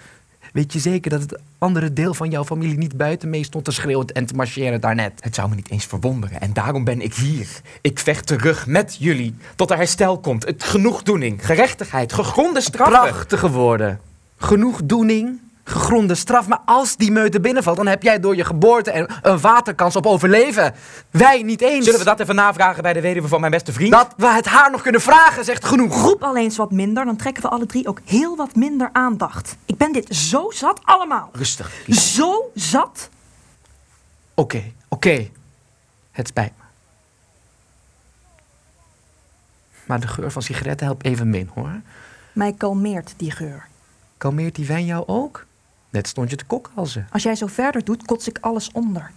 Weet 0.56 0.72
je 0.72 0.78
zeker 0.78 1.10
dat 1.10 1.20
het 1.20 1.38
andere 1.58 1.92
deel 1.92 2.14
van 2.14 2.30
jouw 2.30 2.44
familie 2.44 2.78
niet 2.78 2.96
buiten 2.96 3.30
mee 3.30 3.44
stond 3.44 3.64
te 3.64 3.70
schreeuwen 3.70 4.06
en 4.06 4.26
te 4.26 4.34
marcheren 4.34 4.80
daarnet? 4.80 5.12
Het 5.20 5.34
zou 5.34 5.48
me 5.48 5.54
niet 5.54 5.70
eens 5.70 5.84
verwonderen. 5.84 6.40
En 6.40 6.52
daarom 6.52 6.84
ben 6.84 7.00
ik 7.00 7.14
hier. 7.14 7.60
Ik 7.80 7.98
vecht 7.98 8.26
terug 8.26 8.66
met 8.66 8.96
jullie. 8.98 9.34
Tot 9.56 9.70
er 9.70 9.76
herstel 9.76 10.18
komt. 10.18 10.44
Het 10.44 10.64
genoegdoening, 10.64 11.46
gerechtigheid, 11.46 12.12
gegronde 12.12 12.60
straffen. 12.60 13.00
Prachtige 13.00 13.50
woorden. 13.50 14.00
Genoegdoening, 14.36 15.40
gegronde 15.68 16.14
straf. 16.14 16.48
Maar 16.48 16.60
als 16.64 16.96
die 16.96 17.10
meute 17.10 17.40
binnenvalt, 17.40 17.76
dan 17.76 17.86
heb 17.86 18.02
jij 18.02 18.20
door 18.20 18.36
je 18.36 18.44
geboorte 18.44 18.90
en 18.90 19.06
een 19.22 19.40
waterkans 19.40 19.96
op 19.96 20.06
overleven. 20.06 20.74
Wij 21.10 21.42
niet 21.42 21.60
eens. 21.60 21.84
Zullen 21.84 21.98
we 21.98 22.04
dat 22.04 22.20
even 22.20 22.34
navragen 22.34 22.82
bij 22.82 22.92
de 22.92 23.00
weduwe 23.00 23.28
van 23.28 23.40
mijn 23.40 23.52
beste 23.52 23.72
vriend? 23.72 23.92
Dat 23.92 24.14
we 24.16 24.26
het 24.26 24.46
haar 24.46 24.70
nog 24.70 24.82
kunnen 24.82 25.00
vragen, 25.00 25.44
zegt 25.44 25.64
genoeg. 25.64 26.02
Roep 26.02 26.22
al 26.22 26.36
eens 26.36 26.56
wat 26.56 26.70
minder, 26.70 27.04
dan 27.04 27.16
trekken 27.16 27.42
we 27.42 27.48
alle 27.48 27.66
drie 27.66 27.88
ook 27.88 28.00
heel 28.04 28.36
wat 28.36 28.54
minder 28.54 28.88
aandacht. 28.92 29.56
Ik 29.64 29.76
ben 29.76 29.92
dit 29.92 30.14
zo 30.14 30.50
zat 30.50 30.80
allemaal. 30.84 31.30
Rustig. 31.32 31.72
Zo 31.86 32.50
zat. 32.54 33.08
Oké, 34.34 34.62
oké. 34.88 35.28
Het 36.10 36.28
spijt 36.28 36.52
me. 36.58 36.64
Maar 39.86 40.00
de 40.00 40.08
geur 40.08 40.30
van 40.30 40.42
sigaretten 40.42 40.86
helpt 40.86 41.04
even 41.04 41.30
min, 41.30 41.50
hoor. 41.54 41.80
Mij 42.32 42.52
kalmeert 42.52 43.14
die 43.16 43.30
geur. 43.30 43.66
Kalmeert 44.18 44.54
die 44.54 44.66
wijn 44.66 44.84
jou 44.84 45.06
ook? 45.06 45.45
Net 45.96 46.08
stond 46.08 46.30
je 46.30 46.36
te 46.36 46.44
kokhalzen. 46.44 47.08
Als 47.10 47.22
jij 47.22 47.34
zo 47.34 47.46
verder 47.46 47.84
doet, 47.84 48.04
kots 48.04 48.28
ik 48.28 48.38
alles 48.40 48.72
onder. 48.72 49.10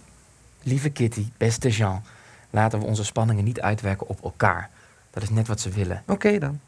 Lieve 0.62 0.90
Kitty, 0.90 1.26
beste 1.36 1.68
Jean, 1.68 2.02
laten 2.50 2.78
we 2.78 2.84
onze 2.84 3.04
spanningen 3.04 3.44
niet 3.44 3.60
uitwerken 3.60 4.08
op 4.08 4.24
elkaar. 4.24 4.70
Dat 5.10 5.22
is 5.22 5.30
net 5.30 5.46
wat 5.46 5.60
ze 5.60 5.70
willen. 5.70 6.02
Oké 6.06 6.38
dan. 6.38 6.60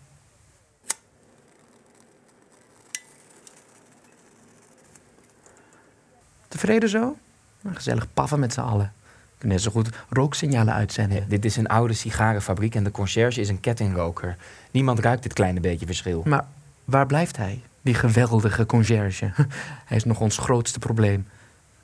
Tevreden 6.49 6.89
zo? 6.89 7.17
Nou, 7.61 7.77
gezellig 7.77 8.13
paffen 8.15 8.41
met 8.41 8.53
z'n 8.53 8.61
allen. 8.61 8.93
Kunnen 9.39 9.57
net 9.57 9.67
zo 9.67 9.71
goed 9.71 9.89
rooksignalen 10.09 10.75
uitzenden. 10.75 11.29
Dit 11.29 11.45
is 11.45 11.57
een 11.57 11.69
oude 11.69 11.95
sigarenfabriek 11.95 12.75
en 12.75 12.85
de 12.85 12.91
conciërge 12.91 13.41
is 13.41 13.49
een 13.49 13.61
kettingroker. 13.61 14.37
Niemand 14.71 14.99
ruikt 14.99 15.23
dit 15.23 15.33
kleine 15.33 15.61
beetje 15.61 15.87
verschil. 15.87 16.23
Maar 16.25 16.47
waar 16.85 17.07
blijft 17.07 17.37
hij? 17.37 17.63
Die 17.83 17.95
geweldige 17.95 18.67
conciërge. 18.67 19.33
Hij 19.89 19.97
is 19.97 20.05
nog 20.05 20.21
ons 20.21 20.39
grootste 20.39 20.79
probleem. 20.79 21.27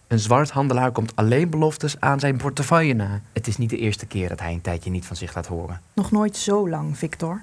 Een 0.07 0.19
zwarthandelaar 0.19 0.93
komt 0.93 1.17
alleen 1.17 1.51
beloftes 1.51 2.01
aan 2.01 2.21
zijn 2.21 2.37
portefeuille 2.37 2.95
na. 2.95 3.21
Het 3.33 3.47
is 3.47 3.57
niet 3.57 3.71
de 3.71 3.77
eerste 3.77 4.07
keer 4.07 4.29
dat 4.29 4.41
hij 4.41 4.53
een 4.53 4.61
tijdje 4.61 4.91
niet 4.91 5.07
van 5.07 5.17
zich 5.17 5.35
laat 5.35 5.47
horen. 5.47 5.81
Nog 5.93 6.11
nooit 6.11 6.37
zo 6.37 6.69
lang, 6.69 6.99
Victor. 6.99 7.43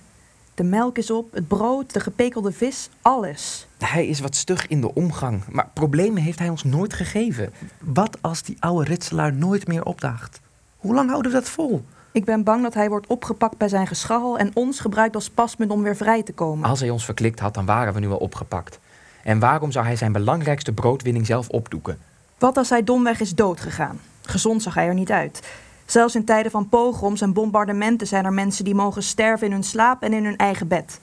De 0.55 0.63
melk 0.63 0.97
is 0.97 1.11
op, 1.11 1.31
het 1.33 1.47
brood, 1.47 1.93
de 1.93 1.99
gepekelde 1.99 2.51
vis, 2.51 2.89
alles. 3.01 3.67
Hij 3.77 4.07
is 4.07 4.19
wat 4.19 4.35
stug 4.35 4.67
in 4.67 4.81
de 4.81 4.93
omgang, 4.93 5.43
maar 5.47 5.69
problemen 5.73 6.21
heeft 6.21 6.39
hij 6.39 6.49
ons 6.49 6.63
nooit 6.63 6.93
gegeven. 6.93 7.53
Wat 7.79 8.17
als 8.21 8.41
die 8.41 8.57
oude 8.59 8.85
ritselaar 8.89 9.33
nooit 9.33 9.67
meer 9.67 9.83
opdaagt? 9.83 10.39
Hoe 10.77 10.93
lang 10.93 11.09
houden 11.09 11.31
we 11.31 11.37
dat 11.37 11.49
vol? 11.49 11.85
Ik 12.15 12.25
ben 12.25 12.43
bang 12.43 12.63
dat 12.63 12.73
hij 12.73 12.89
wordt 12.89 13.07
opgepakt 13.07 13.57
bij 13.57 13.67
zijn 13.67 13.87
gescharrel 13.87 14.37
en 14.37 14.51
ons 14.53 14.79
gebruikt 14.79 15.15
als 15.15 15.29
pasmunt 15.29 15.71
om 15.71 15.81
weer 15.81 15.95
vrij 15.95 16.23
te 16.23 16.33
komen. 16.33 16.69
Als 16.69 16.79
hij 16.79 16.89
ons 16.89 17.05
verklikt 17.05 17.39
had, 17.39 17.53
dan 17.53 17.65
waren 17.65 17.93
we 17.93 17.99
nu 17.99 18.09
al 18.09 18.17
opgepakt. 18.17 18.79
En 19.23 19.39
waarom 19.39 19.71
zou 19.71 19.85
hij 19.85 19.95
zijn 19.95 20.11
belangrijkste 20.11 20.73
broodwinning 20.73 21.25
zelf 21.25 21.49
opdoeken? 21.49 21.97
Wat 22.37 22.57
als 22.57 22.69
hij 22.69 22.83
domweg 22.83 23.19
is 23.19 23.35
doodgegaan? 23.35 23.99
Gezond 24.21 24.61
zag 24.61 24.73
hij 24.73 24.87
er 24.87 24.93
niet 24.93 25.11
uit. 25.11 25.47
Zelfs 25.85 26.15
in 26.15 26.25
tijden 26.25 26.51
van 26.51 26.69
pogroms 26.69 27.21
en 27.21 27.33
bombardementen 27.33 28.07
zijn 28.07 28.25
er 28.25 28.33
mensen 28.33 28.63
die 28.65 28.75
mogen 28.75 29.03
sterven 29.03 29.47
in 29.47 29.53
hun 29.53 29.63
slaap 29.63 30.01
en 30.01 30.13
in 30.13 30.25
hun 30.25 30.37
eigen 30.37 30.67
bed. 30.67 30.99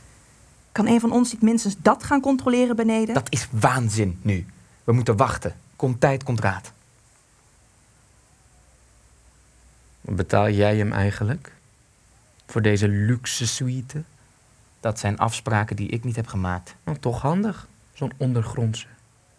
Kan 0.73 0.87
een 0.87 1.01
van 1.01 1.13
ons 1.13 1.33
niet 1.33 1.43
minstens 1.43 1.77
dat 1.79 2.03
gaan 2.03 2.21
controleren 2.21 2.77
beneden? 2.77 3.15
Dat 3.15 3.31
is 3.31 3.49
waanzin 3.51 4.19
nu. 4.23 4.47
We 4.85 4.93
moeten 4.93 5.17
wachten. 5.17 5.55
Komt 5.77 6.01
tijd, 6.01 6.23
komt 6.23 6.41
raad. 6.41 6.73
Betaal 10.03 10.51
jij 10.51 10.77
hem 10.77 10.93
eigenlijk? 10.93 11.53
Voor 12.47 12.63
deze 12.63 12.89
luxe 12.89 13.47
suite? 13.47 14.03
Dat 14.81 14.99
zijn 14.99 15.19
afspraken 15.19 15.77
die 15.77 15.89
ik 15.89 16.05
niet 16.05 16.17
heb 16.17 16.27
gemaakt. 16.27 16.75
Nou, 16.85 16.99
toch 16.99 17.21
handig. 17.21 17.67
Zo'n 17.93 18.13
ondergrondse. 18.17 18.87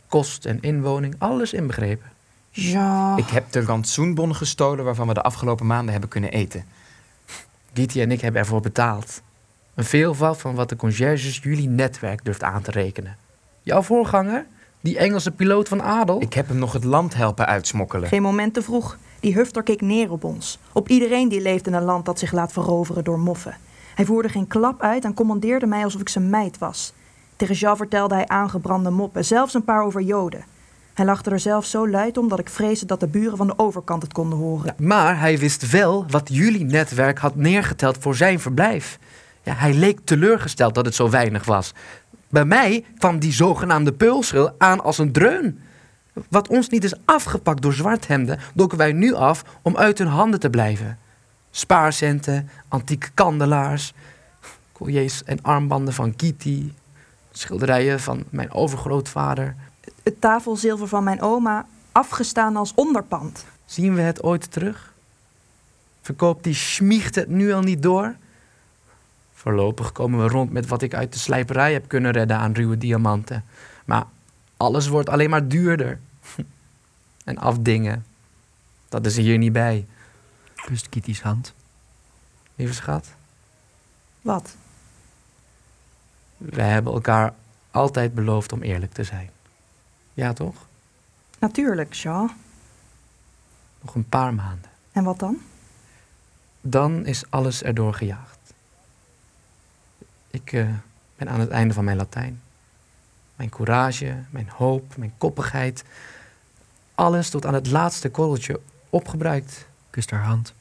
Kost 0.08 0.46
en 0.46 0.62
inwoning, 0.62 1.16
alles 1.18 1.54
inbegrepen. 1.54 2.12
Ja. 2.50 3.18
Ik 3.18 3.28
heb 3.28 3.52
de 3.52 3.62
rantsoenbonnen 3.62 4.36
gestolen 4.36 4.86
waarvan 4.86 5.08
we 5.08 5.14
de 5.14 5.22
afgelopen 5.22 5.66
maanden 5.66 5.92
hebben 5.92 6.10
kunnen 6.10 6.32
eten. 6.32 6.66
Gietje 7.74 8.02
en 8.02 8.12
ik 8.12 8.22
hebben 8.22 8.42
ervoor 8.42 8.62
betaald. 8.62 9.22
Een 9.74 9.84
veelvoud 9.84 10.42
van 10.42 10.56
wat 10.56 10.70
de 10.70 10.76
conciërges 10.76 11.38
jullie 11.38 11.70
netwerk 11.70 12.26
durft 12.26 12.44
aan 12.44 12.62
te 12.62 12.72
rekenen. 12.72 13.18
Jouw 13.62 13.82
voorganger, 13.82 14.46
die 14.82 14.98
Engelse 14.98 15.32
piloot 15.32 15.68
van 15.68 15.82
Adel. 15.82 16.22
Ik 16.22 16.34
heb 16.34 16.48
hem 16.48 16.58
nog 16.58 16.74
het 16.74 16.84
land 16.84 17.14
helpen 17.14 17.46
uitsmokkelen. 17.46 18.10
Geen 18.10 18.22
moment 18.22 18.54
te 18.54 18.62
vroeg. 18.62 18.98
Die 19.24 19.34
hufter 19.34 19.64
keek 19.64 19.82
neer 19.82 20.12
op 20.12 20.24
ons. 20.24 20.60
Op 20.72 20.90
iedereen 20.90 21.30
die 21.30 21.42
leeft 21.42 21.68
in 21.68 21.74
een 21.74 21.84
land 21.84 22.06
dat 22.06 22.20
zich 22.20 22.32
laat 22.32 22.52
veroveren 22.52 23.04
door 23.04 23.20
moffen. 23.20 23.58
Hij 23.96 24.06
voerde 24.06 24.30
geen 24.30 24.48
klap 24.48 24.82
uit 24.82 25.04
en 25.04 25.14
commandeerde 25.14 25.66
mij 25.66 25.84
alsof 25.84 26.02
ik 26.02 26.10
zijn 26.10 26.30
meid 26.30 26.58
was. 26.58 26.94
Tegen 27.36 27.56
Jean 27.56 27.78
vertelde 27.78 28.16
hij 28.16 28.28
aangebrande 28.28 28.90
moppen, 28.90 29.26
zelfs 29.26 29.54
een 29.54 29.64
paar 29.64 29.84
over 29.84 30.02
Joden. 30.02 30.46
Hij 30.94 31.06
lachte 31.06 31.30
er 31.30 31.40
zelf 31.40 31.66
zo 31.66 31.90
luid 31.90 32.18
om 32.18 32.28
dat 32.28 32.40
ik 32.40 32.50
vreesde 32.50 32.86
dat 32.86 33.00
de 33.00 33.08
buren 33.08 33.38
van 33.38 33.48
de 33.48 33.60
overkant 33.60 34.02
het 34.04 34.14
konden 34.14 34.38
horen. 34.38 34.76
Maar 34.78 35.20
hij 35.20 35.38
wist 35.38 35.70
wel 35.70 36.06
wat 36.10 36.30
jullie 36.32 36.66
netwerk 36.66 37.18
had 37.18 37.36
neergeteld 37.36 37.98
voor 38.00 38.16
zijn 38.16 38.40
verblijf. 38.40 39.00
Ja, 39.44 39.54
hij 39.54 39.74
leek 39.74 40.00
teleurgesteld 40.04 40.76
dat 40.76 40.86
het 40.86 40.96
zo 40.96 41.10
weinig 41.10 41.46
was. 41.46 41.74
Bij 42.30 42.46
mij 42.46 42.86
kwam 42.98 43.20
die 43.20 43.34
zogenaamde 43.34 43.94
peulschil 43.94 44.52
aan 44.58 44.84
als 44.84 44.98
een 44.98 45.12
dreun. 45.12 45.60
Wat 46.30 46.48
ons 46.48 46.70
niet 46.70 46.84
is 46.84 46.94
afgepakt 47.06 47.62
door 47.62 47.74
zwarthemden, 47.74 48.40
dokken 48.54 48.78
wij 48.78 48.92
nu 48.92 49.14
af 49.14 49.44
om 49.62 49.78
uit 49.78 49.98
hun 49.98 50.08
handen 50.08 50.40
te 50.40 50.50
blijven. 50.50 50.98
Spaarcenten, 51.52 52.50
antieke 52.68 53.10
kandelaars, 53.14 53.94
colliers 54.72 55.24
en 55.24 55.42
armbanden 55.42 55.94
van 55.94 56.16
Kitty, 56.16 56.72
schilderijen 57.32 58.00
van 58.00 58.24
mijn 58.30 58.52
overgrootvader. 58.52 59.56
Het 60.04 60.22
tafelzilver 60.22 60.88
van 60.88 61.04
mijn 61.04 61.22
oma 61.22 61.66
afgestaan 61.92 62.56
als 62.56 62.74
onderpand. 62.76 63.46
Zien 63.66 63.96
we 63.96 64.02
het 64.02 64.24
ooit 64.24 64.52
terug? 64.52 64.94
Verkoopt 66.02 66.44
die 66.44 66.54
schmiegt 66.54 67.16
het 67.16 67.30
nu 67.30 67.54
al 67.54 67.62
niet 67.62 67.82
door? 67.82 68.16
Voorlopig 69.34 69.92
komen 69.92 70.24
we 70.24 70.28
rond 70.28 70.52
met 70.52 70.68
wat 70.68 70.82
ik 70.82 70.94
uit 70.94 71.14
de 71.14 71.20
slijperij 71.20 71.74
heb 71.74 71.88
kunnen 71.88 72.12
redden 72.12 72.38
aan 72.38 72.52
ruwe 72.52 72.78
diamanten. 72.78 73.44
Maar 73.86 74.06
alles 74.64 74.88
wordt 74.88 75.10
alleen 75.10 75.30
maar 75.30 75.48
duurder. 75.48 76.00
En 77.24 77.38
afdingen, 77.38 78.06
dat 78.90 79.06
is 79.06 79.16
er 79.18 79.22
hier 79.22 79.38
niet 79.38 79.54
bij. 79.54 79.86
Kust 80.56 80.90
Kitty's 80.90 81.22
hand. 81.22 81.54
Lieve 82.56 82.74
schat, 82.74 83.08
Wat? 84.22 84.56
wij 86.38 86.70
hebben 86.70 86.94
elkaar 86.94 87.34
altijd 87.72 88.14
beloofd 88.14 88.52
om 88.52 88.62
eerlijk 88.62 88.94
te 88.94 89.04
zijn. 89.04 89.30
Ja, 90.14 90.34
toch? 90.34 90.68
Natuurlijk, 91.40 91.94
Jean. 91.94 92.32
Nog 93.82 93.96
een 93.96 94.10
paar 94.10 94.34
maanden. 94.34 94.70
En 94.92 95.04
wat 95.04 95.20
dan? 95.20 95.38
Dan 96.62 97.06
is 97.06 97.24
alles 97.30 97.64
erdoor 97.64 97.94
gejaagd. 97.94 98.54
Ik 100.28 100.54
eh, 100.54 100.70
ben 101.16 101.30
aan 101.30 101.40
het 101.40 101.50
einde 101.50 101.74
van 101.74 101.84
mijn 101.84 101.98
Latijn. 101.98 102.42
Mijn 103.44 103.56
courage, 103.56 104.16
mijn 104.30 104.50
hoop, 104.50 104.98
mijn 104.98 105.14
koppigheid. 105.18 105.84
Alles 106.96 107.30
tot 107.30 107.46
aan 107.46 107.54
het 107.54 107.72
laatste 107.72 108.10
korreltje 108.10 108.60
opgebruikt. 108.90 109.68
Kust 109.90 110.10
haar 110.10 110.24
hand. 110.24 110.54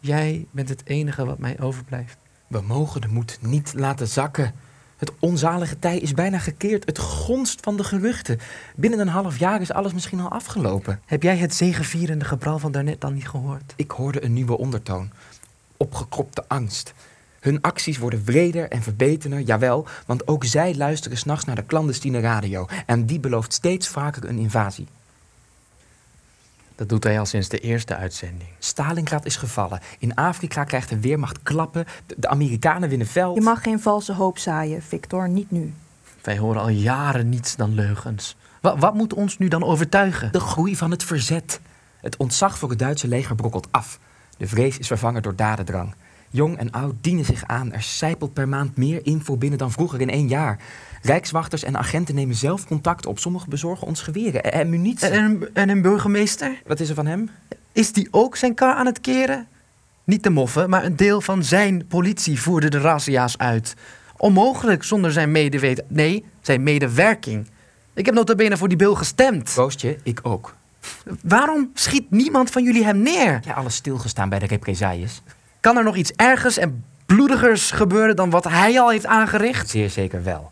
Jij 0.00 0.46
bent 0.50 0.68
het 0.68 0.82
enige 0.84 1.24
wat 1.24 1.38
mij 1.38 1.60
overblijft. 1.60 2.16
We 2.46 2.60
mogen 2.60 3.00
de 3.00 3.08
moed 3.08 3.38
niet 3.40 3.72
laten 3.74 4.08
zakken. 4.08 4.54
Het 4.96 5.12
onzalige 5.18 5.78
tij 5.78 5.98
is 5.98 6.14
bijna 6.14 6.38
gekeerd. 6.38 6.86
Het 6.86 6.98
gonst 6.98 7.60
van 7.60 7.76
de 7.76 7.84
geruchten. 7.84 8.40
Binnen 8.76 8.98
een 8.98 9.08
half 9.08 9.38
jaar 9.38 9.60
is 9.60 9.72
alles 9.72 9.92
misschien 9.92 10.20
al 10.20 10.30
afgelopen. 10.30 11.00
Heb 11.06 11.22
jij 11.22 11.36
het 11.36 11.54
zegevierende 11.54 12.24
gebral 12.24 12.58
van 12.58 12.72
daarnet 12.72 13.00
dan 13.00 13.14
niet 13.14 13.28
gehoord? 13.28 13.72
Ik 13.76 13.90
hoorde 13.90 14.24
een 14.24 14.32
nieuwe 14.32 14.58
ondertoon. 14.58 15.10
Opgekropte 15.76 16.44
angst. 16.48 16.94
Hun 17.42 17.60
acties 17.60 17.98
worden 17.98 18.24
wreder 18.24 18.68
en 18.68 18.82
verbeterder, 18.82 19.40
jawel, 19.40 19.86
want 20.06 20.28
ook 20.28 20.44
zij 20.44 20.74
luisteren 20.76 21.18
s'nachts 21.18 21.44
naar 21.44 21.54
de 21.54 21.66
clandestine 21.66 22.20
radio. 22.20 22.66
En 22.86 23.06
die 23.06 23.20
belooft 23.20 23.52
steeds 23.52 23.88
vaker 23.88 24.28
een 24.28 24.38
invasie. 24.38 24.86
Dat 26.74 26.88
doet 26.88 27.04
hij 27.04 27.18
al 27.18 27.26
sinds 27.26 27.48
de 27.48 27.58
eerste 27.58 27.96
uitzending. 27.96 28.48
Stalingrad 28.58 29.24
is 29.24 29.36
gevallen. 29.36 29.80
In 29.98 30.14
Afrika 30.14 30.64
krijgt 30.64 30.88
de 30.88 31.00
Weermacht 31.00 31.42
klappen. 31.42 31.84
De, 32.06 32.28
Amerikanen 32.28 32.88
winnen 32.88 33.06
veld. 33.06 33.36
Je 33.36 33.42
mag 33.42 33.62
geen 33.62 33.80
valse 33.80 34.12
hoop 34.12 34.38
zaaien, 34.38 34.82
Victor, 34.82 35.28
niet 35.28 35.50
nu. 35.50 35.72
Wij 36.22 36.38
horen 36.38 36.60
al 36.60 36.68
jaren 36.68 37.28
niets 37.28 37.56
dan 37.56 37.74
leugens. 37.74 38.36
Wa- 38.60 38.76
wat 38.76 38.94
moet 38.94 39.14
ons 39.14 39.38
nu 39.38 39.48
dan 39.48 39.64
overtuigen? 39.64 40.32
De 40.32 40.40
groei 40.40 40.76
van 40.76 40.90
het 40.90 41.04
verzet. 41.04 41.60
Het 42.00 42.16
ontzag 42.16 42.58
voor 42.58 42.70
het 42.70 42.78
Duitse 42.78 43.08
leger 43.08 43.34
brokkelt 43.34 43.68
af. 43.70 43.98
De 44.36 44.46
vrees 44.46 44.78
is 44.78 44.86
vervangen 44.86 45.22
door 45.22 45.36
dadendrang. 45.36 45.94
Jong 46.34 46.58
en 46.58 46.70
oud 46.70 46.94
dienen 47.00 47.24
zich 47.24 47.44
aan. 47.46 47.72
Er 47.72 47.82
sijpelt 47.82 48.32
per 48.32 48.48
maand 48.48 48.76
meer 48.76 49.06
info 49.06 49.36
binnen 49.36 49.58
dan 49.58 49.72
vroeger 49.72 50.00
in 50.00 50.10
één 50.10 50.28
jaar. 50.28 50.58
Rijkswachters 51.02 51.62
en 51.62 51.78
agenten 51.78 52.14
nemen 52.14 52.34
zelf 52.34 52.66
contact 52.66 53.06
op. 53.06 53.18
Sommigen 53.18 53.50
bezorgen 53.50 53.86
ons 53.86 54.02
geweren 54.02 54.52
en, 54.52 54.70
munitie. 54.70 55.08
En, 55.08 55.24
en, 55.24 55.48
en 55.52 55.68
een 55.68 55.82
burgemeester? 55.82 56.62
Wat 56.66 56.80
is 56.80 56.88
er 56.88 56.94
van 56.94 57.06
hem? 57.06 57.30
Is 57.72 57.92
die 57.92 58.08
ook 58.10 58.36
zijn 58.36 58.54
kar 58.54 58.74
aan 58.74 58.86
het 58.86 59.00
keren? 59.00 59.46
Niet 60.04 60.22
de 60.22 60.30
moffen, 60.30 60.70
maar 60.70 60.84
een 60.84 60.96
deel 60.96 61.20
van 61.20 61.44
zijn 61.44 61.86
politie 61.86 62.40
voerde 62.40 62.70
de 62.70 62.78
razzia's 62.78 63.38
uit. 63.38 63.74
Onmogelijk 64.16 64.82
zonder 64.82 65.12
zijn 65.12 65.30
medeweten. 65.30 65.84
Nee, 65.88 66.24
zijn 66.40 66.62
medewerking. 66.62 67.46
Ik 67.94 68.06
heb 68.06 68.14
notabene 68.14 68.56
voor 68.56 68.68
die 68.68 68.76
bil 68.76 68.94
gestemd. 68.94 69.54
Roostje, 69.54 69.98
ik 70.02 70.20
ook. 70.22 70.54
Waarom 71.22 71.70
schiet 71.74 72.10
niemand 72.10 72.50
van 72.50 72.64
jullie 72.64 72.84
hem 72.84 73.02
neer? 73.02 73.40
Ja, 73.44 73.52
alles 73.52 73.74
stilgestaan 73.74 74.28
bij 74.28 74.38
de 74.38 74.46
represailles. 74.46 75.22
Kan 75.62 75.76
er 75.76 75.84
nog 75.84 75.96
iets 75.96 76.12
ergers 76.12 76.58
en 76.58 76.84
bloedigers 77.06 77.70
gebeuren 77.70 78.16
dan 78.16 78.30
wat 78.30 78.44
hij 78.44 78.80
al 78.80 78.90
heeft 78.90 79.06
aangericht? 79.06 79.70
Zeer 79.70 79.90
zeker 79.90 80.22
wel. 80.22 80.50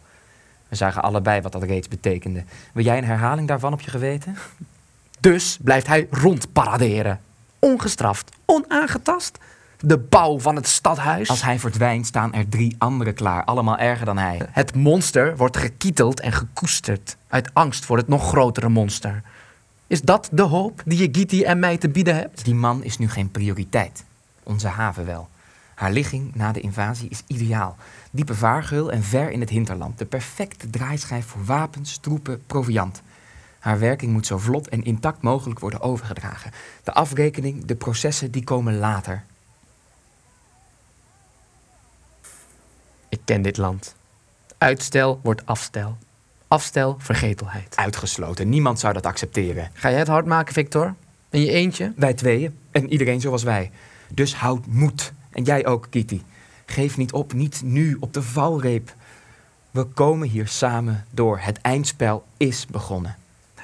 We 0.68 0.76
zagen 0.76 1.02
allebei 1.02 1.40
wat 1.40 1.52
dat 1.52 1.62
reeds 1.62 1.88
betekende. 1.88 2.44
Wil 2.72 2.84
jij 2.84 2.98
een 2.98 3.04
herhaling 3.04 3.48
daarvan 3.48 3.72
op 3.72 3.80
je 3.80 3.90
geweten? 3.90 4.36
Dus 5.20 5.58
blijft 5.62 5.86
hij 5.86 6.06
rondparaderen. 6.10 7.20
Ongestraft, 7.58 8.30
onaangetast. 8.44 9.38
De 9.78 9.98
bouw 9.98 10.40
van 10.40 10.56
het 10.56 10.66
stadhuis. 10.66 11.28
Als 11.28 11.42
hij 11.42 11.58
verdwijnt, 11.58 12.06
staan 12.06 12.34
er 12.34 12.48
drie 12.48 12.74
anderen 12.78 13.14
klaar. 13.14 13.44
Allemaal 13.44 13.78
erger 13.78 14.06
dan 14.06 14.18
hij. 14.18 14.40
Het 14.50 14.74
monster 14.74 15.36
wordt 15.36 15.56
gekieteld 15.56 16.20
en 16.20 16.32
gekoesterd. 16.32 17.16
Uit 17.28 17.50
angst 17.52 17.84
voor 17.84 17.96
het 17.96 18.08
nog 18.08 18.28
grotere 18.28 18.68
monster. 18.68 19.22
Is 19.86 20.02
dat 20.02 20.28
de 20.32 20.42
hoop 20.42 20.82
die 20.84 20.98
je 20.98 21.08
Giti 21.12 21.42
en 21.42 21.58
mij 21.58 21.76
te 21.76 21.88
bieden 21.88 22.14
hebt? 22.14 22.44
Die 22.44 22.54
man 22.54 22.84
is 22.84 22.98
nu 22.98 23.08
geen 23.08 23.30
prioriteit. 23.30 24.04
Onze 24.42 24.68
haven 24.68 25.06
wel. 25.06 25.28
Haar 25.74 25.92
ligging 25.92 26.34
na 26.34 26.52
de 26.52 26.60
invasie 26.60 27.08
is 27.08 27.22
ideaal. 27.26 27.76
Diepe 28.10 28.34
vaargeul 28.34 28.92
en 28.92 29.02
ver 29.02 29.30
in 29.30 29.40
het 29.40 29.50
hinterland. 29.50 29.98
De 29.98 30.04
perfecte 30.04 30.70
draaischijf 30.70 31.26
voor 31.26 31.44
wapens, 31.44 31.96
troepen, 31.96 32.46
proviand. 32.46 33.02
Haar 33.58 33.78
werking 33.78 34.12
moet 34.12 34.26
zo 34.26 34.38
vlot 34.38 34.68
en 34.68 34.84
intact 34.84 35.22
mogelijk 35.22 35.60
worden 35.60 35.80
overgedragen. 35.80 36.50
De 36.84 36.92
afrekening, 36.92 37.64
de 37.64 37.74
processen, 37.74 38.30
die 38.30 38.44
komen 38.44 38.78
later. 38.78 39.24
Ik 43.08 43.20
ken 43.24 43.42
dit 43.42 43.56
land. 43.56 43.94
Uitstel 44.58 45.20
wordt 45.22 45.46
afstel. 45.46 45.98
Afstel 46.48 46.96
vergetelheid. 46.98 47.76
Uitgesloten. 47.76 48.48
Niemand 48.48 48.80
zou 48.80 48.92
dat 48.92 49.06
accepteren. 49.06 49.70
Ga 49.72 49.90
jij 49.90 49.98
het 49.98 50.08
hard 50.08 50.26
maken, 50.26 50.54
Victor? 50.54 50.94
In 51.30 51.40
je 51.40 51.50
eentje? 51.50 51.92
Wij 51.96 52.14
tweeën. 52.14 52.58
En 52.70 52.92
iedereen 52.92 53.20
zoals 53.20 53.42
wij. 53.42 53.70
Dus 54.12 54.34
houd 54.34 54.66
moed. 54.66 55.12
En 55.30 55.44
jij 55.44 55.66
ook, 55.66 55.86
Kitty. 55.90 56.22
Geef 56.66 56.96
niet 56.96 57.12
op, 57.12 57.32
niet 57.32 57.62
nu, 57.62 57.96
op 58.00 58.12
de 58.12 58.22
valreep. 58.22 58.94
We 59.70 59.84
komen 59.84 60.28
hier 60.28 60.48
samen 60.48 61.06
door. 61.10 61.38
Het 61.38 61.60
eindspel 61.60 62.24
is 62.36 62.66
begonnen. 62.66 63.16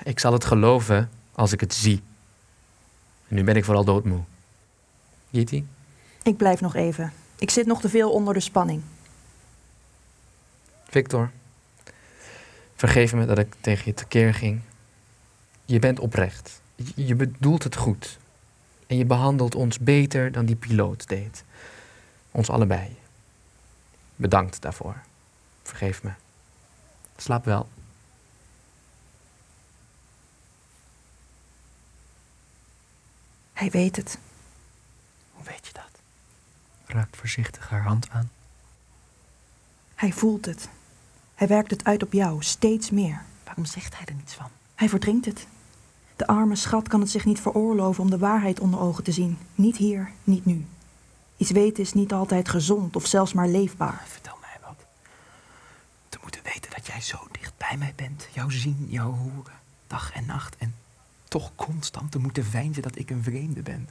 Ik 0.05 0.19
zal 0.19 0.33
het 0.33 0.45
geloven 0.45 1.11
als 1.33 1.53
ik 1.53 1.61
het 1.61 1.75
zie. 1.75 2.03
En 3.29 3.35
nu 3.35 3.45
ben 3.45 3.57
ik 3.57 3.65
vooral 3.65 3.85
doodmoe. 3.85 4.21
Giti? 5.33 5.67
Ik 6.23 6.37
blijf 6.37 6.61
nog 6.61 6.75
even. 6.75 7.13
Ik 7.39 7.51
zit 7.51 7.67
nog 7.67 7.81
te 7.81 7.89
veel 7.89 8.11
onder 8.11 8.35
de 8.35 8.41
spanning. 8.41 8.83
Victor? 10.89 11.31
Vergeef 12.75 13.15
me 13.15 13.27
dat 13.27 13.39
ik 13.39 13.55
tegen 13.61 13.83
je 13.85 13.95
tekeer 13.95 14.35
ging. 14.35 14.61
Je 15.65 15.79
bent 15.79 16.01
oprecht. 16.01 16.61
Je 16.95 17.15
bedoelt 17.15 17.63
het 17.63 17.77
goed. 17.77 18.19
En 18.87 18.97
je 18.97 19.05
behandelt 19.05 19.55
ons 19.55 19.79
beter 19.79 20.33
dan 20.33 20.47
die 20.47 20.57
piloot 20.57 21.09
deed. 21.09 21.45
Ons 22.31 22.51
allebei. 22.51 22.97
Bedankt 24.17 24.61
daarvoor. 24.63 25.03
Vergeef 25.63 26.03
me. 26.03 26.11
Slaap 27.17 27.45
wel. 27.45 27.69
Hij 33.53 33.71
weet 33.71 33.97
het. 33.97 34.19
Hoe 35.33 35.45
weet 35.45 35.67
je 35.67 35.73
dat? 35.73 36.01
Raakt 36.87 37.17
voorzichtig 37.17 37.69
haar 37.69 37.83
hand 37.83 38.09
aan. 38.11 38.31
Hij 39.95 40.13
voelt 40.13 40.45
het. 40.45 40.69
Hij 41.35 41.47
werkt 41.47 41.71
het 41.71 41.85
uit 41.85 42.03
op 42.03 42.13
jou, 42.13 42.43
steeds 42.43 42.91
meer. 42.91 43.23
Waarom 43.45 43.65
zegt 43.65 43.97
hij 43.97 44.07
er 44.07 44.15
niets 44.15 44.35
van? 44.35 44.51
Hij 44.75 44.89
verdrinkt 44.89 45.27
het. 45.27 45.47
De 46.17 46.27
arme 46.27 46.57
schat 46.57 46.89
kan 46.89 47.01
het 47.01 47.11
zich 47.11 47.25
niet 47.25 47.41
veroorloven 47.41 48.03
om 48.03 48.11
de 48.11 48.19
waarheid 48.19 48.61
onder 48.61 48.81
ogen 48.81 49.05
te 49.05 49.13
zien. 49.13 49.39
Niet 49.55 49.77
hier, 49.77 50.11
niet 50.25 50.45
nu. 50.45 50.67
Iets 51.37 51.51
weten 51.51 51.83
is 51.83 51.93
niet 51.93 52.13
altijd 52.13 52.49
gezond 52.49 52.97
of 52.97 53.07
zelfs 53.07 53.33
maar 53.33 53.49
leefbaar. 53.49 54.03
Vertel 54.07 54.37
mij 54.41 54.57
wat. 54.63 54.87
Te 56.09 56.19
moeten 56.23 56.41
weten 56.45 56.71
dat 56.71 56.87
jij 56.87 57.01
zo 57.01 57.19
dicht 57.31 57.53
bij 57.57 57.77
mij 57.77 57.93
bent. 57.97 58.29
Jou 58.33 58.53
zien, 58.53 58.87
jou 58.89 59.15
horen. 59.15 59.55
Dag 59.87 60.13
en 60.13 60.27
nacht. 60.27 60.57
En 60.57 60.75
toch 61.29 61.51
constant 61.55 62.13
te 62.13 62.19
moeten 62.19 62.45
veinzen 62.45 62.83
dat 62.83 62.99
ik 62.99 63.11
een 63.11 63.23
vreemde 63.23 63.63
ben. 63.63 63.89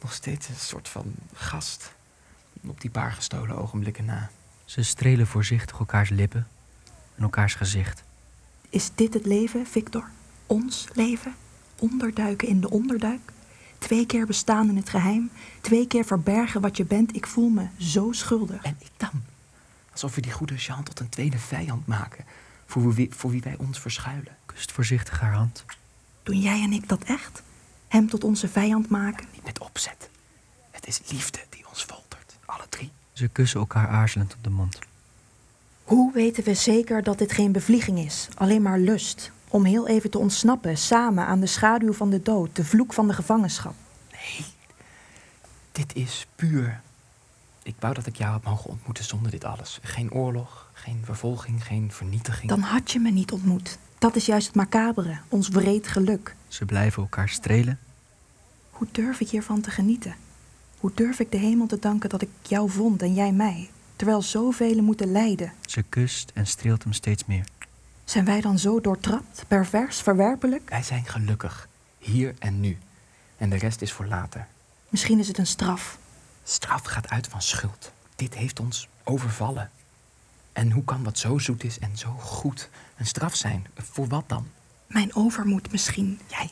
Nog 0.00 0.12
steeds 0.12 0.48
een 0.48 0.54
soort 0.54 0.88
van 0.88 1.14
gast. 1.32 1.92
Op 2.66 2.80
die 2.80 2.90
paar 2.90 3.12
gestolen 3.12 3.56
ogenblikken 3.58 4.04
na. 4.04 4.30
Ze 4.64 4.82
strelen 4.82 5.26
voorzichtig 5.26 5.78
elkaars 5.78 6.10
lippen 6.10 6.48
en 7.14 7.22
elkaars 7.22 7.54
gezicht. 7.54 8.02
Is 8.68 8.90
dit 8.94 9.14
het 9.14 9.26
leven, 9.26 9.66
Victor? 9.66 10.10
Ons 10.46 10.88
leven? 10.92 11.34
Onderduiken 11.78 12.48
in 12.48 12.60
de 12.60 12.70
onderduik? 12.70 13.32
Twee 13.78 14.06
keer 14.06 14.26
bestaan 14.26 14.68
in 14.68 14.76
het 14.76 14.88
geheim? 14.88 15.30
Twee 15.60 15.86
keer 15.86 16.04
verbergen 16.04 16.60
wat 16.60 16.76
je 16.76 16.84
bent? 16.84 17.16
Ik 17.16 17.26
voel 17.26 17.48
me 17.48 17.66
zo 17.78 18.12
schuldig. 18.12 18.62
En 18.62 18.76
ik 18.78 18.90
dan? 18.96 19.22
Alsof 19.92 20.14
we 20.14 20.20
die 20.20 20.32
goede 20.32 20.54
Jean 20.54 20.82
tot 20.82 21.00
een 21.00 21.08
tweede 21.08 21.38
vijand 21.38 21.86
maken. 21.86 22.24
Voor 22.66 22.94
wie, 22.94 23.14
voor 23.14 23.30
wie 23.30 23.42
wij 23.42 23.56
ons 23.58 23.80
verschuilen. 23.80 24.36
Kust 24.46 24.72
voorzichtig 24.72 25.20
haar 25.20 25.34
hand. 25.34 25.64
Doen 26.22 26.40
jij 26.40 26.62
en 26.62 26.72
ik 26.72 26.88
dat 26.88 27.04
echt? 27.04 27.42
Hem 27.88 28.08
tot 28.08 28.24
onze 28.24 28.48
vijand 28.48 28.88
maken? 28.88 29.26
Niet 29.32 29.44
met 29.44 29.58
opzet. 29.58 30.10
Het 30.70 30.86
is 30.86 31.00
liefde 31.10 31.38
die 31.50 31.68
ons 31.68 31.82
foltert. 31.82 32.36
Alle 32.44 32.68
drie. 32.68 32.90
Ze 33.12 33.28
kussen 33.28 33.60
elkaar 33.60 33.88
aarzelend 33.88 34.34
op 34.34 34.44
de 34.44 34.50
mond. 34.50 34.78
Hoe 35.84 36.12
weten 36.12 36.44
we 36.44 36.54
zeker 36.54 37.02
dat 37.02 37.18
dit 37.18 37.32
geen 37.32 37.52
bevlieging 37.52 37.98
is? 37.98 38.28
Alleen 38.34 38.62
maar 38.62 38.78
lust. 38.78 39.30
Om 39.48 39.64
heel 39.64 39.88
even 39.88 40.10
te 40.10 40.18
ontsnappen, 40.18 40.76
samen 40.78 41.26
aan 41.26 41.40
de 41.40 41.46
schaduw 41.46 41.92
van 41.92 42.10
de 42.10 42.22
dood, 42.22 42.56
de 42.56 42.64
vloek 42.64 42.92
van 42.92 43.06
de 43.06 43.14
gevangenschap. 43.14 43.74
Nee, 44.12 44.46
dit 45.72 45.94
is 45.94 46.26
puur. 46.34 46.80
Ik 47.62 47.74
wou 47.78 47.94
dat 47.94 48.06
ik 48.06 48.16
jou 48.16 48.30
had 48.30 48.44
mogen 48.44 48.70
ontmoeten 48.70 49.04
zonder 49.04 49.30
dit 49.30 49.44
alles. 49.44 49.78
Geen 49.82 50.12
oorlog, 50.12 50.70
geen 50.72 51.00
vervolging, 51.04 51.64
geen 51.64 51.92
vernietiging. 51.92 52.48
Dan 52.48 52.60
had 52.60 52.90
je 52.90 52.98
me 52.98 53.10
niet 53.10 53.32
ontmoet. 53.32 53.78
Dat 53.98 54.16
is 54.16 54.26
juist 54.26 54.46
het 54.46 54.56
macabere, 54.56 55.18
ons 55.28 55.48
wreed 55.48 55.88
geluk. 55.88 56.36
Ze 56.48 56.64
blijven 56.64 57.02
elkaar 57.02 57.28
strelen. 57.28 57.78
Hoe 58.70 58.86
durf 58.92 59.20
ik 59.20 59.28
hiervan 59.28 59.60
te 59.60 59.70
genieten? 59.70 60.14
Hoe 60.78 60.90
durf 60.94 61.20
ik 61.20 61.30
de 61.30 61.36
hemel 61.36 61.66
te 61.66 61.78
danken 61.78 62.08
dat 62.08 62.22
ik 62.22 62.28
jou 62.42 62.70
vond 62.70 63.02
en 63.02 63.14
jij 63.14 63.32
mij, 63.32 63.70
terwijl 63.96 64.22
zoveel 64.22 64.82
moeten 64.82 65.12
lijden? 65.12 65.52
Ze 65.60 65.82
kust 65.82 66.30
en 66.34 66.46
streelt 66.46 66.82
hem 66.82 66.92
steeds 66.92 67.24
meer. 67.24 67.44
Zijn 68.06 68.24
wij 68.24 68.40
dan 68.40 68.58
zo 68.58 68.80
doortrapt, 68.80 69.44
pervers, 69.48 70.00
verwerpelijk? 70.00 70.68
Wij 70.68 70.82
zijn 70.82 71.04
gelukkig. 71.04 71.68
Hier 71.98 72.34
en 72.38 72.60
nu. 72.60 72.78
En 73.36 73.50
de 73.50 73.56
rest 73.56 73.82
is 73.82 73.92
voor 73.92 74.06
later. 74.06 74.46
Misschien 74.88 75.18
is 75.18 75.28
het 75.28 75.38
een 75.38 75.46
straf. 75.46 75.98
Straf 76.44 76.82
gaat 76.82 77.08
uit 77.08 77.26
van 77.28 77.42
schuld. 77.42 77.92
Dit 78.16 78.34
heeft 78.34 78.60
ons 78.60 78.88
overvallen. 79.04 79.70
En 80.52 80.70
hoe 80.70 80.84
kan 80.84 81.02
wat 81.02 81.18
zo 81.18 81.38
zoet 81.38 81.64
is 81.64 81.78
en 81.78 81.98
zo 81.98 82.10
goed 82.10 82.68
een 82.96 83.06
straf 83.06 83.34
zijn? 83.34 83.66
Voor 83.76 84.06
wat 84.06 84.28
dan? 84.28 84.46
Mijn 84.86 85.14
overmoed 85.14 85.72
misschien. 85.72 86.20
Jij? 86.26 86.50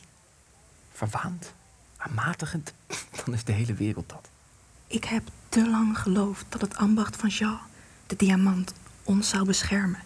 Verwaand? 0.91 1.53
Aanmatigend? 1.97 2.73
Dan 3.25 3.33
is 3.33 3.43
de 3.43 3.51
hele 3.51 3.73
wereld 3.73 4.09
dat. 4.09 4.29
Ik 4.87 5.03
heb 5.03 5.23
te 5.49 5.69
lang 5.69 5.99
geloofd 5.99 6.45
dat 6.49 6.61
het 6.61 6.75
ambacht 6.75 7.15
van 7.15 7.29
Jean, 7.29 7.59
de 8.07 8.15
diamant, 8.15 8.73
ons 9.03 9.29
zou 9.29 9.45
beschermen. 9.45 9.99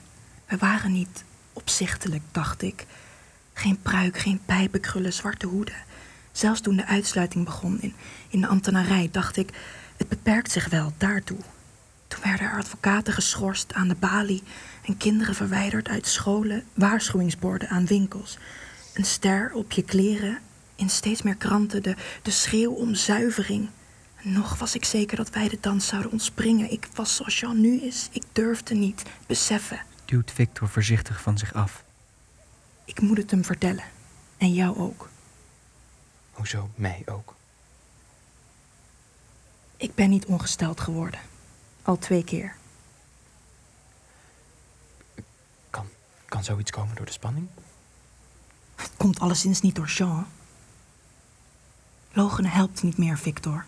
We 0.45 0.57
waren 0.57 0.91
niet 0.91 1.23
opzichtelijk, 1.59 2.23
dacht 2.31 2.61
ik. 2.61 2.85
Geen 3.53 3.81
pruik, 3.81 4.17
geen 4.17 4.41
pijpenkrullen, 4.45 5.13
zwarte 5.13 5.47
hoeden. 5.47 5.75
Zelfs 6.31 6.61
toen 6.61 6.75
de 6.75 6.85
uitsluiting 6.85 7.45
begon 7.45 7.81
in, 7.81 7.93
in 8.29 8.41
de 8.41 8.47
ambtenarij, 8.47 9.09
dacht 9.11 9.37
ik, 9.37 9.49
het 9.97 10.07
beperkt 10.07 10.51
zich 10.51 10.69
wel 10.69 10.93
daartoe. 10.97 11.37
Toen 12.07 12.19
werden 12.23 12.47
er 12.47 12.57
advocaten 12.57 13.13
geschorst 13.13 13.73
aan 13.73 13.87
de 13.87 13.95
balie 13.95 14.43
en 14.85 14.97
kinderen 14.97 15.35
verwijderd 15.35 15.87
uit 15.87 16.07
scholen, 16.07 16.63
waarschuwingsborden 16.73 17.69
aan 17.69 17.85
winkels. 17.85 18.37
Een 18.93 19.05
ster 19.05 19.51
op 19.53 19.71
je 19.71 19.83
kleren, 19.83 20.39
in 20.75 20.89
steeds 20.89 21.21
meer 21.21 21.35
kranten 21.35 21.83
de, 21.83 21.95
de 22.21 22.31
schreeuw 22.31 22.71
om 22.71 22.95
zuivering. 22.95 23.69
Nog 24.21 24.57
was 24.57 24.75
ik 24.75 24.85
zeker 24.85 25.17
dat 25.17 25.29
wij 25.29 25.47
de 25.47 25.57
dans 25.61 25.87
zouden 25.87 26.11
ontspringen. 26.11 26.71
Ik 26.71 26.87
was 26.93 27.15
zoals 27.15 27.39
Jean 27.39 27.61
nu 27.61 27.81
is. 27.81 28.09
Ik 28.11 28.23
durfde 28.31 28.75
niet 28.75 29.03
beseffen. 29.27 29.81
Duwt 30.09 30.31
Victor 30.31 30.67
voorzichtig 30.67 31.21
van 31.21 31.37
zich 31.37 31.53
af. 31.53 31.83
Ik 32.85 33.01
moet 33.01 33.17
het 33.17 33.31
hem 33.31 33.45
vertellen. 33.45 33.83
En 34.37 34.53
jou 34.53 34.77
ook. 34.77 35.09
Hoezo 36.31 36.69
mij 36.75 37.03
ook? 37.05 37.35
Ik 39.77 39.95
ben 39.95 40.09
niet 40.09 40.25
ongesteld 40.25 40.79
geworden. 40.79 41.19
Al 41.81 41.97
twee 41.97 42.23
keer. 42.23 42.55
Kan, 45.69 45.87
kan 46.25 46.43
zoiets 46.43 46.71
komen 46.71 46.95
door 46.95 47.05
de 47.05 47.11
spanning? 47.11 47.47
Het 48.75 48.91
komt 48.97 49.19
alleszins 49.19 49.61
niet 49.61 49.75
door 49.75 49.87
Jean. 49.87 50.27
Logenen 52.11 52.51
helpt 52.51 52.83
niet 52.83 52.97
meer, 52.97 53.17
Victor. 53.17 53.65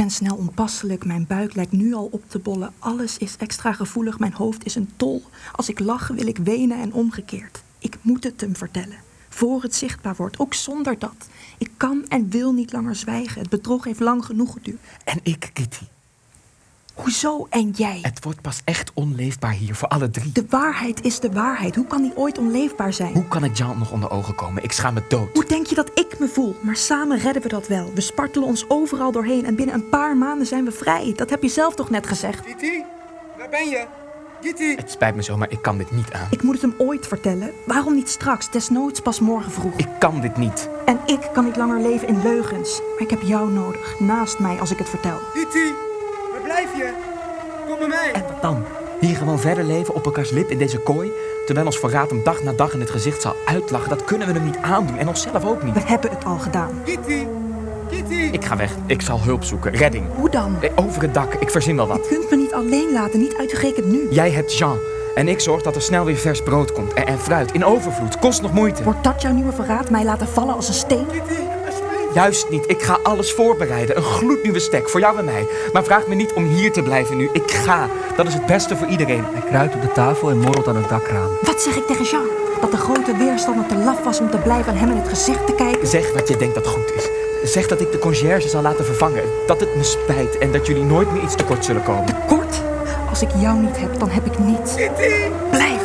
Ben 0.00 0.10
snel 0.10 0.36
onpasselijk, 0.36 1.04
mijn 1.04 1.26
buik 1.26 1.54
lijkt 1.54 1.72
nu 1.72 1.94
al 1.94 2.08
op 2.10 2.22
te 2.28 2.38
bollen. 2.38 2.72
Alles 2.78 3.18
is 3.18 3.36
extra 3.36 3.72
gevoelig, 3.72 4.18
mijn 4.18 4.32
hoofd 4.32 4.64
is 4.64 4.74
een 4.74 4.90
tol. 4.96 5.22
Als 5.52 5.68
ik 5.68 5.78
lach 5.78 6.08
wil 6.08 6.26
ik 6.26 6.36
wenen 6.36 6.80
en 6.80 6.92
omgekeerd. 6.92 7.62
Ik 7.78 7.98
moet 8.00 8.24
het 8.24 8.40
hem 8.40 8.56
vertellen. 8.56 8.98
Voor 9.28 9.62
het 9.62 9.74
zichtbaar 9.74 10.14
wordt, 10.16 10.38
ook 10.38 10.54
zonder 10.54 10.98
dat. 10.98 11.28
Ik 11.58 11.70
kan 11.76 12.04
en 12.08 12.30
wil 12.30 12.52
niet 12.52 12.72
langer 12.72 12.94
zwijgen. 12.94 13.40
Het 13.40 13.50
bedrog 13.50 13.84
heeft 13.84 14.00
lang 14.00 14.24
genoeg 14.24 14.52
geduurd. 14.52 14.80
En 15.04 15.20
ik, 15.22 15.50
Kitty. 15.52 15.84
Hoezo 16.94 17.46
en 17.50 17.70
jij? 17.70 17.98
Het 18.02 18.24
wordt 18.24 18.40
pas 18.40 18.60
echt 18.64 18.90
onleefbaar 18.94 19.52
hier 19.52 19.74
voor 19.74 19.88
alle 19.88 20.10
drie. 20.10 20.32
De 20.32 20.44
waarheid 20.48 21.04
is 21.04 21.20
de 21.20 21.32
waarheid. 21.32 21.74
Hoe 21.76 21.86
kan 21.86 22.02
die 22.02 22.16
ooit 22.16 22.38
onleefbaar 22.38 22.92
zijn? 22.92 23.12
Hoe 23.12 23.28
kan 23.28 23.44
ik 23.44 23.56
Jean 23.56 23.78
nog 23.78 23.90
onder 23.90 24.10
ogen 24.10 24.34
komen? 24.34 24.62
Ik 24.62 24.72
schaam 24.72 24.94
me 24.94 25.02
dood. 25.08 25.28
Hoe 25.32 25.44
denk 25.44 25.66
je 25.66 25.74
dat 25.74 25.90
ik 25.94 26.18
me 26.18 26.28
voel? 26.28 26.56
Maar 26.60 26.76
samen 26.76 27.18
redden 27.18 27.42
we 27.42 27.48
dat 27.48 27.66
wel. 27.66 27.90
We 27.94 28.00
spartelen 28.00 28.48
ons 28.48 28.64
overal 28.68 29.12
doorheen 29.12 29.44
en 29.44 29.54
binnen 29.54 29.74
een 29.74 29.88
paar 29.88 30.16
maanden 30.16 30.46
zijn 30.46 30.64
we 30.64 30.72
vrij. 30.72 31.12
Dat 31.16 31.30
heb 31.30 31.42
je 31.42 31.48
zelf 31.48 31.74
toch 31.74 31.90
net 31.90 32.06
gezegd? 32.06 32.44
Kitty, 32.44 32.82
waar 33.38 33.48
ben 33.48 33.68
je? 33.68 33.86
Kitty! 34.40 34.76
Het 34.76 34.90
spijt 34.90 35.14
me 35.14 35.22
zo, 35.22 35.36
maar 35.36 35.50
ik 35.50 35.62
kan 35.62 35.78
dit 35.78 35.90
niet 35.90 36.12
aan. 36.12 36.26
Ik 36.30 36.42
moet 36.42 36.52
het 36.52 36.62
hem 36.62 36.74
ooit 36.78 37.06
vertellen. 37.06 37.52
Waarom 37.66 37.94
niet 37.94 38.08
straks? 38.08 38.50
Desnoods 38.50 39.00
pas 39.00 39.20
morgen 39.20 39.52
vroeg. 39.52 39.76
Ik 39.76 39.88
kan 39.98 40.20
dit 40.20 40.36
niet. 40.36 40.68
En 40.84 41.00
ik 41.06 41.28
kan 41.32 41.44
niet 41.44 41.56
langer 41.56 41.80
leven 41.80 42.08
in 42.08 42.22
leugens. 42.22 42.80
Maar 42.80 43.02
ik 43.02 43.10
heb 43.10 43.22
jou 43.22 43.50
nodig, 43.50 44.00
naast 44.00 44.38
mij 44.38 44.60
als 44.60 44.70
ik 44.70 44.78
het 44.78 44.88
vertel. 44.88 45.18
Kitty, 45.32 45.58
waar 45.58 45.89
blijf 46.50 46.76
je? 46.76 46.92
Kom 47.68 47.78
bij 47.78 47.88
mij. 47.88 48.10
En 48.12 48.22
wat 48.22 48.42
dan? 48.42 48.64
Hier 49.00 49.16
gewoon 49.16 49.38
verder 49.38 49.64
leven 49.64 49.94
op 49.94 50.04
elkaars 50.04 50.30
lip 50.30 50.50
in 50.50 50.58
deze 50.58 50.78
kooi? 50.78 51.10
Terwijl 51.46 51.66
ons 51.66 51.78
verraad 51.78 52.10
hem 52.10 52.22
dag 52.24 52.42
na 52.42 52.52
dag 52.52 52.72
in 52.72 52.80
het 52.80 52.90
gezicht 52.90 53.22
zal 53.22 53.34
uitlachen. 53.44 53.88
Dat 53.88 54.04
kunnen 54.04 54.26
we 54.26 54.32
hem 54.34 54.44
niet 54.44 54.56
aandoen 54.62 54.98
en 54.98 55.08
onszelf 55.08 55.44
ook 55.44 55.60
We 55.60 55.64
niet. 55.66 55.88
hebben 55.88 56.10
het 56.10 56.24
al 56.24 56.38
gedaan. 56.38 56.80
Kitty, 56.84 57.26
Kitty! 57.90 58.14
Ik 58.32 58.44
ga 58.44 58.56
weg. 58.56 58.72
Ik 58.86 59.02
zal 59.02 59.20
hulp 59.22 59.44
zoeken. 59.44 59.72
Redding. 59.72 60.04
Hoe 60.16 60.30
dan? 60.30 60.56
Eh, 60.60 60.70
Over 60.74 61.02
het 61.02 61.14
dak. 61.14 61.34
Ik 61.34 61.50
verzin 61.50 61.76
wel 61.76 61.86
Je 61.86 61.92
wat. 61.92 62.06
kunt 62.08 62.30
me 62.30 62.36
niet 62.36 62.52
alleen 62.52 62.92
laten, 62.92 63.20
niet 63.20 63.34
uitgerekend 63.38 63.86
nu. 63.86 64.06
Jij 64.10 64.30
hebt 64.30 64.56
Jean. 64.58 64.78
En 65.14 65.28
ik 65.28 65.40
zorg 65.40 65.62
dat 65.62 65.74
er 65.76 65.82
snel 65.82 66.04
weer 66.04 66.16
vers 66.16 66.42
brood 66.42 66.72
komt. 66.72 66.92
En, 66.92 67.06
en 67.06 67.18
fruit. 67.18 67.52
In 67.52 67.64
overvloed. 67.64 68.18
Kost 68.18 68.42
nog 68.42 68.52
moeite. 68.52 68.82
Wordt 68.82 69.04
dat 69.04 69.22
jouw 69.22 69.32
nieuwe 69.32 69.52
verraad? 69.52 69.90
Mij 69.90 70.04
laten 70.04 70.28
vallen 70.28 70.54
als 70.54 70.68
een 70.68 70.74
steen? 70.74 71.06
Kitty. 71.06 71.39
Juist 72.14 72.48
niet. 72.50 72.64
Ik 72.66 72.82
ga 72.82 72.98
alles 73.02 73.32
voorbereiden. 73.32 73.96
Een 73.96 74.02
gloednieuwe 74.02 74.58
stek 74.58 74.88
voor 74.88 75.00
jou 75.00 75.18
en 75.18 75.24
mij. 75.24 75.46
Maar 75.72 75.84
vraag 75.84 76.06
me 76.06 76.14
niet 76.14 76.32
om 76.32 76.46
hier 76.46 76.72
te 76.72 76.82
blijven 76.82 77.16
nu. 77.16 77.28
Ik 77.32 77.50
ga. 77.50 77.88
Dat 78.16 78.26
is 78.26 78.34
het 78.34 78.46
beste 78.46 78.76
voor 78.76 78.86
iedereen. 78.86 79.24
Hij 79.32 79.42
kruipt 79.48 79.74
op 79.74 79.82
de 79.82 79.92
tafel 79.92 80.30
en 80.30 80.38
morrelt 80.38 80.68
aan 80.68 80.76
het 80.76 80.88
dakraam. 80.88 81.30
Wat 81.42 81.62
zeg 81.62 81.76
ik 81.76 81.86
tegen 81.86 82.04
Jean? 82.04 82.26
Dat 82.60 82.70
de 82.70 82.76
grote 82.76 83.16
weerstander 83.16 83.66
te 83.66 83.76
laf 83.76 84.04
was 84.04 84.20
om 84.20 84.30
te 84.30 84.36
blijven 84.36 84.72
aan 84.72 84.78
hem 84.78 84.90
in 84.90 84.96
het 84.96 85.08
gezicht 85.08 85.46
te 85.46 85.54
kijken? 85.54 85.86
Zeg 85.86 86.12
wat 86.12 86.28
je 86.28 86.36
denkt 86.36 86.54
dat 86.54 86.66
goed 86.66 86.92
is. 86.94 87.08
Zeg 87.52 87.66
dat 87.66 87.80
ik 87.80 87.92
de 87.92 87.98
conciërge 87.98 88.48
zal 88.48 88.62
laten 88.62 88.84
vervangen. 88.84 89.22
Dat 89.46 89.60
het 89.60 89.76
me 89.76 89.82
spijt 89.82 90.38
en 90.38 90.52
dat 90.52 90.66
jullie 90.66 90.84
nooit 90.84 91.12
meer 91.12 91.22
iets 91.22 91.34
tekort 91.34 91.64
zullen 91.64 91.82
komen. 91.82 92.16
Kort, 92.26 92.62
als 93.10 93.22
ik 93.22 93.30
jou 93.36 93.58
niet 93.58 93.78
heb, 93.78 93.98
dan 93.98 94.10
heb 94.10 94.26
ik 94.26 94.38
niets. 94.38 94.74
Blijf! 95.50 95.79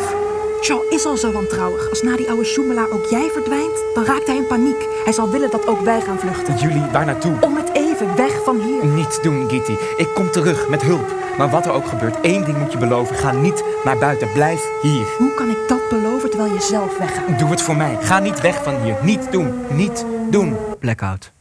Jean 0.68 0.90
is 0.90 1.06
al 1.06 1.18
zo 1.18 1.32
wantrouwig. 1.32 1.90
Als 1.90 2.02
na 2.02 2.16
die 2.16 2.28
oude 2.30 2.44
Schumelaar 2.44 2.90
ook 2.90 3.06
jij 3.06 3.30
verdwijnt, 3.30 3.84
dan 3.94 4.06
raakt 4.06 4.28
hij 4.28 4.36
in 4.36 4.48
paniek. 4.48 4.88
Hij 5.04 5.14
zal 5.14 5.30
willen 5.30 5.52
dat 5.52 5.68
ook 5.68 5.80
wij 5.80 6.02
gaan 6.02 6.20
vluchten. 6.20 6.58
Jullie, 6.58 6.82
waar 6.92 7.06
naartoe? 7.06 7.38
Om 7.42 7.56
het 7.56 7.74
even, 7.74 8.16
weg 8.16 8.44
van 8.44 8.62
hier. 8.62 8.86
Niet 8.86 9.24
doen, 9.24 9.50
Gitty. 9.50 9.76
Ik 9.98 10.08
kom 10.14 10.32
terug 10.32 10.70
met 10.70 10.82
hulp. 10.82 11.14
Maar 11.38 11.50
wat 11.50 11.66
er 11.66 11.72
ook 11.72 11.88
gebeurt, 11.88 12.22
één 12.22 12.46
ding 12.46 12.58
moet 12.58 12.72
je 12.72 12.78
beloven. 12.78 13.16
Ga 13.16 13.32
niet 13.32 13.64
naar 13.84 13.98
buiten. 13.98 14.32
Blijf 14.32 14.70
hier. 14.82 15.06
Hoe 15.18 15.34
kan 15.34 15.50
ik 15.50 15.58
dat 15.68 15.90
beloven 15.90 16.30
terwijl 16.30 16.54
je 16.54 16.62
zelf 16.62 16.98
weggaat? 16.98 17.40
Doe 17.40 17.50
het 17.50 17.62
voor 17.62 17.76
mij. 17.76 17.98
Ga 18.02 18.20
niet 18.20 18.42
weg 18.42 18.64
van 18.64 18.82
hier. 18.82 18.98
Niet 19.02 19.32
doen. 19.32 19.66
Niet 19.70 20.06
doen. 20.30 20.58
Blackout. 20.80 21.32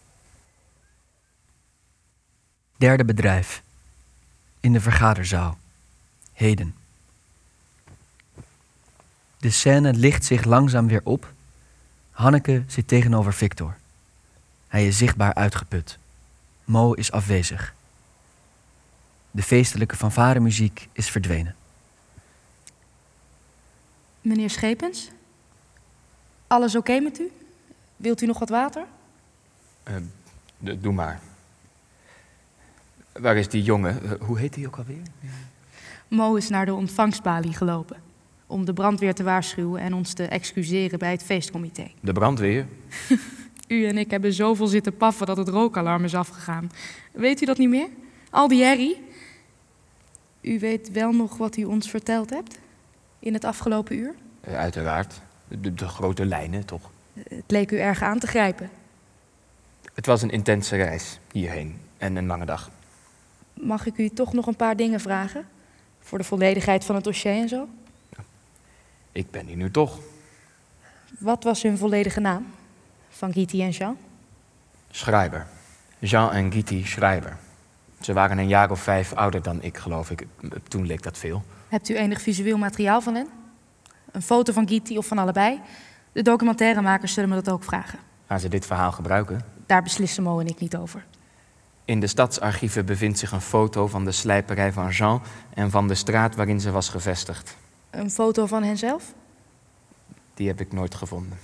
Derde 2.77 3.05
bedrijf. 3.05 3.62
In 4.61 4.72
de 4.72 4.81
vergaderzaal. 4.81 5.59
Heden. 6.33 6.84
De 9.45 9.51
scène 9.51 9.92
licht 9.92 10.24
zich 10.24 10.45
langzaam 10.45 10.86
weer 10.86 11.01
op. 11.05 11.32
Hanneke 12.11 12.64
zit 12.66 12.88
tegenover 12.88 13.32
Victor. 13.32 13.76
Hij 14.68 14.86
is 14.86 14.99
zichtbaar 14.99 15.34
uitgeput. 15.34 15.99
Mo 16.64 16.92
is 16.92 17.12
afwezig. 17.12 17.74
De 19.30 19.42
feestelijke 19.42 19.97
fanfaremuziek 19.97 20.88
is 20.92 21.11
verdwenen. 21.11 21.55
Meneer 24.20 24.51
Schepens? 24.51 25.11
Alles 26.47 26.76
oké 26.76 27.01
met 27.01 27.20
u? 27.20 27.30
Wilt 27.97 28.22
u 28.22 28.26
nog 28.26 28.38
wat 28.38 28.49
water? 28.49 28.84
doe 30.59 30.92
maar. 30.92 31.20
Waar 33.12 33.36
is 33.36 33.49
die 33.49 33.62
jongen? 33.62 34.03
Eh, 34.03 34.20
hoe 34.20 34.38
heet 34.38 34.55
die 34.55 34.66
ook 34.66 34.76
alweer? 34.76 35.03
Mo 36.09 36.34
is 36.34 36.49
naar 36.49 36.66
de 36.66 36.74
ontvangstbalie 36.74 37.53
gelopen. 37.53 38.03
Om 38.47 38.64
de 38.64 38.72
brandweer 38.72 39.14
te 39.14 39.22
waarschuwen 39.22 39.80
en 39.80 39.95
ons 39.95 40.12
te 40.12 40.24
excuseren 40.24 40.99
bij 40.99 41.11
het 41.11 41.22
feestcomité. 41.22 41.90
De 42.01 42.12
brandweer. 42.12 42.66
U 43.68 43.86
en 43.86 43.99
ik 43.99 44.11
hebben 44.11 44.32
zoveel 44.32 44.66
zitten 44.66 44.97
paffen 44.97 45.26
dat 45.26 45.36
het 45.36 45.49
rookalarm 45.49 46.05
is 46.05 46.14
afgegaan. 46.14 46.70
Weet 47.12 47.42
u 47.42 47.47
dat 47.47 47.59
niet 47.59 47.68
meer? 47.68 47.88
Al 48.30 48.49
die 48.49 48.62
herrie. 48.62 49.03
U 50.40 50.59
weet 50.59 50.90
wel 50.90 51.12
nog 51.12 51.36
wat 51.36 51.57
u 51.57 51.64
ons 51.64 51.90
verteld 51.90 52.30
hebt? 52.30 52.59
In 53.18 53.32
het 53.32 53.45
afgelopen 53.45 53.97
uur? 53.97 54.14
Eh, 54.40 54.55
uiteraard. 54.57 55.20
De, 55.49 55.74
de 55.74 55.88
grote 55.88 56.24
lijnen, 56.24 56.66
toch? 56.66 56.90
Het 57.28 57.45
leek 57.47 57.70
u 57.70 57.78
erg 57.78 58.03
aan 58.03 58.18
te 58.18 58.26
grijpen. 58.26 58.70
Het 59.95 60.07
was 60.07 60.22
een 60.22 60.30
intense 60.30 60.76
reis 60.76 61.18
hierheen. 61.32 61.76
En 61.99 62.16
een 62.16 62.26
lange 62.26 62.45
dag. 62.45 62.70
Mag 63.55 63.86
ik 63.86 63.99
u 63.99 64.09
toch 64.09 64.32
nog 64.32 64.47
een 64.47 64.57
paar 64.57 64.76
dingen 64.76 65.01
vragen? 65.01 65.47
Voor 66.01 66.18
de 66.18 66.24
volledigheid 66.24 66.84
van 66.84 66.95
het 66.95 67.05
dossier 67.05 67.32
en 67.32 67.49
zo? 67.49 67.68
Ik 69.14 69.30
ben 69.30 69.46
hier 69.46 69.56
nu 69.56 69.70
toch. 69.70 69.98
Wat 71.18 71.44
was 71.44 71.62
hun 71.62 71.78
volledige 71.78 72.20
naam? 72.20 72.46
Van 73.08 73.32
Giti 73.32 73.62
en 73.62 73.70
Jean? 73.70 73.96
Schrijver. 74.90 75.46
Jean 75.98 76.32
en 76.32 76.52
Gitty 76.52 76.84
Schrijver. 76.84 77.36
Ze 78.00 78.12
waren 78.12 78.38
een 78.38 78.48
jaar 78.48 78.70
of 78.70 78.80
vijf 78.80 79.12
ouder 79.12 79.42
dan 79.42 79.62
ik, 79.62 79.76
geloof 79.76 80.10
ik. 80.10 80.26
Toen 80.68 80.86
leek 80.86 81.02
dat 81.02 81.18
veel. 81.18 81.42
Hebt 81.68 81.88
u 81.88 81.96
enig 81.96 82.22
visueel 82.22 82.58
materiaal 82.58 83.00
van 83.00 83.14
hen? 83.14 83.28
Een 84.12 84.22
foto 84.22 84.52
van 84.52 84.68
Giti 84.68 84.98
of 84.98 85.06
van 85.06 85.18
allebei? 85.18 85.60
De 86.12 86.22
documentairemakers 86.22 87.12
zullen 87.12 87.28
me 87.28 87.34
dat 87.34 87.50
ook 87.50 87.64
vragen. 87.64 87.98
Gaan 88.26 88.40
ze 88.40 88.48
dit 88.48 88.66
verhaal 88.66 88.92
gebruiken? 88.92 89.40
Daar 89.66 89.82
beslissen 89.82 90.22
Mo 90.22 90.38
en 90.38 90.46
ik 90.46 90.60
niet 90.60 90.76
over. 90.76 91.04
In 91.84 92.00
de 92.00 92.06
stadsarchieven 92.06 92.86
bevindt 92.86 93.18
zich 93.18 93.32
een 93.32 93.40
foto 93.40 93.86
van 93.86 94.04
de 94.04 94.12
slijperij 94.12 94.72
van 94.72 94.90
Jean 94.90 95.22
en 95.54 95.70
van 95.70 95.88
de 95.88 95.94
straat 95.94 96.34
waarin 96.34 96.60
ze 96.60 96.70
was 96.70 96.88
gevestigd. 96.88 97.56
Een 97.95 98.11
foto 98.11 98.47
van 98.47 98.62
henzelf? 98.62 99.14
Die 100.34 100.47
heb 100.47 100.61
ik 100.61 100.72
nooit 100.72 100.95
gevonden. 100.95 101.38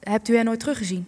Hebt 0.00 0.28
u 0.28 0.36
hen 0.36 0.44
nooit 0.44 0.60
teruggezien? 0.60 1.06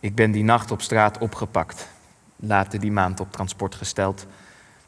Ik 0.00 0.14
ben 0.14 0.30
die 0.30 0.44
nacht 0.44 0.70
op 0.70 0.82
straat 0.82 1.18
opgepakt. 1.18 1.88
Later 2.36 2.80
die 2.80 2.92
maand 2.92 3.20
op 3.20 3.32
transport 3.32 3.74
gesteld. 3.74 4.26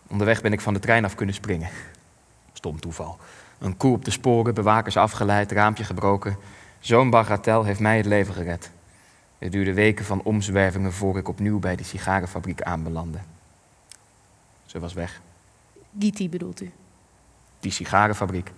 Onderweg 0.07 0.43
ben 0.43 0.53
ik 0.53 0.61
van 0.61 0.75
de 0.75 0.81
trein 0.81 1.05
af 1.05 1.15
kunnen 1.15 1.35
springen. 1.35 1.69
Stom 2.53 2.81
toeval. 2.81 3.19
Een 3.59 3.77
koe 3.77 3.95
op 3.95 4.05
de 4.05 4.11
sporen, 4.11 4.55
bewakers 4.55 4.97
afgeleid, 4.97 5.53
raampje 5.53 5.85
gebroken. 5.85 6.37
Zo'n 6.79 7.11
bagatel 7.11 7.65
heeft 7.65 7.81
mij 7.81 7.97
het 7.97 8.07
leven 8.07 8.35
gered. 8.35 8.71
Het 9.39 9.53
duurde 9.53 9.75
weken 9.75 10.05
van 10.05 10.23
omzwervingen 10.23 10.93
voor 10.93 11.19
ik 11.19 11.29
opnieuw 11.29 11.59
bij 11.59 11.77
die 11.77 11.87
sigarenfabriek 11.87 12.63
aanbelandde. 12.63 13.19
Ze 14.67 14.79
was 14.79 14.93
weg. 14.93 15.21
Giti 15.99 16.29
bedoelt 16.29 16.61
u? 16.61 16.73
Die 17.61 17.71
sigarenfabriek. 17.71 18.53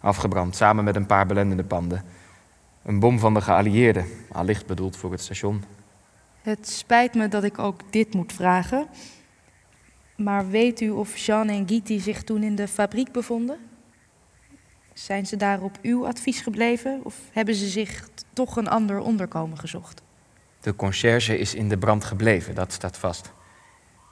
Afgebrand, 0.00 0.56
samen 0.56 0.84
met 0.84 0.96
een 0.96 1.06
paar 1.06 1.26
belendende 1.26 1.64
panden. 1.64 2.04
Een 2.82 2.98
bom 2.98 3.18
van 3.18 3.34
de 3.34 3.40
geallieerden, 3.40 4.06
allicht 4.32 4.66
bedoeld 4.66 4.96
voor 4.96 5.10
het 5.10 5.20
station. 5.20 5.64
Het 6.42 6.68
spijt 6.68 7.14
me 7.14 7.28
dat 7.28 7.44
ik 7.44 7.58
ook 7.58 7.92
dit 7.92 8.14
moet 8.14 8.32
vragen. 8.32 8.86
Maar 10.16 10.48
weet 10.48 10.80
u 10.80 10.90
of 10.90 11.16
Jean 11.16 11.48
en 11.48 11.68
Giti 11.68 12.00
zich 12.00 12.22
toen 12.22 12.42
in 12.42 12.54
de 12.54 12.68
fabriek 12.68 13.12
bevonden? 13.12 13.58
Zijn 14.92 15.26
ze 15.26 15.36
daar 15.36 15.60
op 15.60 15.78
uw 15.82 16.06
advies 16.06 16.40
gebleven 16.40 17.00
of 17.02 17.16
hebben 17.32 17.54
ze 17.54 17.68
zich 17.68 18.08
toch 18.32 18.56
een 18.56 18.68
ander 18.68 18.98
onderkomen 18.98 19.58
gezocht? 19.58 20.02
De 20.60 20.76
conciërge 20.76 21.38
is 21.38 21.54
in 21.54 21.68
de 21.68 21.78
brand 21.78 22.04
gebleven, 22.04 22.54
dat 22.54 22.72
staat 22.72 22.98
vast. 22.98 23.32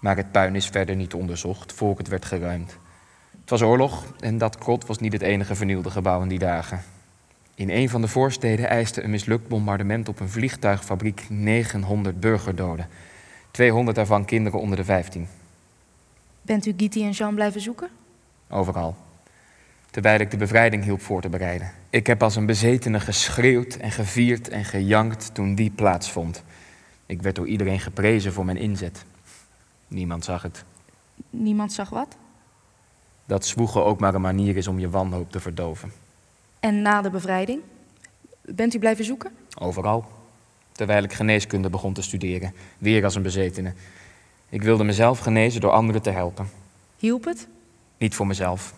Maar 0.01 0.17
het 0.17 0.33
puin 0.33 0.55
is 0.55 0.67
verder 0.67 0.97
niet 0.97 1.15
onderzocht 1.15 1.73
voor 1.73 1.97
het 1.99 2.09
werd 2.09 2.25
geruimd. 2.25 2.79
Het 3.47 3.59
was 3.61 3.69
oorlog 3.69 4.05
en 4.21 4.39
dat 4.39 4.59
krot 4.59 4.87
was 4.87 4.99
niet 4.99 5.13
het 5.13 5.23
enige 5.23 5.55
vernielde 5.55 5.91
gebouw 5.91 6.23
in 6.23 6.29
die 6.29 6.39
dagen. 6.39 6.83
In 7.55 7.71
een 7.71 7.89
van 7.89 8.01
de 8.01 8.09
voorsteden 8.09 8.69
eiste 8.69 9.03
een 9.03 9.11
mislukt 9.11 9.49
bombardement 9.49 10.09
op 10.09 10.21
een 10.21 10.29
vliegtuigfabriek 10.29 11.27
900 11.29 12.21
burgerdoden. 12.21 12.89
200 13.51 13.97
daarvan 13.97 14.25
kinderen 14.25 14.61
onder 14.61 14.77
de 14.77 14.85
15. 14.85 15.29
Bent 16.43 16.67
u 16.67 16.75
Giti 16.77 17.05
en 17.05 17.11
Jean 17.11 17.35
blijven 17.35 17.61
zoeken? 17.61 17.89
Overal. 18.51 18.97
Terwijl 19.91 20.21
ik 20.21 20.31
de 20.31 20.37
bevrijding 20.37 20.85
hielp 20.85 21.01
voor 21.01 21.21
te 21.21 21.29
bereiden. 21.29 21.71
Ik 21.91 22.07
heb 22.07 22.23
als 22.23 22.37
een 22.37 22.47
bezetene 22.47 23.01
geschreeuwd 23.01 23.75
en 23.75 23.91
gevierd 23.91 24.49
en 24.49 24.65
gejankt 24.65 25.35
toen 25.35 25.55
die 25.55 25.71
plaatsvond. 25.71 26.43
Ik 27.07 27.23
werd 27.23 27.37
door 27.37 27.47
iedereen 27.47 27.81
geprezen 27.81 28.33
voor 28.33 28.45
mijn 28.45 28.59
inzet. 28.59 29.05
Niemand 29.89 30.25
zag 30.25 30.43
het. 30.43 30.65
Niemand 31.31 31.73
zag 31.73 31.89
wat? 31.89 32.17
Dat 33.27 33.47
zwoegen 33.47 33.85
ook 33.85 34.01
maar 34.01 34.15
een 34.15 34.21
manier 34.21 34.57
is 34.57 34.67
om 34.67 34.79
je 34.79 34.91
wanhoop 34.91 35.31
te 35.31 35.41
verdoven. 35.41 35.93
En 36.61 36.83
na 36.83 37.03
de 37.03 37.11
bevrijding? 37.11 37.61
Bent 38.41 38.75
u 38.75 38.79
blijven 38.79 39.05
zoeken? 39.05 39.33
Overal. 39.59 40.05
Terwijl 40.73 41.03
ik 41.03 41.13
geneeskunde 41.13 41.71
begon 41.71 41.93
te 41.93 42.03
studeren. 42.03 42.55
Weer 42.79 43.05
als 43.05 43.15
een 43.15 43.23
bezetene. 43.23 43.73
Ik 44.49 44.63
wilde 44.63 44.85
mezelf 44.85 45.19
genezen 45.19 45.61
door 45.61 45.71
anderen 45.71 46.03
te 46.03 46.11
helpen. 46.11 46.49
Hielp 46.97 47.25
het? 47.25 47.49
Niet 47.99 48.15
voor 48.15 48.27
mezelf. 48.27 48.75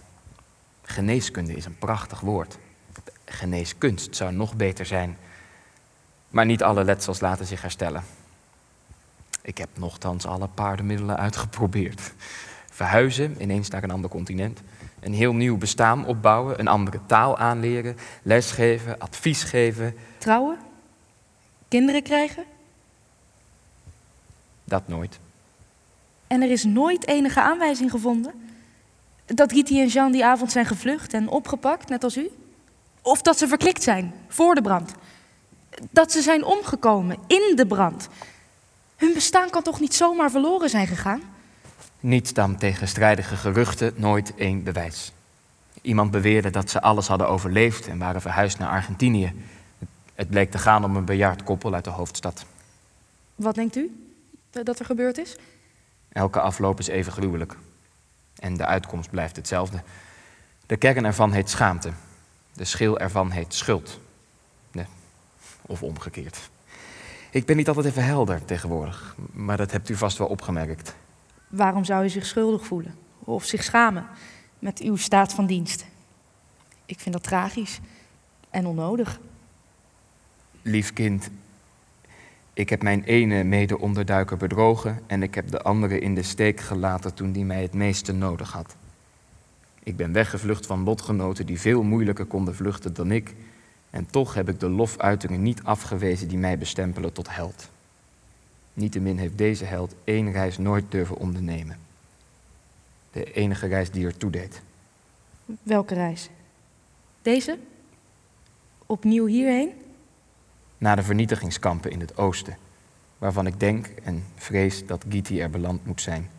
Geneeskunde 0.83 1.53
is 1.57 1.65
een 1.65 1.79
prachtig 1.79 2.21
woord. 2.21 2.59
Geneeskunst 3.25 4.17
zou 4.17 4.33
nog 4.33 4.57
beter 4.57 4.87
zijn. 4.87 5.17
Maar 6.29 6.47
niet 6.47 6.63
alle 6.63 6.85
letsels 6.85 7.21
laten 7.21 7.47
zich 7.47 7.63
herstellen. 7.63 8.05
Ik 9.43 9.59
heb 9.59 9.69
nochtans 9.75 10.27
alle 10.27 10.49
paardenmiddelen 10.49 11.17
uitgeprobeerd. 11.17 12.13
Verhuizen, 12.79 13.37
ineens 13.43 13.69
naar 13.69 13.83
een 13.83 13.91
ander 13.91 14.11
continent. 14.11 14.61
Een 15.01 15.13
heel 15.13 15.33
nieuw 15.33 15.57
bestaan 15.57 16.07
opbouwen, 16.07 16.61
een 16.61 16.69
andere 16.69 17.01
taal 17.07 17.39
aanleren, 17.39 17.97
lesgeven, 18.23 18.99
advies 18.99 19.43
geven. 19.43 19.95
Trouwen? 20.19 20.59
Kinderen 21.69 22.03
krijgen? 22.03 22.45
Dat 24.65 24.89
nooit. 24.89 25.19
En 26.27 26.43
er 26.43 26.51
is 26.51 26.65
nooit 26.65 27.07
enige 27.07 27.41
aanwijzing 27.41 27.91
gevonden? 27.91 28.33
Dat 29.27 29.53
Giti 29.53 29.81
en 29.81 29.87
Jean 29.89 30.13
die 30.13 30.25
avond 30.25 30.53
zijn 30.53 30.67
gevlucht 30.67 31.13
en 31.13 31.29
opgepakt, 31.29 31.89
net 31.89 32.05
als 32.05 32.17
u? 32.17 32.31
Of 33.03 33.23
dat 33.23 33.39
ze 33.39 33.49
verklikt 33.49 33.83
zijn, 33.83 34.15
voor 34.29 34.55
de 34.55 34.63
brand? 34.63 34.95
Dat 35.91 36.13
ze 36.13 36.23
zijn 36.23 36.45
omgekomen, 36.45 37.19
in 37.27 37.53
de 37.57 37.67
brand? 37.67 38.09
Hun 38.97 39.15
bestaan 39.15 39.51
kan 39.51 39.63
toch 39.63 39.81
niet 39.81 39.95
zomaar 39.95 40.31
verloren 40.31 40.71
zijn 40.71 40.87
gegaan? 40.87 41.37
Niet 42.01 42.35
dan 42.35 42.57
tegenstrijdige 42.57 43.37
geruchten, 43.37 43.93
nooit 43.97 44.35
één 44.35 44.63
bewijs. 44.63 45.13
Iemand 45.83 46.11
beweerde 46.11 46.51
dat 46.51 46.71
ze 46.71 46.81
alles 46.81 47.07
hadden 47.07 47.29
overleefd 47.29 47.89
en 47.89 47.99
waren 47.99 48.21
verhuisd 48.21 48.59
naar 48.59 48.69
Argentinië. 48.69 49.33
Het 50.15 50.29
bleek 50.29 50.51
te 50.51 50.59
gaan 50.59 50.85
om 50.85 50.97
een 50.97 51.05
bejaard 51.05 51.43
koppel 51.43 51.75
uit 51.75 51.85
de 51.85 51.91
hoofdstad. 51.91 52.45
Wat 53.35 53.55
denkt 53.55 53.77
u 53.77 54.11
dat 54.51 54.79
er 54.79 54.85
gebeurd 54.85 55.19
is? 55.19 55.37
Elke 56.09 56.41
afloop 56.41 56.79
is 56.79 56.87
even 56.87 57.13
gruwelijk. 57.13 57.57
En 58.39 58.57
de 58.57 58.67
uitkomst 58.67 59.11
blijft 59.11 59.37
hetzelfde. 59.37 59.83
De 60.67 60.77
kern 60.77 61.05
ervan 61.05 61.33
heet 61.33 61.51
schaamte. 61.51 61.93
De 62.53 62.65
schil 62.65 62.99
ervan 62.99 63.31
heet 63.31 63.55
schuld. 63.55 64.01
Nee, 64.73 64.87
of 65.63 65.83
omgekeerd. 65.83 66.51
Ik 67.31 67.47
ben 67.47 67.57
niet 67.57 67.69
altijd 67.69 67.87
even 67.87 68.05
helder 68.05 68.45
tegenwoordig, 68.45 69.17
maar 69.33 69.57
dat 69.57 69.73
hebt 69.73 69.89
u 69.89 69.95
vast 69.95 70.19
wel 70.19 70.29
opgemerkt. 70.29 70.95
Waarom 71.49 71.85
zou 71.85 72.05
u 72.05 72.09
zich 72.09 72.27
schuldig 72.27 72.67
voelen? 72.67 72.95
Of 73.19 73.45
zich 73.45 73.65
schamen 73.65 74.07
met 74.59 74.81
uw 74.81 74.97
staat 74.97 75.35
van 75.35 75.47
dienst? 75.47 75.87
Ik 76.87 77.01
vind 77.01 77.15
dat 77.15 77.23
tragisch 77.23 77.81
en 78.51 78.67
onnodig. 78.67 79.21
Lief 80.63 80.93
kind, 80.93 81.31
ik 82.59 82.69
heb 82.69 82.83
mijn 82.83 83.03
ene 83.03 83.45
mede-onderduiker 83.45 84.37
bedrogen 84.37 85.01
en 85.07 85.23
ik 85.23 85.35
heb 85.35 85.51
de 85.51 85.63
andere 85.63 85.99
in 85.99 86.15
de 86.15 86.23
steek 86.23 86.61
gelaten 86.61 87.15
toen 87.15 87.33
die 87.33 87.45
mij 87.45 87.63
het 87.63 87.75
meeste 87.75 88.13
nodig 88.13 88.53
had. 88.53 88.77
Ik 89.83 89.97
ben 89.97 90.13
weggevlucht 90.13 90.67
van 90.67 90.85
lotgenoten 90.85 91.47
die 91.47 91.61
veel 91.61 91.83
moeilijker 91.83 92.25
konden 92.25 92.55
vluchten 92.55 92.95
dan 92.95 93.11
ik, 93.11 93.35
en 93.91 94.07
toch 94.07 94.35
heb 94.35 94.49
ik 94.49 94.61
de 94.61 94.69
lofuitingen 94.69 95.43
niet 95.43 95.63
afgewezen 95.63 96.29
die 96.29 96.39
mij 96.39 96.59
bestempelen 96.59 97.13
tot 97.13 97.35
held. 97.35 97.71
Niettemin 98.79 99.19
heeft 99.19 99.39
deze 99.39 99.65
held 99.65 99.95
één 100.05 100.33
reis 100.33 100.59
nooit 100.59 100.85
durven 100.89 101.17
ondernemen. 101.17 101.79
De 103.13 103.33
enige 103.33 103.67
reis 103.67 103.91
die 103.91 104.07
er 104.07 104.17
toe 104.17 104.31
deed. 104.31 104.63
Welke 105.63 105.95
reis? 105.95 106.31
Deze? 107.23 107.59
Opnieuw 108.87 109.27
hierheen? 109.27 109.71
Naar 110.79 110.97
de 110.97 111.03
vernietigingskampen 111.03 111.91
in 111.91 112.01
het 112.01 112.17
oosten, 112.17 112.57
waarvan 113.19 113.47
ik 113.47 113.61
denk 113.61 113.87
en 113.87 114.25
vrees 114.35 114.87
dat 114.87 115.05
Giti 115.09 115.41
er 115.41 115.51
beland 115.51 115.87
moet 115.87 116.01
zijn. 116.01 116.31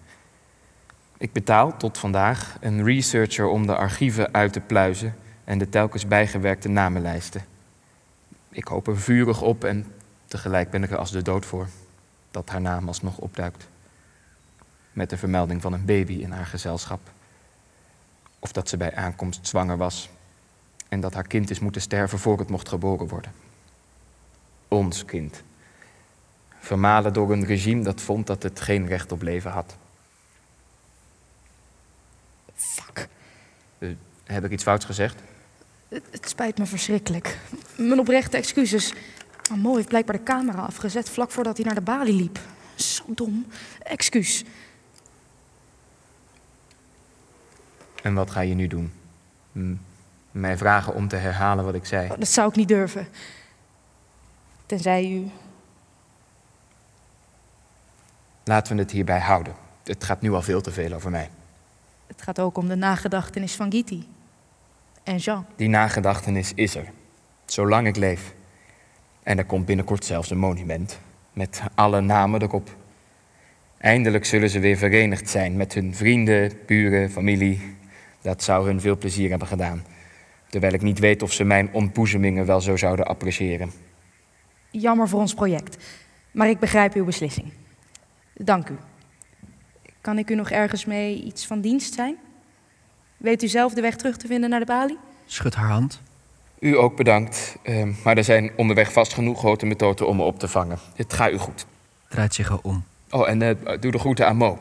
Ik 1.17 1.31
betaal 1.31 1.77
tot 1.77 1.97
vandaag 1.97 2.57
een 2.61 2.83
researcher 2.83 3.47
om 3.47 3.67
de 3.67 3.75
archieven 3.75 4.33
uit 4.33 4.53
te 4.53 4.59
pluizen 4.59 5.15
en 5.43 5.57
de 5.57 5.69
telkens 5.69 6.07
bijgewerkte 6.07 6.67
namenlijsten. 6.67 7.45
Ik 8.49 8.67
hoop 8.67 8.87
er 8.87 8.97
vurig 8.97 9.41
op 9.41 9.63
en 9.63 9.85
tegelijk 10.25 10.69
ben 10.69 10.83
ik 10.83 10.91
er 10.91 10.97
als 10.97 11.11
de 11.11 11.21
dood 11.21 11.45
voor 11.45 11.67
dat 12.31 12.49
haar 12.49 12.61
naam 12.61 12.87
alsnog 12.87 13.17
opduikt. 13.17 13.67
Met 14.91 15.09
de 15.09 15.17
vermelding 15.17 15.61
van 15.61 15.73
een 15.73 15.85
baby 15.85 16.13
in 16.13 16.31
haar 16.31 16.45
gezelschap. 16.45 17.11
Of 18.39 18.51
dat 18.51 18.69
ze 18.69 18.77
bij 18.77 18.95
aankomst 18.95 19.47
zwanger 19.47 19.77
was 19.77 20.09
en 20.89 20.99
dat 20.99 21.13
haar 21.13 21.27
kind 21.27 21.49
is 21.49 21.59
moeten 21.59 21.81
sterven 21.81 22.19
voor 22.19 22.39
het 22.39 22.49
mocht 22.49 22.69
geboren 22.69 23.07
worden. 23.07 23.31
Ons 24.67 25.05
kind. 25.05 25.43
Vermalen 26.59 27.13
door 27.13 27.31
een 27.31 27.45
regime 27.45 27.83
dat 27.83 28.01
vond 28.01 28.27
dat 28.27 28.43
het 28.43 28.59
geen 28.59 28.87
recht 28.87 29.11
op 29.11 29.21
leven 29.21 29.51
had. 29.51 29.77
Fuck. 32.55 33.07
Uh, 33.79 33.95
heb 34.23 34.43
ik 34.43 34.51
iets 34.51 34.63
fouts 34.63 34.85
gezegd? 34.85 35.21
Het, 35.87 36.03
het 36.11 36.29
spijt 36.29 36.57
me 36.57 36.65
verschrikkelijk. 36.65 37.37
Mijn 37.77 37.99
oprechte 37.99 38.37
excuses. 38.37 38.93
Maar 39.49 39.57
Mo 39.57 39.75
heeft 39.75 39.87
blijkbaar 39.87 40.17
de 40.17 40.23
camera 40.23 40.61
afgezet 40.61 41.09
vlak 41.09 41.31
voordat 41.31 41.57
hij 41.57 41.65
naar 41.65 41.75
de 41.75 41.81
balie 41.81 42.13
liep. 42.13 42.39
Zo 42.75 43.03
dom. 43.07 43.45
Excuus. 43.79 44.43
En 48.03 48.13
wat 48.13 48.31
ga 48.31 48.41
je 48.41 48.53
nu 48.53 48.67
doen? 48.67 48.93
M 49.51 49.73
mij 50.31 50.57
vragen 50.57 50.93
om 50.93 51.07
te 51.07 51.15
herhalen 51.15 51.65
wat 51.65 51.73
ik 51.73 51.85
zei? 51.85 52.11
Oh, 52.11 52.17
dat 52.17 52.27
zou 52.27 52.49
ik 52.49 52.55
niet 52.55 52.67
durven. 52.67 53.07
Tenzij 54.65 55.11
u. 55.11 55.29
Laten 58.43 58.75
we 58.75 58.81
het 58.81 58.91
hierbij 58.91 59.19
houden. 59.19 59.53
Het 59.83 60.03
gaat 60.03 60.21
nu 60.21 60.31
al 60.31 60.41
veel 60.41 60.61
te 60.61 60.71
veel 60.71 60.93
over 60.93 61.11
mij. 61.11 61.29
Het 62.07 62.21
gaat 62.21 62.39
ook 62.39 62.57
om 62.57 62.67
de 62.67 62.75
nagedachtenis 62.75 63.55
van 63.55 63.71
Giti. 63.71 64.07
En 65.03 65.17
Jean. 65.17 65.45
Die 65.55 65.69
nagedachtenis 65.69 66.53
is 66.53 66.75
er. 66.75 66.91
Zolang 67.45 67.87
ik 67.87 67.95
leef. 67.95 68.33
En 69.29 69.37
er 69.37 69.45
komt 69.45 69.65
binnenkort 69.65 70.05
zelfs 70.05 70.29
een 70.29 70.37
monument. 70.37 70.99
Met 71.33 71.61
alle 71.75 72.01
namen 72.01 72.41
erop. 72.41 72.75
Eindelijk 73.77 74.25
zullen 74.25 74.49
ze 74.49 74.59
weer 74.59 74.77
verenigd 74.77 75.29
zijn 75.29 75.57
met 75.57 75.73
hun 75.73 75.95
vrienden, 75.95 76.51
buren, 76.65 77.11
familie. 77.11 77.75
Dat 78.21 78.43
zou 78.43 78.65
hun 78.65 78.81
veel 78.81 78.97
plezier 78.97 79.29
hebben 79.29 79.47
gedaan. 79.47 79.83
Terwijl 80.47 80.73
ik 80.73 80.81
niet 80.81 80.99
weet 80.99 81.21
of 81.21 81.33
ze 81.33 81.43
mijn 81.43 81.73
ontboezemingen 81.73 82.45
wel 82.45 82.61
zo 82.61 82.77
zouden 82.77 83.05
appreciëren. 83.05 83.71
Jammer 84.69 85.07
voor 85.07 85.19
ons 85.19 85.33
project. 85.33 85.83
Maar 86.31 86.49
ik 86.49 86.59
begrijp 86.59 86.93
uw 86.93 87.05
beslissing. 87.05 87.51
Dank 88.33 88.69
u. 88.69 88.75
Kan 90.01 90.17
ik 90.17 90.29
u 90.29 90.35
nog 90.35 90.49
ergens 90.49 90.85
mee 90.85 91.23
iets 91.23 91.47
van 91.47 91.61
dienst 91.61 91.93
zijn? 91.93 92.17
Weet 93.17 93.43
u 93.43 93.47
zelf 93.47 93.73
de 93.73 93.81
weg 93.81 93.95
terug 93.95 94.17
te 94.17 94.27
vinden 94.27 94.49
naar 94.49 94.59
de 94.59 94.65
balie? 94.65 94.97
Schud 95.25 95.55
haar 95.55 95.69
hand. 95.69 96.01
U 96.59 96.77
ook 96.77 96.95
bedankt. 96.95 97.57
Uh, 97.63 98.03
maar 98.03 98.17
er 98.17 98.23
zijn 98.23 98.51
onderweg 98.55 98.91
vast 98.91 99.13
genoeg 99.13 99.39
grote 99.39 99.65
methoden 99.65 100.07
om 100.07 100.15
me 100.15 100.23
op 100.23 100.39
te 100.39 100.47
vangen. 100.47 100.79
Het 100.95 101.13
gaat 101.13 101.31
u 101.31 101.37
goed. 101.37 101.65
Draait 102.07 102.33
zich 102.33 102.61
om. 102.61 102.83
Oh, 103.09 103.29
en 103.29 103.41
uh, 103.41 103.51
doe 103.79 103.91
de 103.91 103.99
groeten 103.99 104.27
aan 104.27 104.37
Mo. 104.37 104.59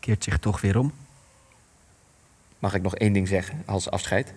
Keert 0.00 0.24
zich 0.24 0.38
toch 0.38 0.60
weer 0.60 0.78
om. 0.78 0.92
Mag 2.58 2.74
ik 2.74 2.82
nog 2.82 2.96
één 2.96 3.12
ding 3.12 3.28
zeggen 3.28 3.62
als 3.66 3.90
afscheid? 3.90 4.32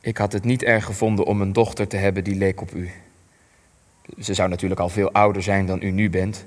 Ik 0.00 0.16
had 0.16 0.32
het 0.32 0.44
niet 0.44 0.62
erg 0.62 0.84
gevonden 0.84 1.24
om 1.24 1.40
een 1.40 1.52
dochter 1.52 1.88
te 1.88 1.96
hebben 1.96 2.24
die 2.24 2.34
leek 2.34 2.60
op 2.60 2.74
u. 2.74 2.90
Ze 4.18 4.34
zou 4.34 4.48
natuurlijk 4.48 4.80
al 4.80 4.88
veel 4.88 5.12
ouder 5.12 5.42
zijn 5.42 5.66
dan 5.66 5.82
u 5.82 5.90
nu 5.90 6.10
bent. 6.10 6.44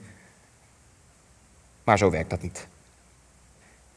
Maar 1.84 1.98
zo 1.98 2.10
werkt 2.10 2.30
dat 2.30 2.42
niet. 2.42 2.68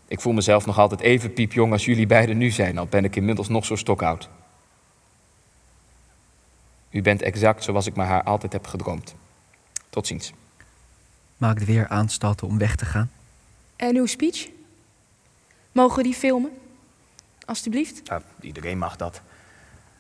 Ik 0.09 0.21
voel 0.21 0.33
mezelf 0.33 0.67
nog 0.67 0.79
altijd 0.79 1.01
even 1.01 1.33
piepjong 1.33 1.73
als 1.73 1.85
jullie 1.85 2.07
beiden 2.07 2.37
nu 2.37 2.51
zijn, 2.51 2.79
al 2.79 2.87
ben 2.87 3.05
ik 3.05 3.17
inmiddels 3.17 3.49
nog 3.49 3.65
zo 3.65 3.77
stokoud. 3.77 4.29
U 6.91 7.03
bent 7.03 7.23
exact 7.23 7.65
zoals 7.65 7.87
ik 7.87 7.97
me 7.97 8.03
haar 8.03 8.23
altijd 8.23 8.53
heb 8.53 8.67
gedroomd. 8.67 9.15
Tot 9.91 10.07
ziens. 10.07 10.33
Maakt 11.37 11.65
weer 11.65 11.89
aanstalten 11.89 12.47
om 12.47 12.59
weg 12.59 12.77
te 12.77 12.85
gaan. 12.85 13.11
En 13.77 13.97
uw 13.97 14.07
speech? 14.07 14.49
Mogen 15.73 15.97
we 15.97 16.03
die 16.03 16.15
filmen? 16.15 16.51
Alsjeblieft. 17.45 18.01
Ja, 18.05 18.23
iedereen 18.41 18.79
mag 18.79 18.97
dat. 18.97 19.21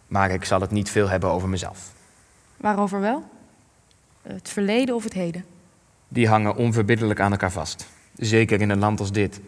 Maar 0.06 0.30
ik 0.30 0.44
zal 0.44 0.60
het 0.60 0.70
niet 0.70 0.90
veel 0.90 1.08
hebben 1.08 1.30
over 1.30 1.48
mezelf. 1.48 1.92
Waarover 2.56 3.00
wel? 3.00 3.24
Het 4.22 4.48
verleden 4.48 4.94
of 4.94 5.04
het 5.04 5.12
heden? 5.12 5.44
Die 6.08 6.28
hangen 6.28 6.56
onverbiddelijk 6.56 7.20
aan 7.20 7.30
elkaar 7.30 7.52
vast. 7.52 7.86
Zeker 8.16 8.60
in 8.60 8.70
een 8.70 8.78
land 8.78 9.00
als 9.00 9.12
dit. 9.12 9.40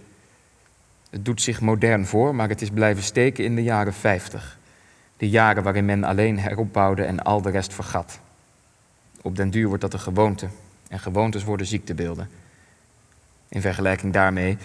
Het 1.11 1.25
doet 1.25 1.43
zich 1.43 1.61
modern 1.61 2.07
voor, 2.07 2.35
maar 2.35 2.49
het 2.49 2.63
is 2.63 2.71
blijven 2.71 3.03
steken 3.03 3.45
in 3.45 3.55
de 3.55 3.63
jaren 3.63 3.95
50. 3.95 4.58
De 5.19 5.29
jaren 5.29 5.63
waarin 5.63 5.85
men 5.85 6.05
alleen 6.05 6.39
heropbouwde 6.39 7.05
en 7.05 7.23
al 7.23 7.43
de 7.43 7.51
rest 7.51 7.75
vergat. 7.75 8.21
Op 9.23 9.37
den 9.37 9.51
duur 9.51 9.67
wordt 9.67 9.83
dat 9.83 9.93
een 9.93 10.01
gewoonte. 10.01 10.49
En 10.89 10.99
gewoontes 10.99 11.45
worden 11.45 11.67
ziektebeelden. 11.67 12.29
In 13.49 13.61
vergelijking 13.61 14.13
daarmee, 14.13 14.57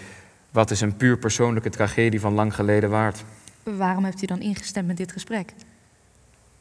wat 0.50 0.70
is 0.70 0.80
een 0.80 0.96
puur 0.96 1.18
persoonlijke 1.18 1.70
tragedie 1.70 2.20
van 2.20 2.32
lang 2.32 2.54
geleden 2.54 2.90
waard? 2.90 3.24
Waarom 3.62 4.04
hebt 4.04 4.22
u 4.22 4.26
dan 4.26 4.40
ingestemd 4.40 4.86
met 4.86 4.96
dit 4.96 5.12
gesprek? 5.12 5.52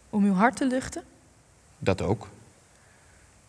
Om 0.09 0.25
uw 0.25 0.33
hart 0.33 0.55
te 0.55 0.67
luchten? 0.67 1.03
Dat 1.79 2.01
ook. 2.01 2.29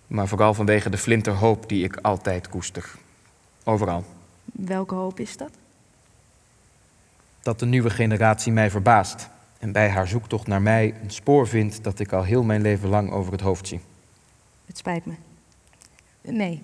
Maar 0.07 0.29
vooral 0.29 0.55
vanwege 0.55 0.91
de 0.91 0.99
flinterhoop 0.99 1.69
die 1.69 1.85
ik 1.85 1.97
altijd 1.97 2.49
koester. 2.49 2.95
Overal. 3.65 4.05
Welke 4.45 4.95
hoop 4.95 5.21
is 5.21 5.37
dat? 5.37 5.51
Dat 7.43 7.59
de 7.59 7.67
nieuwe 7.67 7.91
generatie 7.91 8.53
mij 8.53 8.71
verbaast. 8.71 9.29
En 9.65 9.73
bij 9.73 9.89
haar 9.89 10.09
zoektocht 10.09 10.47
naar 10.47 10.63
mij 10.63 10.95
een 11.03 11.11
spoor 11.11 11.49
vindt 11.49 11.85
dat 11.85 11.99
ik 11.99 12.13
al 12.13 12.23
heel 12.23 12.43
mijn 12.43 12.63
leven 12.63 12.89
lang 12.89 13.11
over 13.11 13.33
het 13.33 13.41
hoofd 13.41 13.69
zie. 13.69 13.81
Het 14.67 14.79
spijt 14.79 15.07
me. 15.07 15.15
Nee, 16.21 16.63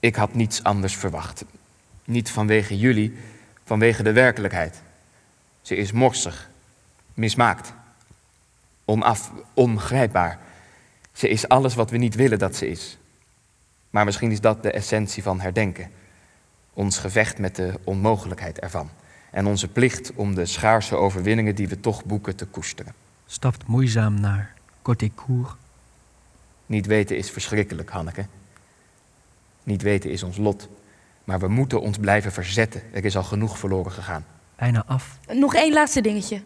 Ik 0.00 0.14
had 0.14 0.34
niets 0.34 0.62
anders 0.62 0.96
verwacht. 0.96 1.44
Niet 2.04 2.30
vanwege 2.30 2.78
jullie, 2.78 3.14
vanwege 3.64 4.02
de 4.02 4.12
werkelijkheid. 4.12 4.82
Ze 5.60 5.76
is 5.76 5.92
morsig, 5.92 6.50
mismaakt, 7.14 7.72
onaf, 8.84 9.32
ongrijpbaar. 9.54 10.38
Ze 11.12 11.28
is 11.28 11.48
alles 11.48 11.74
wat 11.74 11.90
we 11.90 11.96
niet 11.96 12.14
willen 12.14 12.38
dat 12.38 12.56
ze 12.56 12.68
is. 12.68 12.98
Maar 13.90 14.04
misschien 14.04 14.30
is 14.30 14.40
dat 14.40 14.62
de 14.62 14.70
essentie 14.70 15.22
van 15.22 15.40
herdenken. 15.40 15.90
Ons 16.72 16.98
gevecht 16.98 17.38
met 17.38 17.56
de 17.56 17.80
onmogelijkheid 17.84 18.58
ervan. 18.58 18.90
En 19.34 19.46
onze 19.46 19.68
plicht 19.68 20.12
om 20.14 20.34
de 20.34 20.46
schaarse 20.46 20.94
overwinningen 20.96 21.54
die 21.54 21.68
we 21.68 21.80
toch 21.80 22.04
boeken 22.04 22.36
te 22.36 22.46
koesteren. 22.46 22.94
Stapt 23.26 23.66
moeizaam 23.66 24.20
naar 24.20 24.54
Cotécourt. 24.82 25.56
Niet 26.66 26.86
weten 26.86 27.16
is 27.16 27.30
verschrikkelijk, 27.30 27.90
Hanneke. 27.90 28.26
Niet 29.62 29.82
weten 29.82 30.10
is 30.10 30.22
ons 30.22 30.36
lot. 30.36 30.68
Maar 31.24 31.38
we 31.40 31.48
moeten 31.48 31.80
ons 31.80 31.98
blijven 31.98 32.32
verzetten. 32.32 32.82
Er 32.92 33.04
is 33.04 33.16
al 33.16 33.22
genoeg 33.22 33.58
verloren 33.58 33.92
gegaan. 33.92 34.24
Bijna 34.56 34.84
af. 34.86 35.18
nog 35.32 35.54
één 35.54 35.72
laatste 35.72 36.00
dingetje. 36.00 36.42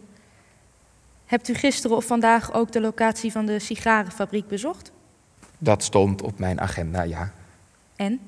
Hebt 1.26 1.48
u 1.48 1.54
gisteren 1.54 1.96
of 1.96 2.04
vandaag 2.04 2.52
ook 2.52 2.72
de 2.72 2.80
locatie 2.80 3.32
van 3.32 3.46
de 3.46 3.58
sigarenfabriek 3.58 4.48
bezocht? 4.48 4.92
Dat 5.58 5.82
stond 5.82 6.22
op 6.22 6.38
mijn 6.38 6.60
agenda, 6.60 7.02
ja. 7.02 7.32
En? 7.96 8.20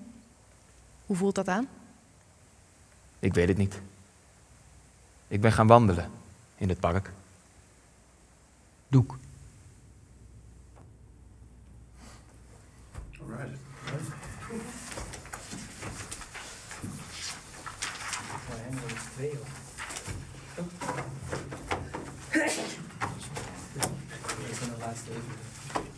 Hoe 1.07 1.17
voelt 1.17 1.35
dat 1.35 1.49
aan? 1.49 1.69
Ik 3.19 3.35
weet 3.35 3.49
het 3.49 3.57
niet. 3.57 3.81
Ik 5.31 5.41
ben 5.41 5.53
gaan 5.53 5.67
wandelen 5.67 6.11
in 6.57 6.69
het 6.69 6.81
park. 6.81 7.11
Doek. 8.89 9.19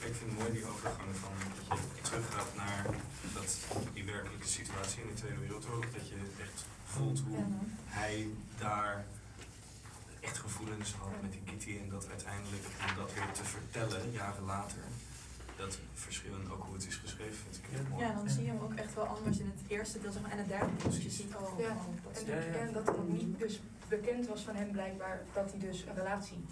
Ik 0.05 0.19
vind 0.19 0.31
het 0.31 0.39
mooi 0.39 0.53
die 0.53 0.67
overgang 0.67 1.17
van 1.21 1.33
dat 1.69 1.79
je 1.79 2.01
teruggaat 2.01 2.55
naar 2.57 2.87
dat, 3.35 3.59
die 3.93 4.05
werkelijke 4.05 4.47
situatie 4.47 5.03
in 5.03 5.09
de 5.09 5.15
Tweede 5.15 5.39
Wereldoorlog. 5.39 5.85
Dat 5.85 6.09
je 6.09 6.15
echt 6.41 6.67
voelt 6.85 7.23
hoe 7.29 7.45
hij 7.87 8.27
daar 8.59 9.05
gevoelens 10.63 10.93
had 10.95 11.23
met 11.23 11.33
die 11.33 11.41
Kitty. 11.45 11.79
En 11.83 11.89
dat 11.89 12.09
uiteindelijk, 12.09 12.65
om 12.89 12.97
dat 12.97 13.15
weer 13.15 13.33
te 13.33 13.45
vertellen, 13.45 14.11
jaren 14.11 14.45
later, 14.45 14.79
dat 15.57 15.79
verschil 15.95 16.35
en 16.35 16.51
ook 16.51 16.65
hoe 16.65 16.75
het 16.75 16.87
is 16.87 16.97
geschreven, 16.97 17.35
vind 17.35 17.57
ik 17.57 17.65
heel 17.71 17.85
mooi. 17.91 18.05
Ja, 18.05 18.13
dan 18.15 18.29
zie 18.29 18.43
je 18.45 18.49
hem 18.51 18.61
ook 18.61 18.75
echt 18.75 18.95
wel 18.95 19.05
anders 19.05 19.39
in 19.39 19.47
het 19.57 19.71
eerste 19.71 20.01
deel 20.01 20.13
zeg 20.13 20.23
maar, 20.23 20.31
en 20.31 20.39
het 20.39 20.49
derde 20.49 20.71
deel. 20.77 20.91
Dus 20.91 21.03
je 21.03 21.11
ziet 21.11 21.35
al, 21.35 21.55
Ja. 21.61 21.69
al 21.69 21.95
dat 22.03 22.23
En, 22.23 22.61
en 22.61 22.73
dat 22.73 22.87
het 22.87 22.97
nog 22.97 23.09
niet 23.09 23.39
dus 23.39 23.61
bekend 23.89 24.27
was 24.29 24.43
van 24.43 24.55
hem 24.55 24.71
blijkbaar 24.71 25.23
dat 25.33 25.51
hij 25.51 25.61
dus 25.61 25.83
een 25.83 25.95
relatie 25.95 26.45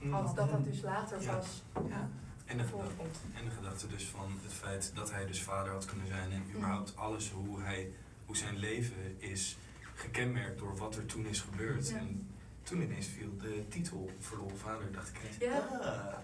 Mm. 0.00 0.12
had. 0.12 0.36
Dat 0.36 0.50
dat 0.50 0.64
dus 0.64 0.80
later 0.80 1.22
Ja. 1.22 1.36
pas 1.36 1.62
Ja. 1.88 2.08
En 2.44 2.56
de, 2.58 2.64
gedachte, 2.64 2.94
en 3.34 3.44
de 3.44 3.50
gedachte 3.50 3.86
dus 3.86 4.04
van 4.04 4.38
het 4.42 4.52
feit 4.52 4.90
dat 4.94 5.10
hij 5.10 5.26
dus 5.26 5.42
vader 5.42 5.72
had 5.72 5.84
kunnen 5.84 6.06
zijn 6.06 6.32
en 6.32 6.42
überhaupt 6.54 6.96
alles 6.96 7.30
hoe, 7.30 7.60
hij, 7.62 7.92
hoe 8.26 8.36
zijn 8.36 8.56
leven 8.56 9.20
is 9.20 9.56
gekenmerkt 9.94 10.58
door 10.58 10.76
wat 10.76 10.96
er 10.96 11.06
toen 11.06 11.26
is 11.26 11.40
gebeurd. 11.40 11.88
Ja. 11.88 11.96
En 11.96 12.28
toen 12.64 12.82
ineens 12.82 13.06
viel 13.06 13.36
de 13.40 13.64
titel 13.68 14.10
Verloren 14.18 14.58
Vader, 14.58 14.92
dacht 14.92 15.08
ik 15.08 15.18
ineens, 15.20 15.36
Ja. 15.38 15.58
ah, 15.58 16.14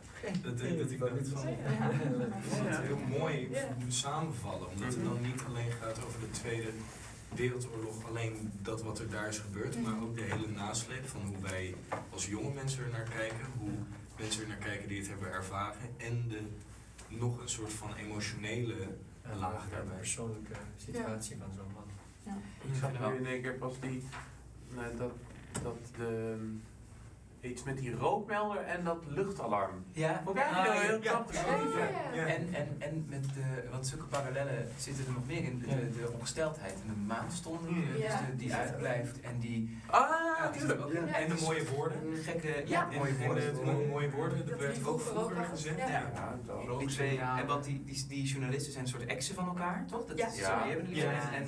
dat, 0.43 0.59
dat, 0.59 0.78
dat 0.78 0.91
ik 0.91 0.99
dacht 0.99 1.28
van, 1.28 1.49
ik 1.49 1.57
vond 2.41 2.68
het 2.68 2.78
heel 2.78 2.97
mooi 3.18 3.49
Ja. 3.51 3.68
samenvallen, 3.88 4.68
omdat 4.68 4.95
het 4.95 5.05
dan 5.05 5.20
niet 5.20 5.43
alleen 5.49 5.70
gaat 5.70 6.05
over 6.07 6.20
de 6.20 6.30
Tweede 6.30 6.70
Wereldoorlog, 7.34 8.09
alleen 8.09 8.53
dat 8.62 8.82
wat 8.82 8.99
er 8.99 9.11
daar 9.11 9.28
is 9.28 9.38
gebeurd, 9.38 9.82
maar 9.82 10.03
ook 10.03 10.16
de 10.16 10.22
hele 10.22 10.47
nasleep 10.49 11.09
van 11.09 11.20
hoe 11.20 11.38
wij 11.41 11.74
als 12.12 12.26
jonge 12.26 12.53
mensen 12.55 12.84
er 12.84 12.91
naar 12.91 13.09
kijken, 13.16 13.47
hoe 13.59 13.70
mensen 14.18 14.43
er 14.43 14.49
naar 14.49 14.57
kijken 14.57 14.88
die 14.88 14.99
het 14.99 15.09
hebben 15.09 15.32
ervaren 15.32 15.80
en 15.97 16.28
de 16.28 16.41
nog 17.09 17.41
een 17.41 17.49
soort 17.49 17.72
van 17.72 17.95
emotionele 17.95 18.76
laag 19.38 19.68
daarbij. 19.70 19.97
persoonlijke 19.97 20.55
situatie 20.76 21.36
van 21.36 21.49
zo'n 21.57 21.72
man. 21.74 22.38
Ik 22.62 22.74
zag 22.80 23.11
nu 23.11 23.16
in 23.16 23.26
één 23.26 23.43
keer 23.43 23.55
pas 23.55 23.80
die, 23.80 24.05
nou, 24.74 24.97
dat, 24.97 25.11
dat 25.63 25.91
de, 25.97 26.37
iets 27.41 27.62
met 27.62 27.78
die 27.78 27.95
rookmelder 27.97 28.57
en 28.62 28.84
dat 28.84 28.99
luchtalarm. 29.07 29.84
Ja, 29.93 30.20
Vond 30.24 30.36
ik 30.36 30.43
eigenlijk 30.43 30.72
heel, 30.80 30.88
heel 30.91 30.99
knap 30.99 31.26
geschreven. 31.28 31.88
Ja. 32.14 32.26
En, 32.26 32.55
en, 32.55 32.68
en 32.78 33.07
met 33.09 33.24
de, 33.34 33.68
want 33.70 33.86
zulke 33.86 34.05
parallellen 34.05 34.68
zitten 34.76 35.07
er 35.07 35.12
nog 35.12 35.26
meer 35.26 35.43
in. 35.45 35.59
De, 35.59 35.66
de, 35.66 35.91
de 35.91 36.11
ongesteldheid 36.12 36.72
en 36.72 36.95
de 36.95 37.01
maanstonden 37.07 37.74
Mm. 37.74 37.84
dus 37.93 38.03
Ja. 38.03 38.20
de- 38.30 38.36
die 38.36 38.55
uitblijft. 38.55 39.20
En 39.20 39.38
die, 39.38 39.78
Ah, 39.86 40.09
ja, 40.09 40.47
ook 40.47 40.93
Ja. 40.93 41.07
En 41.07 41.28
de 41.28 41.41
mooie 41.43 41.66
woorden. 41.74 41.99
gekke, 42.22 42.49
Ja. 42.49 42.88
ja, 42.91 42.99
mooie 42.99 43.11
En 43.18 43.26
woorden. 43.26 43.55
de 43.55 43.61
mo- 43.64 43.86
mooie 43.86 44.11
woorden, 44.11 44.47
dat 44.49 44.59
werd 44.59 44.86
ook 44.86 45.01
vroeger 45.01 45.45
gezegd. 45.45 45.78
ja. 45.78 45.88
Ja. 45.88 46.38
Ja, 46.78 46.86
twee, 46.86 47.18
en 47.18 47.47
want 47.47 47.64
die, 47.64 47.84
die, 47.84 48.07
die 48.09 48.24
journalisten 48.24 48.72
zijn 48.72 48.84
een 48.84 48.91
soort 48.91 49.07
exen 49.07 49.34
van 49.34 49.47
elkaar, 49.47 49.84
toch? 49.86 50.07
Dat 50.07 50.18
Ja. 50.18 50.26
is 50.26 50.34
die 50.34 50.45
hebben 50.45 50.95
Ja. 50.95 51.32
en 51.32 51.45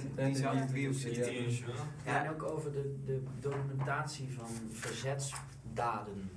die- 0.56 0.66
driehoek 0.66 0.94
zitten 0.96 1.22
Die 1.22 1.46
is, 1.46 1.58
ja. 1.58 1.66
Ja, 2.12 2.24
en 2.24 2.30
ook 2.30 2.42
over 2.42 2.72
de, 2.72 3.02
de 3.06 3.22
documentatie 3.40 4.28
van 4.38 4.46
verzetsdaden. 5.72 6.30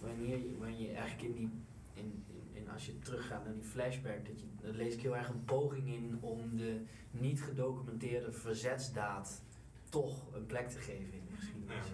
Wanneer 0.00 0.38
je, 0.38 0.56
wanneer 0.58 0.88
je 0.88 0.92
eigenlijk 0.92 1.22
in 1.22 1.34
die, 1.34 1.50
in, 1.94 2.24
in, 2.52 2.70
als 2.70 2.86
je 2.86 2.98
teruggaat 2.98 3.44
naar 3.44 3.54
die 3.54 3.62
flashback, 3.62 4.26
dat 4.26 4.40
je, 4.40 4.46
daar 4.62 4.72
lees 4.72 4.94
ik 4.94 5.00
heel 5.00 5.16
erg 5.16 5.28
een 5.28 5.44
poging 5.44 5.88
in 5.88 6.18
om 6.20 6.56
de 6.56 6.84
niet 7.10 7.42
gedocumenteerde 7.42 8.32
verzetsdaad 8.32 9.42
toch 9.88 10.34
een 10.34 10.46
plek 10.46 10.68
te 10.68 10.78
geven 10.78 11.12
in 11.12 11.26
de 11.30 11.36
geschiedenis. 11.36 11.86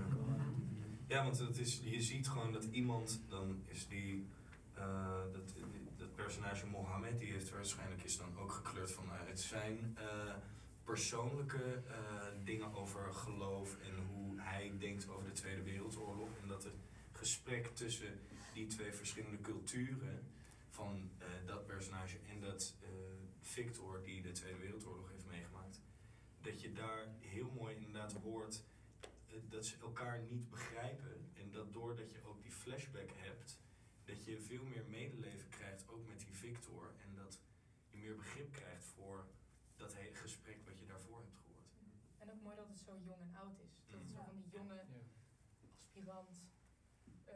Ja. 1.06 1.16
Eh, 1.16 1.24
want 1.24 1.38
het 1.38 1.58
is, 1.58 1.80
je 1.84 2.02
ziet 2.02 2.28
gewoon 2.28 2.52
dat 2.52 2.64
iemand, 2.64 3.20
dan 3.28 3.62
is 3.66 3.88
die, 3.88 4.26
eh, 4.74 5.22
dat, 5.32 5.54
dat 5.96 6.14
personage 6.14 6.66
Mohammed, 6.66 7.18
die 7.18 7.32
heeft 7.32 7.50
waarschijnlijk 7.50 8.02
is 8.02 8.18
dan 8.18 8.38
ook 8.38 8.52
gekleurd 8.52 8.92
vanuit 8.92 9.40
zijn 9.40 9.96
eh, 9.98 10.34
persoonlijke 10.84 11.82
eh, 11.88 11.94
dingen 12.44 12.74
over 12.74 13.12
geloof 13.12 13.76
en 13.76 13.94
hij 14.50 14.72
denkt 14.78 15.08
over 15.08 15.24
de 15.24 15.32
Tweede 15.32 15.62
Wereldoorlog. 15.62 16.28
En 16.42 16.48
dat 16.48 16.64
het 16.64 16.74
gesprek 17.12 17.66
tussen 17.66 18.20
die 18.52 18.66
twee 18.66 18.92
verschillende 18.92 19.40
culturen 19.40 20.24
van 20.68 21.10
eh, 21.18 21.26
dat 21.46 21.66
personage 21.66 22.18
en 22.28 22.40
dat 22.40 22.74
eh, 22.82 22.88
Victor 23.40 24.02
die 24.02 24.22
de 24.22 24.32
Tweede 24.32 24.58
Wereldoorlog 24.58 25.10
heeft 25.10 25.26
meegemaakt, 25.26 25.80
dat 26.40 26.60
je 26.60 26.72
daar 26.72 27.06
heel 27.20 27.50
mooi 27.50 27.74
inderdaad 27.76 28.12
hoort 28.12 28.62
eh, 29.26 29.36
dat 29.48 29.66
ze 29.66 29.76
elkaar 29.80 30.20
niet 30.30 30.50
begrijpen. 30.50 31.30
En 31.34 31.50
dat 31.50 31.72
doordat 31.72 32.10
je 32.12 32.24
ook 32.24 32.42
die 32.42 32.52
flashback 32.52 33.10
hebt, 33.14 33.58
dat 34.04 34.24
je 34.24 34.40
veel 34.40 34.64
meer 34.64 34.84
medeleven 34.88 35.48
krijgt, 35.48 35.88
ook 35.88 36.06
met 36.06 36.18
die 36.18 36.34
Victor. 36.34 36.92
En 37.04 37.14
dat 37.14 37.38
je 37.90 37.98
meer 37.98 38.16
begrip 38.16 38.52
krijgt 38.52 38.84
voor 38.84 39.26
dat 39.76 39.94
hele 39.94 40.14
gesprek 40.14 40.58
wat 40.64 40.78
je 40.78 40.86
daarvoor 40.86 41.20
hebt 41.20 41.34
gehoord. 41.34 41.70
En 42.18 42.30
ook 42.30 42.42
mooi 42.42 42.56
dat 42.56 42.68
het 42.68 42.78
zo 42.78 42.92
jong 43.04 43.20
en 43.20 43.34
oud 43.36 43.58
is. 43.58 43.72
Dat 43.90 44.00
het 44.00 44.10
zo 44.10 44.22
van 44.24 44.34
die 44.34 44.39
jonge 44.52 44.84
aspirant 45.78 46.42
eh, 47.24 47.34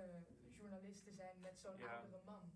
journalisten 0.51 1.15
zijn 1.15 1.41
met 1.41 1.61
zo'n 1.61 1.77
Ja. 1.79 1.97
oudere 1.97 2.23
man. 2.25 2.53